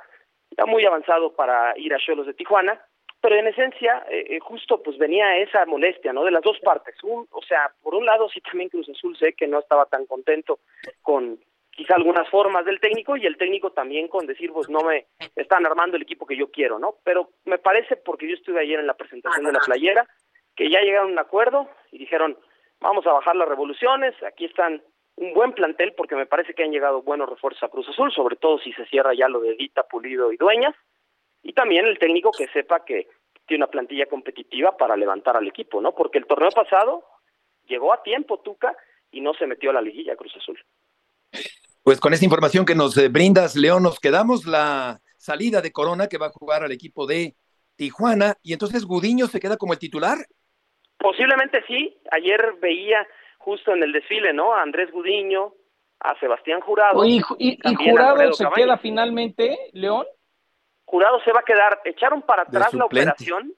ya 0.57 0.67
muy 0.67 0.85
avanzado 0.85 1.35
para 1.35 1.77
ir 1.79 1.95
a 1.95 1.99
Cholos 1.99 2.27
de 2.27 2.35
Tijuana, 2.35 2.81
pero 3.21 3.37
en 3.37 3.47
esencia, 3.47 4.05
eh, 4.11 4.25
eh, 4.29 4.41
justo 4.41 4.83
pues 4.83 4.97
venía 4.99 5.37
esa 5.39 5.67
molestia, 5.67 6.13
¿no? 6.13 6.25
De 6.25 6.31
las 6.31 6.43
dos 6.43 6.59
partes. 6.61 6.95
Un, 7.03 7.27
o 7.31 7.43
sea, 7.43 7.71
por 7.83 7.95
un 7.95 8.07
lado 8.07 8.29
sí 8.29 8.41
también 8.41 8.71
Cruz 8.71 8.89
Azul 8.89 9.17
sé 9.17 9.35
que 9.35 9.47
no 9.47 9.59
estaba 9.59 9.87
tan 9.87 10.07
contento 10.07 10.61
con 11.03 11.39
quizá 11.71 11.95
algunas 11.95 12.29
formas 12.29 12.65
del 12.65 12.81
técnico 12.81 13.17
y 13.17 13.27
el 13.27 13.37
técnico 13.37 13.71
también 13.71 14.09
con 14.09 14.27
decir, 14.27 14.53
pues 14.53 14.69
no 14.69 14.81
me 14.81 15.07
están 15.37 15.65
armando 15.67 15.97
el 15.97 16.03
equipo 16.03 16.27
que 16.27 16.37
yo 16.37 16.51
quiero, 16.51 16.79
¿no? 16.79 16.97
Pero 17.05 17.31
me 17.45 17.59
parece, 17.59 17.97
porque 17.97 18.29
yo 18.29 18.35
estuve 18.35 18.61
ayer 18.61 18.81
en 18.81 18.87
la 18.87 18.95
presentación 18.95 19.45
de 19.45 19.53
la 19.53 19.61
playera, 19.61 20.07
que 20.55 20.71
ya 20.71 20.81
llegaron 20.81 21.11
a 21.11 21.13
un 21.13 21.19
acuerdo 21.19 21.69
y 21.91 21.99
dijeron, 21.99 22.37
vamos 22.81 23.07
a 23.07 23.13
bajar 23.13 23.37
las 23.37 23.49
revoluciones, 23.49 24.15
aquí 24.23 24.47
están 24.47 24.83
un 25.17 25.35
buen 25.35 25.53
plantel 25.53 25.93
porque 25.97 26.17
me 26.17 26.27
parece 26.27 26.55
que 26.55 26.65
han 26.65 26.73
llegado 26.73 27.03
buenos 27.03 27.29
refuerzos 27.29 27.63
a 27.63 27.69
Cruz 27.69 27.89
Azul, 27.89 28.13
sobre 28.13 28.37
todo 28.37 28.59
si 28.59 28.73
se 28.73 28.87
cierra 28.87 29.15
ya 29.15 29.29
lo 29.29 29.41
de 29.41 29.55
Dita, 29.55 29.83
Pulido 29.85 30.33
y 30.33 30.37
Dueñas, 30.37 30.75
y 31.43 31.53
también 31.53 31.87
el 31.87 31.99
técnico 31.99 32.31
que 32.31 32.47
sepa 32.49 32.85
que 32.85 33.09
tiene 33.47 33.65
una 33.65 33.71
plantilla 33.71 34.07
competitiva 34.07 34.77
para 34.77 34.97
levantar 34.97 35.37
al 35.37 35.47
equipo, 35.47 35.81
¿no? 35.81 35.95
Porque 35.95 36.19
el 36.19 36.27
torneo 36.27 36.51
pasado 36.51 37.05
llegó 37.67 37.93
a 37.93 38.03
tiempo 38.03 38.41
Tuca 38.41 38.77
y 39.11 39.21
no 39.21 39.35
se 39.35 39.47
metió 39.47 39.71
a 39.71 39.75
la 39.75 39.83
liguilla 39.83 40.17
Cruz 40.17 40.37
Azul. 40.37 40.59
Pues 41.83 41.99
con 41.99 42.13
esta 42.13 42.27
información 42.27 42.67
que 42.67 42.75
nos 42.75 42.97
eh, 42.99 43.09
brindas, 43.09 43.57
León, 43.57 43.83
nos 43.83 44.01
quedamos 44.01 44.47
la 44.47 45.01
salida 45.17 45.63
de 45.63 45.73
Corona 45.73 46.09
que 46.09 46.19
va 46.19 46.27
a 46.27 46.33
jugar 46.33 46.63
al 46.63 46.73
equipo 46.73 47.07
de 47.07 47.35
Tijuana 47.77 48.35
y 48.43 48.53
entonces 48.53 48.85
Gudiño 48.85 49.27
se 49.27 49.41
queda 49.41 49.57
como 49.57 49.73
el 49.73 49.79
titular. 49.79 50.19
Posiblemente 50.99 51.65
sí. 51.67 51.99
Ayer 52.11 52.55
veía 52.61 53.07
justo 53.39 53.73
en 53.73 53.83
el 53.83 53.93
desfile, 53.93 54.35
¿no? 54.35 54.53
A 54.53 54.61
Andrés 54.61 54.91
Gudiño, 54.93 55.55
a 56.01 56.19
Sebastián 56.21 56.61
Jurado. 56.61 57.03
y, 57.05 57.21
Jurado 57.75 58.33
se 58.35 58.47
queda 58.55 58.77
finalmente, 58.77 59.57
León. 59.73 60.05
Jurado 60.85 61.21
se 61.25 61.33
va 61.33 61.41
a 61.41 61.45
quedar. 61.45 61.81
Echaron 61.85 62.21
para 62.23 62.43
atrás 62.43 62.75
la 62.75 62.85
operación. 62.85 63.55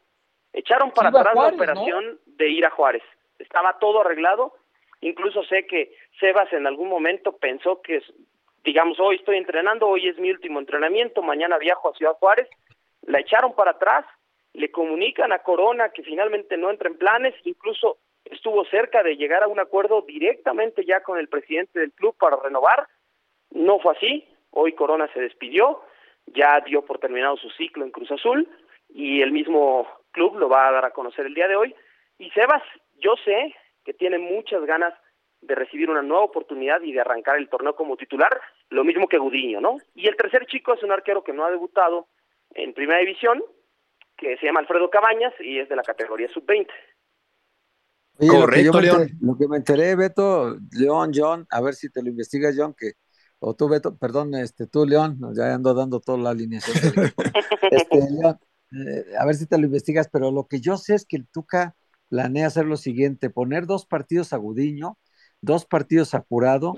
Echaron 0.53 0.93
para 0.93 1.09
atrás 1.09 1.35
la 1.35 1.49
operación 1.49 2.21
de 2.27 2.51
ir 2.51 2.65
a 2.65 2.71
Juárez. 2.71 3.03
Estaba 3.39 3.79
todo 3.81 4.03
arreglado 4.03 4.55
Incluso 5.03 5.43
sé 5.45 5.67
que 5.67 5.93
Sebas 6.19 6.53
en 6.53 6.67
algún 6.67 6.89
momento 6.89 7.33
pensó 7.37 7.81
que, 7.83 8.03
digamos, 8.65 8.99
hoy 9.01 9.17
estoy 9.17 9.37
entrenando, 9.37 9.89
hoy 9.89 10.09
es 10.09 10.19
mi 10.19 10.31
último 10.31 10.59
entrenamiento, 10.59 11.23
mañana 11.23 11.59
viajo 11.59 11.89
a 11.89 11.95
Ciudad 11.95 12.15
Juárez, 12.15 12.49
la 13.03 13.21
echaron 13.21 13.55
para 13.55 13.73
atrás, 13.73 14.05
le 14.53 14.71
comunican 14.71 15.33
a 15.33 15.41
Corona 15.41 15.91
que 15.91 16.03
finalmente 16.03 16.57
no 16.57 16.71
entra 16.71 16.89
en 16.89 16.99
planes, 16.99 17.35
incluso 17.45 17.99
estuvo 18.25 18.65
cerca 18.67 19.03
de 19.03 19.17
llegar 19.17 19.43
a 19.43 19.49
un 19.49 19.59
acuerdo 19.59 20.03
directamente 20.03 20.85
ya 20.85 21.03
con 21.03 21.19
el 21.19 21.29
presidente 21.29 21.81
del 21.81 21.93
club 21.93 22.15
para 22.19 22.37
renovar, 22.37 22.87
no 23.51 23.79
fue 23.81 23.95
así, 23.97 24.29
hoy 24.51 24.73
Corona 24.75 25.09
se 25.13 25.21
despidió, 25.21 25.83
ya 26.27 26.61
dio 26.61 26.85
por 26.85 26.99
terminado 26.99 27.37
su 27.37 27.51
ciclo 27.51 27.85
en 27.85 27.91
Cruz 27.91 28.11
Azul 28.11 28.49
y 28.89 29.23
el 29.23 29.33
mismo 29.33 29.89
club 30.13 30.39
lo 30.39 30.49
va 30.49 30.69
a 30.69 30.73
dar 30.73 30.85
a 30.85 30.93
conocer 30.93 31.27
el 31.27 31.35
día 31.35 31.49
de 31.49 31.57
hoy. 31.57 31.75
Y 32.19 32.31
Sebas, 32.31 32.63
yo 32.99 33.15
sé 33.25 33.55
que 33.85 33.93
tiene 33.93 34.19
muchas 34.19 34.65
ganas 34.65 34.95
de 35.43 35.55
recibir 35.55 35.91
una 35.91 36.03
nueva 36.03 36.25
oportunidad 36.25 36.81
y 36.83 36.93
de 36.93 37.01
arrancar 37.01 37.37
el 37.37 37.49
torneo 37.49 37.75
como 37.75 37.97
titular, 37.97 38.41
lo 38.71 38.85
mismo 38.85 39.09
que 39.09 39.19
Gudiño, 39.19 39.61
¿no? 39.61 39.77
Y 39.95 40.07
el 40.07 40.17
tercer 40.17 40.47
chico 40.47 40.73
es 40.73 40.83
un 40.83 40.93
arquero 40.93 41.23
que 41.25 41.33
no 41.33 41.45
ha 41.45 41.51
debutado 41.51 42.07
en 42.55 42.73
primera 42.73 43.01
división, 43.01 43.43
que 44.17 44.37
se 44.39 44.47
llama 44.47 44.61
Alfredo 44.61 44.89
Cabañas 44.89 45.33
y 45.41 45.59
es 45.59 45.69
de 45.69 45.77
la 45.77 45.83
categoría 45.83 46.29
sub-20. 46.29 46.69
Correcto, 48.19 48.81
León. 48.81 49.09
lo 49.21 49.37
que 49.37 49.49
me 49.49 49.57
enteré, 49.57 49.97
Beto, 49.97 50.57
León, 50.73 51.11
John, 51.15 51.47
a 51.51 51.61
ver 51.61 51.75
si 51.75 51.91
te 51.91 52.03
lo 52.03 52.09
investigas, 52.09 52.55
John, 52.57 52.75
que, 52.79 52.93
o 53.41 53.55
tú, 53.57 53.69
Beto, 53.69 53.97
perdón, 53.97 54.35
este, 54.35 54.67
tú, 54.67 54.87
León, 54.87 55.19
ya 55.35 55.55
ando 55.55 55.75
dando 55.75 55.99
toda 55.99 56.19
la 56.19 56.31
alineación. 56.31 56.77
este, 57.71 57.97
León, 57.97 58.39
eh, 58.73 59.17
a 59.19 59.27
ver 59.27 59.35
si 59.35 59.47
te 59.47 59.59
lo 59.59 59.65
investigas, 59.65 60.09
pero 60.13 60.31
lo 60.31 60.47
que 60.47 60.61
yo 60.61 60.77
sé 60.77 60.95
es 60.95 61.05
que 61.05 61.17
el 61.17 61.27
Tuca 61.27 61.75
planea 62.09 62.47
hacer 62.47 62.67
lo 62.67 62.77
siguiente, 62.77 63.31
poner 63.31 63.67
dos 63.67 63.87
partidos 63.87 64.33
a 64.33 64.37
Gudiño, 64.37 64.99
dos 65.43 65.67
partidos 65.67 66.15
a 66.15 66.25
Jurado 66.27 66.75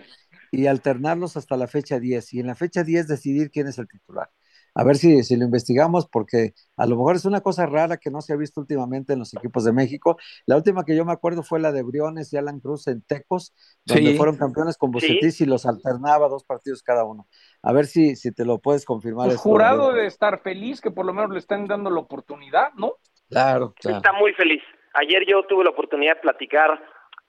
y 0.51 0.67
alternarlos 0.67 1.37
hasta 1.37 1.57
la 1.57 1.69
fecha 1.69 2.01
10 2.01 2.35
y 2.35 2.41
en 2.41 2.47
la 2.49 2.55
fecha 2.55 2.83
10 2.83 3.07
decidir 3.07 3.51
quién 3.51 3.69
es 3.69 3.79
el 3.79 3.87
titular. 3.87 4.31
A 4.77 4.83
ver 4.83 4.97
si, 4.97 5.23
si 5.23 5.37
lo 5.37 5.45
investigamos 5.45 6.09
porque 6.09 6.53
a 6.77 6.87
lo 6.87 6.97
mejor 6.97 7.15
es 7.15 7.25
una 7.25 7.41
cosa 7.41 7.65
rara 7.65 7.97
que 7.97 8.11
no 8.11 8.21
se 8.21 8.33
ha 8.33 8.37
visto 8.37 8.61
últimamente 8.61 9.13
en 9.13 9.21
los 9.21 9.33
equipos 9.33 9.65
de 9.65 9.73
México. 9.73 10.17
La 10.47 10.57
última 10.57 10.85
que 10.85 10.97
yo 10.97 11.05
me 11.05 11.13
acuerdo 11.13 11.45
fue 11.45 11.61
la 11.61 11.71
de 11.71 11.85
Briones 11.85 12.33
y 12.33 12.39
Alan 12.39 12.59
Cruz 12.59 12.89
en 12.89 13.03
Tecos, 13.03 13.55
donde 13.85 14.17
fueron 14.17 14.37
campeones 14.37 14.77
con 14.77 14.91
Bucetis 14.91 15.41
y 15.41 15.47
los 15.47 15.65
alternaba 15.65 16.29
dos 16.29 16.43
partidos 16.43 16.83
cada 16.83 17.05
uno. 17.05 17.29
A 17.63 17.73
ver 17.73 17.87
si, 17.87 18.17
si 18.17 18.33
te 18.33 18.45
lo 18.45 18.59
puedes 18.59 18.85
confirmar. 18.85 19.29
Pues 19.29 19.39
jurado 19.39 19.93
de 19.93 20.07
estar 20.07 20.43
feliz 20.43 20.81
que 20.81 20.91
por 20.91 21.07
lo 21.07 21.15
menos 21.15 21.31
le 21.31 21.39
están 21.39 21.67
dando 21.67 21.91
la 21.91 22.01
oportunidad, 22.01 22.73
¿no? 22.77 22.95
Claro, 23.29 23.75
claro. 23.79 23.99
Está 23.99 24.13
muy 24.13 24.33
feliz. 24.33 24.63
Ayer 24.95 25.25
yo 25.29 25.45
tuve 25.47 25.63
la 25.63 25.71
oportunidad 25.71 26.17
de 26.17 26.21
platicar 26.21 26.81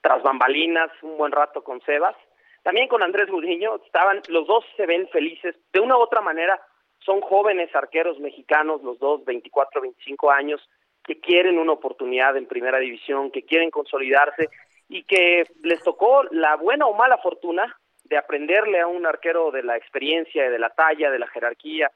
tras 0.06 0.22
bambalinas 0.22 0.88
un 1.02 1.16
buen 1.16 1.32
rato 1.32 1.64
con 1.64 1.80
Sebas, 1.80 2.14
también 2.62 2.86
con 2.86 3.02
Andrés 3.02 3.28
Gudiño, 3.28 3.80
estaban, 3.84 4.22
los 4.28 4.46
dos 4.46 4.64
se 4.76 4.86
ven 4.86 5.08
felices, 5.08 5.56
de 5.72 5.80
una 5.80 5.96
u 5.96 6.00
otra 6.00 6.20
manera 6.20 6.60
son 7.00 7.20
jóvenes 7.20 7.74
arqueros 7.74 8.20
mexicanos, 8.20 8.84
los 8.84 9.00
dos, 9.00 9.24
24, 9.24 9.80
25 9.80 10.30
años, 10.30 10.60
que 11.02 11.18
quieren 11.18 11.58
una 11.58 11.72
oportunidad 11.72 12.36
en 12.36 12.46
primera 12.46 12.78
división, 12.78 13.32
que 13.32 13.42
quieren 13.42 13.72
consolidarse 13.72 14.48
y 14.88 15.02
que 15.02 15.42
les 15.64 15.82
tocó 15.82 16.22
la 16.30 16.54
buena 16.54 16.86
o 16.86 16.94
mala 16.94 17.18
fortuna 17.18 17.76
de 18.04 18.16
aprenderle 18.16 18.78
a 18.78 18.86
un 18.86 19.06
arquero 19.06 19.50
de 19.50 19.64
la 19.64 19.76
experiencia, 19.76 20.48
de 20.48 20.58
la 20.60 20.70
talla, 20.70 21.10
de 21.10 21.18
la 21.18 21.26
jerarquía 21.26 21.90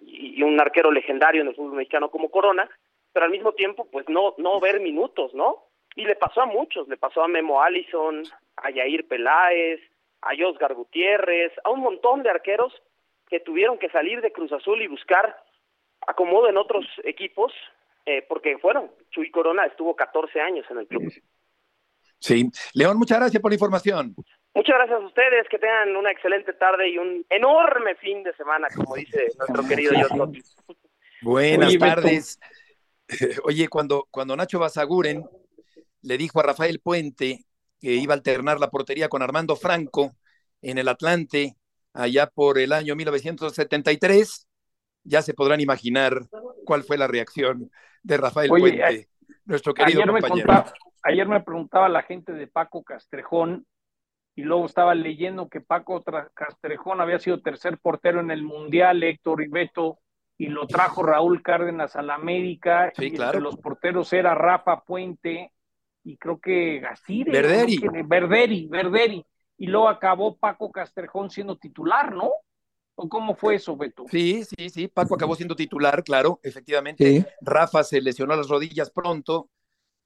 y 0.00 0.42
un 0.42 0.58
arquero 0.58 0.90
legendario 0.90 1.42
en 1.42 1.48
el 1.48 1.54
fútbol 1.54 1.76
mexicano 1.76 2.10
como 2.10 2.30
Corona, 2.30 2.70
pero 3.12 3.26
al 3.26 3.30
mismo 3.30 3.52
tiempo, 3.52 3.86
pues 3.92 4.08
no, 4.08 4.34
no 4.38 4.60
ver 4.60 4.80
minutos, 4.80 5.34
¿no? 5.34 5.66
Y 5.96 6.04
le 6.04 6.16
pasó 6.16 6.42
a 6.42 6.46
muchos, 6.46 6.88
le 6.88 6.96
pasó 6.96 7.22
a 7.22 7.28
Memo 7.28 7.62
Allison, 7.62 8.22
a 8.56 8.70
Yair 8.70 9.06
Peláez, 9.08 9.80
a 10.22 10.32
Osgar 10.46 10.74
Gutiérrez, 10.74 11.52
a 11.64 11.70
un 11.70 11.80
montón 11.80 12.22
de 12.22 12.30
arqueros 12.30 12.72
que 13.28 13.40
tuvieron 13.40 13.78
que 13.78 13.90
salir 13.90 14.20
de 14.20 14.32
Cruz 14.32 14.52
Azul 14.52 14.82
y 14.82 14.88
buscar 14.88 15.42
acomodo 16.06 16.48
en 16.48 16.56
otros 16.56 16.86
equipos, 17.04 17.52
eh, 18.06 18.24
porque 18.28 18.58
fueron, 18.58 18.90
Chuy 19.10 19.30
Corona 19.30 19.66
estuvo 19.66 19.94
14 19.94 20.40
años 20.40 20.66
en 20.70 20.78
el 20.78 20.86
club. 20.86 21.12
Sí, 22.18 22.50
León, 22.74 22.98
muchas 22.98 23.18
gracias 23.18 23.40
por 23.40 23.50
la 23.50 23.54
información. 23.54 24.14
Muchas 24.54 24.76
gracias 24.76 25.00
a 25.00 25.06
ustedes, 25.06 25.48
que 25.48 25.58
tengan 25.58 25.96
una 25.96 26.10
excelente 26.10 26.52
tarde 26.52 26.88
y 26.88 26.98
un 26.98 27.24
enorme 27.30 27.94
fin 27.96 28.22
de 28.22 28.34
semana, 28.34 28.68
como 28.74 28.96
dice 28.96 29.28
nuestro 29.38 29.66
querido 29.66 29.94
John 30.08 30.32
Buenas 31.22 31.78
tardes. 31.78 32.40
Oye, 33.44 33.68
cuando, 33.68 34.08
cuando 34.10 34.36
Nacho 34.36 34.58
Basaguren 34.58 35.24
le 36.02 36.18
dijo 36.18 36.40
a 36.40 36.44
Rafael 36.44 36.80
Puente 36.80 37.44
que 37.80 37.92
iba 37.94 38.14
a 38.14 38.16
alternar 38.16 38.60
la 38.60 38.70
portería 38.70 39.08
con 39.08 39.22
Armando 39.22 39.56
Franco 39.56 40.12
en 40.62 40.78
el 40.78 40.88
Atlante 40.88 41.56
allá 41.92 42.26
por 42.26 42.58
el 42.58 42.72
año 42.72 42.94
1973, 42.94 44.46
ya 45.04 45.22
se 45.22 45.34
podrán 45.34 45.60
imaginar 45.60 46.20
cuál 46.64 46.84
fue 46.84 46.98
la 46.98 47.06
reacción 47.06 47.70
de 48.02 48.16
Rafael 48.16 48.48
Puente, 48.48 49.08
nuestro 49.44 49.74
querido 49.74 50.02
ayer 50.02 50.12
compañero. 50.12 50.52
Me 50.52 50.72
ayer 51.02 51.28
me 51.28 51.40
preguntaba 51.40 51.88
la 51.88 52.02
gente 52.02 52.32
de 52.32 52.46
Paco 52.46 52.84
Castrejón 52.84 53.66
y 54.36 54.42
luego 54.42 54.66
estaba 54.66 54.94
leyendo 54.94 55.48
que 55.48 55.60
Paco 55.60 56.02
Castrejón 56.34 57.00
había 57.00 57.18
sido 57.18 57.40
tercer 57.40 57.78
portero 57.78 58.20
en 58.20 58.30
el 58.30 58.42
Mundial, 58.42 59.02
Héctor 59.02 59.48
Beto 59.48 59.98
y 60.36 60.46
lo 60.46 60.66
trajo 60.66 61.02
Raúl 61.02 61.42
Cárdenas 61.42 61.96
a 61.96 62.02
la 62.02 62.14
América, 62.14 62.92
sí, 62.94 63.06
y 63.06 63.10
claro. 63.10 63.30
entre 63.30 63.40
los 63.42 63.56
porteros 63.56 64.12
era 64.12 64.34
Rafa 64.34 64.80
Puente 64.82 65.52
y 66.04 66.16
creo 66.16 66.38
que 66.40 66.80
Gasire. 66.80 67.30
Verderi. 67.32 67.78
Verderi, 68.06 68.66
Verderi. 68.68 69.24
Y 69.58 69.66
luego 69.66 69.88
acabó 69.88 70.36
Paco 70.36 70.70
Castrejón 70.72 71.30
siendo 71.30 71.56
titular, 71.58 72.14
¿no? 72.14 72.30
¿O 72.94 73.08
cómo 73.08 73.34
fue 73.34 73.54
eso, 73.56 73.76
Beto? 73.76 74.04
Sí, 74.10 74.44
sí, 74.44 74.70
sí, 74.70 74.88
Paco 74.88 75.14
acabó 75.14 75.34
siendo 75.34 75.54
titular, 75.56 76.02
claro, 76.04 76.40
efectivamente. 76.42 77.04
Sí. 77.04 77.24
Rafa 77.40 77.82
se 77.84 78.00
lesionó 78.00 78.34
las 78.36 78.48
rodillas 78.48 78.90
pronto. 78.90 79.48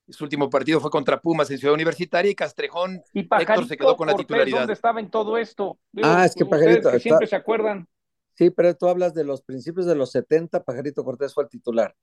Su 0.07 0.23
último 0.23 0.49
partido 0.49 0.79
fue 0.79 0.91
contra 0.91 1.19
Pumas 1.19 1.49
en 1.49 1.57
Ciudad 1.57 1.73
Universitaria 1.73 2.29
y 2.31 2.35
Castrejón, 2.35 3.01
Y 3.11 3.21
Héctor 3.21 3.67
se 3.67 3.75
quedó 3.75 3.95
con 3.97 4.07
la 4.07 4.15
titularidad. 4.15 4.59
¿Dónde 4.59 4.73
estaba 4.73 4.99
en 4.99 5.09
todo 5.09 5.37
esto? 5.37 5.79
Digo, 5.91 6.07
Ah, 6.09 6.25
es 6.25 6.35
que 6.35 6.45
Pajarito 6.45 6.91
que 6.91 6.97
está- 6.97 6.99
siempre 6.99 7.27
se 7.27 7.35
acuerdan. 7.35 7.87
Sí, 8.33 8.49
pero 8.51 8.75
tú 8.75 8.87
hablas 8.87 9.13
de 9.13 9.23
los 9.23 9.41
principios 9.41 9.85
de 9.87 9.95
los 9.95 10.11
70, 10.11 10.63
Pajarito 10.63 11.03
Cortés 11.03 11.33
fue 11.33 11.45
el 11.45 11.49
titular 11.49 11.95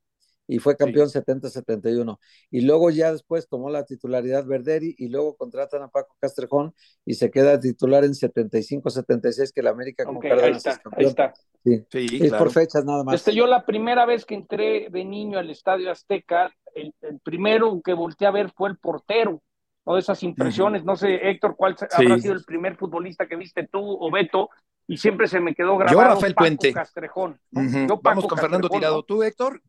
y 0.47 0.59
fue 0.59 0.75
campeón 0.75 1.07
70-71. 1.09 2.19
Y 2.51 2.61
luego 2.61 2.89
ya 2.89 3.11
después 3.11 3.47
tomó 3.47 3.69
la 3.69 3.85
titularidad 3.85 4.45
Verderi 4.45 4.93
y 4.97 5.07
luego 5.07 5.35
contratan 5.37 5.83
a 5.83 5.87
Paco 5.87 6.15
Castrejón 6.19 6.73
y 7.05 7.13
se 7.13 7.31
queda 7.31 7.59
titular 7.59 8.03
en 8.03 8.13
75-76 8.13 9.51
que 9.53 9.63
la 9.63 9.69
América 9.71 10.05
con 10.05 10.17
Ok, 10.17 10.25
ahí 10.25 10.51
está, 10.51 10.71
es 10.71 10.79
ahí 10.97 11.05
está. 11.05 11.33
Sí, 11.63 11.85
Sí, 11.89 12.05
es 12.21 12.29
claro. 12.29 12.43
por 12.43 12.53
fechas 12.53 12.83
nada 12.83 13.03
más. 13.03 13.15
Este, 13.15 13.33
yo 13.33 13.47
la 13.47 13.65
primera 13.65 14.05
vez 14.05 14.25
que 14.25 14.35
entré 14.35 14.87
de 14.89 15.05
niño 15.05 15.39
al 15.39 15.49
Estadio 15.49 15.89
Azteca, 15.91 16.53
el, 16.75 16.93
el 17.01 17.19
primero 17.21 17.81
que 17.83 17.93
volteé 17.93 18.27
a 18.27 18.31
ver 18.31 18.51
fue 18.51 18.69
el 18.69 18.77
portero. 18.77 19.41
¿no? 19.85 19.97
Esas 19.97 20.23
impresiones, 20.23 20.83
no 20.83 20.95
sé, 20.95 21.29
Héctor, 21.29 21.55
¿cuál 21.55 21.77
Sí. 21.77 21.85
habrá 21.91 22.17
sido 22.19 22.33
el 22.33 22.43
primer 22.43 22.75
futbolista 22.77 23.27
que 23.27 23.35
viste 23.37 23.67
tú 23.71 23.79
o 23.81 24.11
Beto? 24.11 24.49
Y 24.87 24.97
siempre 24.97 25.27
se 25.27 25.39
me 25.39 25.55
quedó 25.55 25.77
grabado 25.77 26.15
Rafael 26.15 26.33
Paco 26.35 26.43
Puente. 26.45 26.73
Castrejón. 26.73 27.39
¿no? 27.51 27.61
Ujú. 27.61 27.79
Yo, 27.79 27.87
Paco 27.87 28.01
Vamos 28.03 28.27
con 28.27 28.37
Fernando 28.37 28.67
Tirado. 28.69 28.95
¿no? 28.97 29.03
¿Tú, 29.03 29.23
Héctor? 29.23 29.61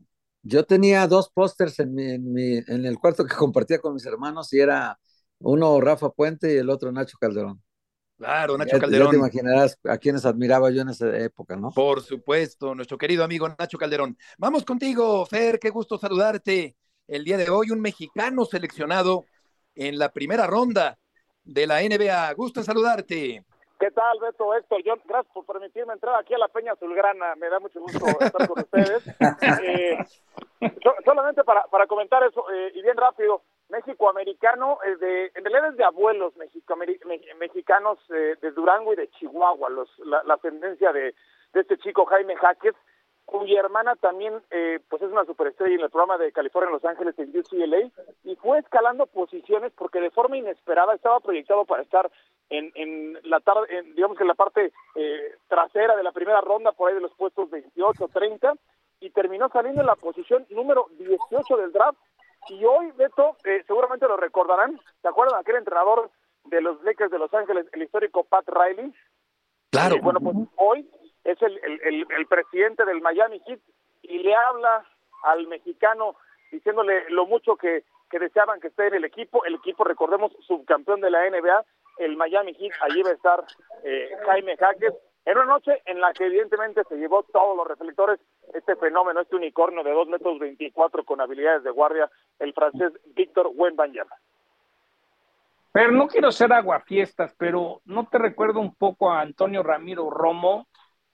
Yo 0.46 0.64
tenía 0.64 1.06
dos 1.08 1.30
pósters 1.30 1.80
en, 1.80 1.94
mi, 1.94 2.12
en, 2.12 2.32
mi- 2.32 2.58
en 2.66 2.84
el 2.84 2.98
cuarto 2.98 3.24
que 3.24 3.34
compartía 3.36 3.78
con 3.78 3.94
mis 3.94 4.04
hermanos 4.06 4.52
y 4.52 4.60
era 4.60 4.98
uno 5.38 5.80
Rafa 5.80 6.10
Puente 6.10 6.54
y 6.54 6.58
el 6.58 6.68
otro 6.70 6.92
Nacho 6.92 7.16
Calderón. 7.18 7.62
Claro, 8.18 8.56
Nacho 8.56 8.72
Ya- 8.72 8.76
Ya, 8.76 8.80
Calderón. 8.80 9.10
te 9.10 9.16
imaginarás 9.16 9.78
a 9.84 9.98
quienes 9.98 10.24
admiraba 10.24 10.70
yo 10.70 10.82
en 10.82 10.90
esa 10.90 11.16
época, 11.18 11.56
¿no? 11.56 11.70
Por 11.72 12.00
supuesto, 12.02 12.74
nuestro 12.74 12.96
querido 12.98 13.24
amigo 13.24 13.48
Nacho 13.58 13.78
Calderón. 13.78 14.16
Vamos 14.38 14.64
contigo, 14.64 15.24
Fer, 15.26 15.58
qué 15.58 15.70
gusto 15.70 15.98
saludarte. 15.98 16.76
El 17.08 17.24
día 17.24 17.36
de 17.36 17.50
hoy, 17.50 17.70
un 17.70 17.80
mexicano 17.80 18.44
seleccionado 18.44 19.24
en 19.74 19.98
la 19.98 20.10
primera 20.12 20.46
ronda 20.46 20.98
de 21.42 21.66
la 21.66 21.82
NBA. 21.82 22.32
Gusto 22.34 22.60
en 22.60 22.66
saludarte. 22.66 23.44
¿Qué 23.80 23.90
tal, 23.90 24.18
Beto, 24.20 24.54
Héctor? 24.54 24.82
Yo, 24.84 24.94
gracias 25.06 25.34
por 25.34 25.44
permitirme 25.44 25.92
entrar 25.92 26.14
aquí 26.18 26.32
a 26.32 26.38
la 26.38 26.48
Peña 26.48 26.72
Azulgrana. 26.72 27.34
Me 27.34 27.50
da 27.50 27.58
mucho 27.60 27.80
gusto 27.80 28.06
estar 28.20 28.48
con 28.48 28.60
ustedes. 28.62 29.02
Eh, 29.62 29.98
so- 30.60 30.94
solamente 31.04 31.44
para, 31.44 31.62
para 31.64 31.86
comentar 31.86 32.22
eso, 32.24 32.44
eh, 32.52 32.72
y 32.74 32.82
bien 32.82 32.96
rápido, 32.96 33.42
México-americano, 33.68 34.78
eh, 34.84 34.96
de, 34.96 35.32
en 35.34 35.44
realidad 35.44 35.70
es 35.70 35.76
de 35.76 35.84
abuelos 35.84 36.34
mexicoameri- 36.36 37.02
me- 37.06 37.34
mexicanos 37.38 37.98
eh, 38.10 38.36
de 38.40 38.50
Durango 38.52 38.92
y 38.92 38.96
de 38.96 39.08
Chihuahua, 39.10 39.68
los, 39.70 39.88
la, 40.00 40.22
la 40.24 40.34
ascendencia 40.34 40.92
de, 40.92 41.14
de 41.52 41.60
este 41.60 41.78
chico 41.78 42.04
Jaime 42.06 42.36
Jaques, 42.36 42.74
cuya 43.24 43.60
hermana 43.60 43.96
también 43.96 44.34
eh, 44.50 44.80
pues 44.90 45.00
es 45.00 45.10
una 45.10 45.24
superestrella 45.24 45.76
en 45.76 45.80
el 45.80 45.88
programa 45.90 46.18
de 46.18 46.30
California 46.30 46.68
en 46.68 46.74
Los 46.74 46.84
Ángeles 46.84 47.18
en 47.18 47.34
UCLA 47.36 47.90
y 48.24 48.36
fue 48.36 48.58
escalando 48.58 49.06
posiciones 49.06 49.72
porque 49.72 49.98
de 50.00 50.10
forma 50.10 50.36
inesperada 50.36 50.94
estaba 50.94 51.20
proyectado 51.20 51.64
para 51.64 51.82
estar 51.82 52.10
en, 52.50 52.70
en 52.74 53.18
la 53.22 53.40
tarde, 53.40 53.66
en, 53.70 53.94
digamos 53.94 54.18
que 54.18 54.24
en 54.24 54.28
la 54.28 54.34
parte 54.34 54.72
eh, 54.96 55.36
trasera 55.48 55.96
de 55.96 56.02
la 56.02 56.12
primera 56.12 56.42
ronda, 56.42 56.72
por 56.72 56.90
ahí 56.90 56.94
de 56.96 57.00
los 57.00 57.14
puestos 57.14 57.48
28, 57.48 58.08
30, 58.12 58.52
y 59.04 59.10
terminó 59.10 59.50
saliendo 59.50 59.82
en 59.82 59.86
la 59.86 59.96
posición 59.96 60.46
número 60.48 60.86
18 60.98 61.56
del 61.58 61.72
draft. 61.72 61.98
Y 62.48 62.64
hoy, 62.64 62.90
Beto, 62.92 63.36
eh, 63.44 63.62
seguramente 63.66 64.08
lo 64.08 64.16
recordarán, 64.16 64.80
¿se 65.02 65.08
acuerdan 65.08 65.38
aquel 65.38 65.56
entrenador 65.56 66.10
de 66.44 66.62
los 66.62 66.82
Lakers 66.82 67.10
de 67.10 67.18
Los 67.18 67.32
Ángeles, 67.34 67.66
el 67.72 67.82
histórico 67.82 68.24
Pat 68.24 68.48
Riley? 68.48 68.94
Claro. 69.70 69.96
Eh, 69.96 70.00
bueno, 70.02 70.20
pues 70.20 70.36
hoy 70.56 70.90
es 71.24 71.40
el, 71.42 71.58
el, 71.64 71.80
el, 71.82 72.06
el 72.16 72.26
presidente 72.26 72.86
del 72.86 73.02
Miami 73.02 73.40
Heat 73.46 73.60
y 74.02 74.18
le 74.18 74.34
habla 74.34 74.86
al 75.22 75.46
mexicano 75.48 76.16
diciéndole 76.50 77.10
lo 77.10 77.26
mucho 77.26 77.56
que, 77.56 77.84
que 78.10 78.18
deseaban 78.18 78.60
que 78.60 78.68
esté 78.68 78.86
en 78.86 78.94
el 78.94 79.04
equipo. 79.04 79.44
El 79.44 79.56
equipo, 79.56 79.84
recordemos, 79.84 80.32
subcampeón 80.46 81.00
de 81.02 81.10
la 81.10 81.28
NBA, 81.28 81.64
el 81.98 82.16
Miami 82.16 82.54
Heat, 82.54 82.72
allí 82.80 83.02
va 83.02 83.10
a 83.10 83.14
estar 83.14 83.44
eh, 83.82 84.10
Jaime 84.24 84.56
Jaques, 84.56 84.94
en 85.24 85.38
una 85.38 85.46
noche 85.46 85.82
en 85.86 86.00
la 86.00 86.12
que 86.12 86.26
evidentemente 86.26 86.82
se 86.84 86.96
llevó 86.96 87.22
todos 87.22 87.56
los 87.56 87.66
reflectores 87.66 88.20
este 88.52 88.76
fenómeno, 88.76 89.20
este 89.20 89.36
unicornio 89.36 89.82
de 89.82 89.90
2 89.90 90.08
metros 90.08 90.38
24 90.38 91.04
con 91.04 91.20
habilidades 91.20 91.62
de 91.64 91.70
guardia, 91.70 92.10
el 92.38 92.52
francés 92.52 92.92
Víctor 93.14 93.50
Wembanyama. 93.54 94.14
Pero 95.72 95.90
no 95.90 96.06
quiero 96.06 96.30
ser 96.30 96.52
aguafiestas, 96.52 97.34
pero 97.36 97.80
¿no 97.84 98.06
te 98.06 98.18
recuerdo 98.18 98.60
un 98.60 98.74
poco 98.74 99.10
a 99.10 99.22
Antonio 99.22 99.62
Ramiro 99.62 100.10
Romo, 100.10 100.68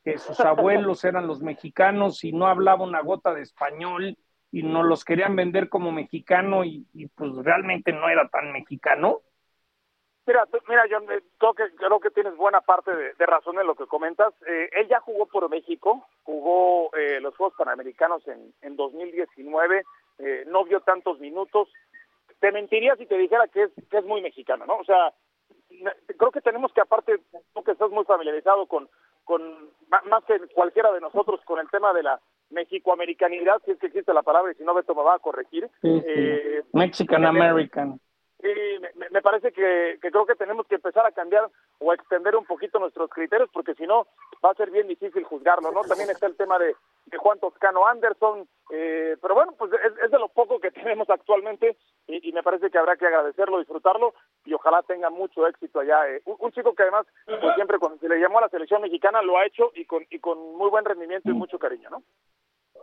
que 0.04 0.18
sus 0.18 0.40
abuelos 0.40 1.04
eran 1.04 1.26
los 1.26 1.40
mexicanos 1.40 2.24
y 2.24 2.32
no 2.32 2.46
hablaba 2.46 2.84
una 2.84 3.00
gota 3.00 3.32
de 3.32 3.42
español 3.42 4.18
y 4.52 4.64
nos 4.64 4.84
los 4.84 5.04
querían 5.04 5.36
vender 5.36 5.68
como 5.68 5.92
mexicano 5.92 6.64
y, 6.64 6.84
y 6.92 7.06
pues 7.06 7.32
realmente 7.36 7.92
no 7.92 8.08
era 8.08 8.28
tan 8.28 8.52
mexicano? 8.52 9.20
Mira, 10.26 10.46
mira, 10.68 10.84
John, 10.90 11.04
eh, 11.10 11.22
creo 11.38 11.54
que, 11.54 11.74
creo 11.74 12.00
que 12.00 12.10
tienes 12.10 12.36
buena 12.36 12.60
parte 12.60 12.94
de, 12.94 13.14
de 13.14 13.26
razón 13.26 13.58
en 13.58 13.66
lo 13.66 13.74
que 13.74 13.86
comentas. 13.86 14.32
Eh, 14.46 14.68
él 14.72 14.88
ya 14.88 15.00
jugó 15.00 15.26
por 15.26 15.48
México, 15.48 16.06
jugó 16.24 16.94
eh, 16.96 17.20
los 17.20 17.36
Juegos 17.36 17.56
Panamericanos 17.56 18.26
en, 18.28 18.52
en 18.62 18.76
2019, 18.76 19.82
eh, 20.18 20.44
no 20.48 20.64
vio 20.64 20.80
tantos 20.80 21.18
minutos. 21.18 21.68
Te 22.38 22.52
mentiría 22.52 22.96
si 22.96 23.06
te 23.06 23.18
dijera 23.18 23.48
que 23.48 23.64
es, 23.64 23.70
que 23.90 23.98
es 23.98 24.04
muy 24.04 24.20
mexicano, 24.20 24.66
¿no? 24.66 24.76
O 24.76 24.84
sea, 24.84 25.12
creo 26.16 26.30
que 26.30 26.40
tenemos 26.40 26.72
que, 26.72 26.80
aparte, 26.80 27.20
tú 27.54 27.62
que 27.62 27.72
estás 27.72 27.90
muy 27.90 28.04
familiarizado 28.04 28.66
con, 28.66 28.88
con 29.24 29.70
más 29.88 30.24
que 30.24 30.38
cualquiera 30.54 30.92
de 30.92 31.00
nosotros, 31.00 31.40
con 31.44 31.58
el 31.58 31.68
tema 31.70 31.92
de 31.92 32.02
la 32.02 32.20
mexicoamericanidad, 32.50 33.60
si 33.64 33.72
es 33.72 33.78
que 33.78 33.86
existe 33.86 34.12
la 34.12 34.22
palabra, 34.22 34.52
y 34.52 34.54
si 34.56 34.64
no, 34.64 34.74
Beto 34.74 34.94
me 34.94 35.02
va 35.02 35.14
a 35.14 35.18
corregir. 35.18 35.68
Eh, 35.82 36.62
Mexican 36.72 37.24
American. 37.24 38.00
Sí, 38.41 38.49
me, 38.97 39.11
me 39.11 39.20
parece 39.20 39.53
que, 39.53 39.99
que 40.01 40.11
creo 40.11 40.24
que 40.24 40.34
tenemos 40.34 40.66
que 40.66 40.76
empezar 40.76 41.05
a 41.05 41.12
cambiar 41.12 41.51
o 41.78 41.91
a 41.91 41.95
extender 41.95 42.34
un 42.36 42.47
poquito 42.47 42.78
nuestros 42.78 43.11
criterios 43.11 43.51
porque 43.53 43.74
si 43.74 43.86
no 43.86 44.07
va 44.45 44.51
a 44.51 44.55
ser 44.55 44.70
bien 44.70 44.88
difícil 44.88 45.24
juzgarlo, 45.24 45.70
¿no? 45.72 45.82
También 45.82 46.09
está 46.09 46.26
el 46.26 46.36
tema 46.36 46.59
de, 46.59 46.74
Juan 47.18 47.38
Toscano 47.41 47.86
Anderson, 47.86 48.49
eh, 48.70 49.16
pero 49.20 49.34
bueno, 49.34 49.53
pues 49.59 49.70
es, 49.72 50.11
de 50.11 50.18
lo 50.18 50.28
poco 50.28 50.59
que 50.61 50.70
tenemos 50.70 51.11
actualmente 51.11 51.76
y, 52.07 52.28
y 52.28 52.32
me 52.32 52.43
parece 52.43 52.70
que 52.70 52.78
habrá 52.78 52.97
que 52.97 53.07
agradecerlo, 53.07 53.59
disfrutarlo 53.59 54.14
y 54.45 54.55
ojalá 54.55 54.82
tenga 54.84 55.11
mucho 55.11 55.47
éxito 55.47 55.80
allá. 55.80 56.09
eh. 56.09 56.22
Un, 56.24 56.36
un 56.38 56.53
chico 56.53 56.74
que 56.74 56.82
además, 56.84 57.07
pues 57.26 57.55
siempre 57.57 57.78
cuando 57.78 57.99
se 57.99 58.09
le 58.09 58.18
llamó 58.20 58.38
a 58.38 58.43
la 58.43 58.49
selección 58.49 58.80
mexicana 58.80 59.20
lo 59.22 59.36
ha 59.36 59.45
hecho 59.45 59.70
y 59.74 59.84
con, 59.84 60.07
y 60.09 60.18
con 60.18 60.38
muy 60.57 60.70
buen 60.70 60.84
rendimiento 60.84 61.28
y 61.28 61.34
mucho 61.34 61.59
cariño, 61.59 61.91
¿no? 61.91 62.03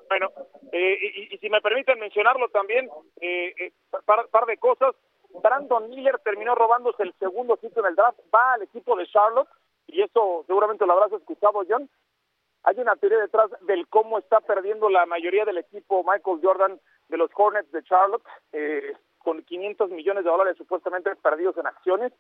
Bueno, 0.10 0.30
eh, 0.72 0.98
y, 1.02 1.36
y 1.36 1.38
si 1.40 1.50
me 1.50 1.62
permiten 1.62 2.00
mencionarlo 2.00 2.48
también, 2.50 2.90
eh, 3.20 3.54
eh, 3.58 3.72
par, 4.06 4.28
par 4.28 4.46
de 4.46 4.58
cosas. 4.58 4.96
Brandon 5.30 5.90
Miller 5.90 6.20
terminó 6.24 6.56
robándose 6.56 7.04
el 7.04 7.14
segundo 7.20 7.58
sitio 7.58 7.82
en 7.82 7.90
el 7.90 7.96
draft, 7.96 8.20
va 8.34 8.54
al 8.54 8.64
equipo 8.64 8.96
de 8.96 9.08
Charlotte, 9.08 9.50
y 9.88 10.02
eso 10.02 10.44
seguramente 10.48 10.86
lo 10.86 10.94
habrás 10.94 11.12
escuchado, 11.14 11.64
John. 11.68 11.90
Hay 12.64 12.80
una 12.80 12.96
teoría 12.96 13.20
detrás 13.20 13.50
del 13.62 13.88
cómo 13.88 14.18
está 14.20 14.42
perdiendo 14.42 14.90
la 14.90 15.06
mayoría 15.06 15.46
del 15.46 15.60
equipo 15.60 16.04
Michael 16.04 16.40
Jordan 16.44 16.80
de 17.08 17.18
los 17.18 17.30
Hornets 17.36 17.72
de 17.72 17.84
Charlotte, 17.84 18.24
eh, 18.52 18.94
con 19.20 19.42
500 19.44 19.90
millones 19.92 20.24
de 20.24 20.30
dólares 20.30 20.58
supuestamente 20.58 21.16
perdidos 21.18 21.58
en 21.58 21.68
acciones. 21.68 22.14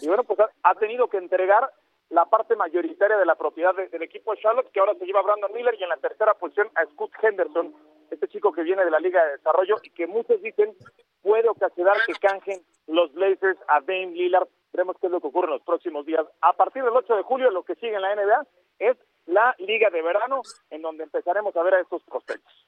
Y 0.00 0.08
bueno, 0.08 0.24
pues 0.24 0.38
ha, 0.62 0.74
tenido 0.76 1.08
que 1.08 1.16
entregar 1.16 1.72
la 2.08 2.26
parte 2.26 2.56
mayoritaria 2.56 3.16
de 3.16 3.24
la 3.26 3.36
propiedad 3.36 3.74
de- 3.74 3.88
del 3.88 4.02
equipo 4.02 4.32
de 4.34 4.40
Charlotte, 4.40 4.70
que 4.72 4.80
ahora 4.80 4.94
se 4.94 5.06
lleva 5.06 5.22
Brandon 5.22 5.52
Miller, 5.52 5.74
y 5.78 5.82
en 5.84 5.88
la 5.88 5.96
tercera 5.96 6.34
posición 6.34 6.68
a 6.74 6.84
Scott 6.86 7.12
Henderson, 7.22 7.74
este 8.10 8.28
chico 8.28 8.52
que 8.52 8.62
viene 8.62 8.84
de 8.84 8.90
la 8.90 9.00
Liga 9.00 9.24
de 9.24 9.32
Desarrollo 9.32 9.76
y 9.82 9.90
que 9.90 10.06
muchos 10.06 10.40
dicen 10.42 10.74
puede 11.22 11.48
ocasionar 11.48 11.96
que 12.06 12.14
canjen 12.14 12.62
los 12.86 13.12
Blazers 13.12 13.58
a 13.68 13.80
Dame 13.80 14.12
Lillard. 14.12 14.48
Vemos 14.72 14.96
qué 15.00 15.06
es 15.06 15.12
lo 15.12 15.20
que 15.20 15.26
ocurre 15.26 15.46
en 15.46 15.54
los 15.54 15.62
próximos 15.62 16.06
días. 16.06 16.24
A 16.40 16.52
partir 16.52 16.82
del 16.82 16.96
8 16.96 17.16
de 17.16 17.22
julio, 17.22 17.50
lo 17.50 17.64
que 17.64 17.74
sigue 17.76 17.94
en 17.94 18.02
la 18.02 18.14
NBA 18.14 18.46
es 18.78 18.96
la 19.26 19.54
Liga 19.58 19.90
de 19.90 20.02
Verano, 20.02 20.42
en 20.70 20.82
donde 20.82 21.04
empezaremos 21.04 21.54
a 21.56 21.62
ver 21.62 21.74
a 21.74 21.80
estos 21.80 22.02
prospectos. 22.04 22.66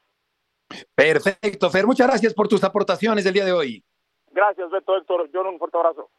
Perfecto, 0.95 1.71
Fer. 1.71 1.87
Muchas 1.87 2.07
gracias 2.07 2.35
por 2.35 2.49
tus 2.49 2.65
aportaciones 2.65 3.25
del 3.25 3.35
día 3.35 3.45
de 3.45 3.53
hoy. 3.53 3.85
Gracias, 4.31 4.71
Beto, 4.71 4.97
Héctor. 4.97 5.31
Yo 5.33 5.43
un 5.43 5.59
fuerte 5.59 5.77
abrazo. 5.77 6.11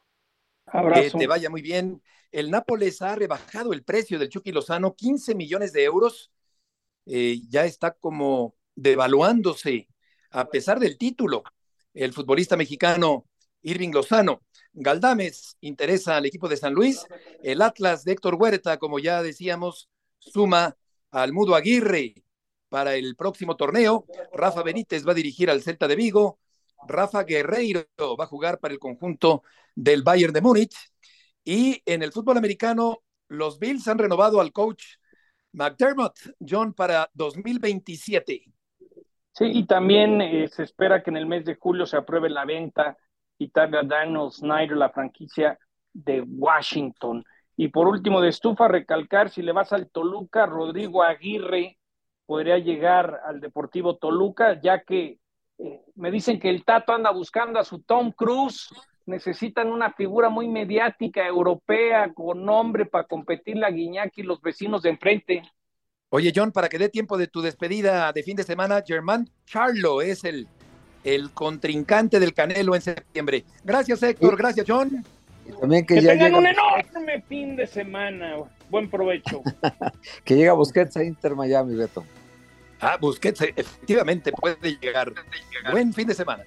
Que 0.94 1.12
te 1.12 1.28
vaya 1.28 1.50
muy 1.50 1.62
bien. 1.62 2.02
El 2.32 2.50
Nápoles 2.50 3.02
ha 3.02 3.16
rebajado 3.16 3.74
el 3.74 3.84
precio 3.84 4.18
del 4.18 4.30
Chucky 4.30 4.52
Lozano, 4.52 4.96
15 4.96 5.36
millones 5.36 5.74
de 5.74 5.84
euros. 5.84 6.32
Eh, 7.06 7.38
ya 7.50 7.66
está 7.66 7.92
como 7.92 8.56
devaluándose, 8.76 9.88
a 10.32 10.50
pesar 10.50 10.80
del 10.80 10.98
título. 10.98 11.44
El 11.94 12.14
futbolista 12.14 12.58
mexicano 12.58 13.26
Irving 13.62 13.92
Lozano. 13.92 14.42
Galdames 14.74 15.58
interesa 15.62 16.18
al 16.18 16.26
equipo 16.26 16.48
de 16.48 16.58
San 16.58 16.74
Luis. 16.74 17.06
El 17.44 17.62
Atlas 17.62 18.04
de 18.04 18.14
Héctor 18.14 18.36
Huerta, 18.36 18.78
como 18.78 19.00
ya 19.00 19.22
decíamos, 19.22 19.90
suma 20.20 20.76
al 21.12 21.34
Mudo 21.34 21.56
Aguirre 21.56 22.24
para 22.70 22.96
el 22.96 23.16
próximo 23.16 23.56
torneo. 23.56 24.06
Rafa 24.34 24.64
Benítez 24.64 25.08
va 25.08 25.12
a 25.12 25.16
dirigir 25.16 25.50
al 25.50 25.62
Celta 25.62 25.88
de 25.88 25.96
Vigo. 25.96 26.40
Rafa 26.88 27.24
Guerreiro 27.24 27.86
va 28.20 28.26
a 28.26 28.28
jugar 28.28 28.60
para 28.60 28.74
el 28.74 28.80
conjunto 28.80 29.44
del 29.76 30.04
Bayern 30.04 30.34
de 30.34 30.42
Múnich. 30.42 30.76
Y 31.44 31.82
en 31.86 32.04
el 32.04 32.12
fútbol 32.12 32.38
americano, 32.38 33.04
los 33.28 33.60
Bills 33.60 33.88
han 33.88 34.00
renovado 34.00 34.42
al 34.42 34.52
coach 34.52 34.84
McDermott, 35.54 36.18
John, 36.40 36.74
para 36.74 37.10
2027. 37.14 38.44
Sí, 39.34 39.46
y 39.52 39.66
también 39.66 40.22
eh, 40.22 40.48
se 40.48 40.64
espera 40.64 41.02
que 41.02 41.10
en 41.10 41.18
el 41.18 41.26
mes 41.26 41.44
de 41.44 41.56
julio 41.56 41.88
se 41.88 41.98
apruebe 41.98 42.30
la 42.30 42.46
venta 42.46 42.98
y 43.40 43.50
tarde 43.50 43.80
a 43.80 43.84
Daniel 43.84 44.32
Snyder, 44.32 44.78
la 44.78 44.90
franquicia 44.92 45.58
de 45.92 46.22
Washington. 46.22 47.24
Y 47.58 47.70
por 47.70 47.88
último, 47.88 48.22
de 48.22 48.30
estufa, 48.30 48.68
recalcar, 48.68 49.30
si 49.30 49.42
le 49.42 49.52
vas 49.52 49.74
al 49.74 49.90
Toluca, 49.90 50.46
Rodrigo 50.46 51.02
Aguirre 51.02 51.80
podría 52.28 52.60
llegar 52.60 53.22
al 53.26 53.42
Deportivo 53.42 53.98
Toluca, 53.98 54.62
ya 54.62 54.84
que 54.84 55.20
eh, 55.58 55.82
me 55.96 56.12
dicen 56.12 56.40
que 56.40 56.50
el 56.50 56.64
Tato 56.64 56.94
anda 56.94 57.12
buscando 57.12 57.60
a 57.60 57.64
su 57.64 57.82
Tom 57.82 58.12
Cruise, 58.12 58.70
necesitan 59.08 59.72
una 59.72 59.92
figura 59.94 60.30
muy 60.30 60.48
mediática, 60.48 61.26
europea, 61.26 62.14
con 62.14 62.46
nombre 62.46 62.86
para 62.86 63.08
competir 63.08 63.58
la 63.58 63.72
Guiñac 63.72 64.16
y 64.18 64.24
los 64.24 64.42
vecinos 64.42 64.84
de 64.84 64.92
enfrente. 64.92 65.42
Oye, 66.16 66.32
John, 66.36 66.52
para 66.52 66.70
que 66.70 66.78
dé 66.78 66.90
tiempo 66.90 67.18
de 67.18 67.26
tu 67.26 67.42
despedida 67.42 68.14
de 68.14 68.22
fin 68.22 68.38
de 68.38 68.44
semana, 68.44 68.84
Germán 68.86 69.28
Charlo 69.48 70.00
es 70.00 70.24
el, 70.24 70.48
el 71.04 71.32
contrincante 71.32 72.20
del 72.20 72.36
Canelo 72.36 72.76
en 72.76 72.84
septiembre. 72.84 73.44
Gracias, 73.64 74.04
Héctor. 74.04 74.38
Gracias, 74.38 74.64
John. 74.70 75.04
también 75.60 75.88
que, 75.88 76.00
tengan 76.00 76.36
un 76.36 76.46
enorme 76.46 77.24
fin 77.28 77.56
de 77.56 77.66
semana. 77.66 78.36
Buen 78.70 78.92
provecho. 78.92 79.42
que 80.24 80.36
llega 80.36 80.54
Busquets 80.54 80.96
a 80.98 81.04
Inter 81.04 81.34
Miami, 81.34 81.74
Beto. 81.74 82.06
Ah, 82.80 82.96
Busquets 83.02 83.42
efectivamente 83.42 84.32
puede 84.34 84.78
llegar. 84.80 85.12
Buen 85.72 85.92
fin 85.94 86.06
de 86.06 86.14
semana. 86.14 86.44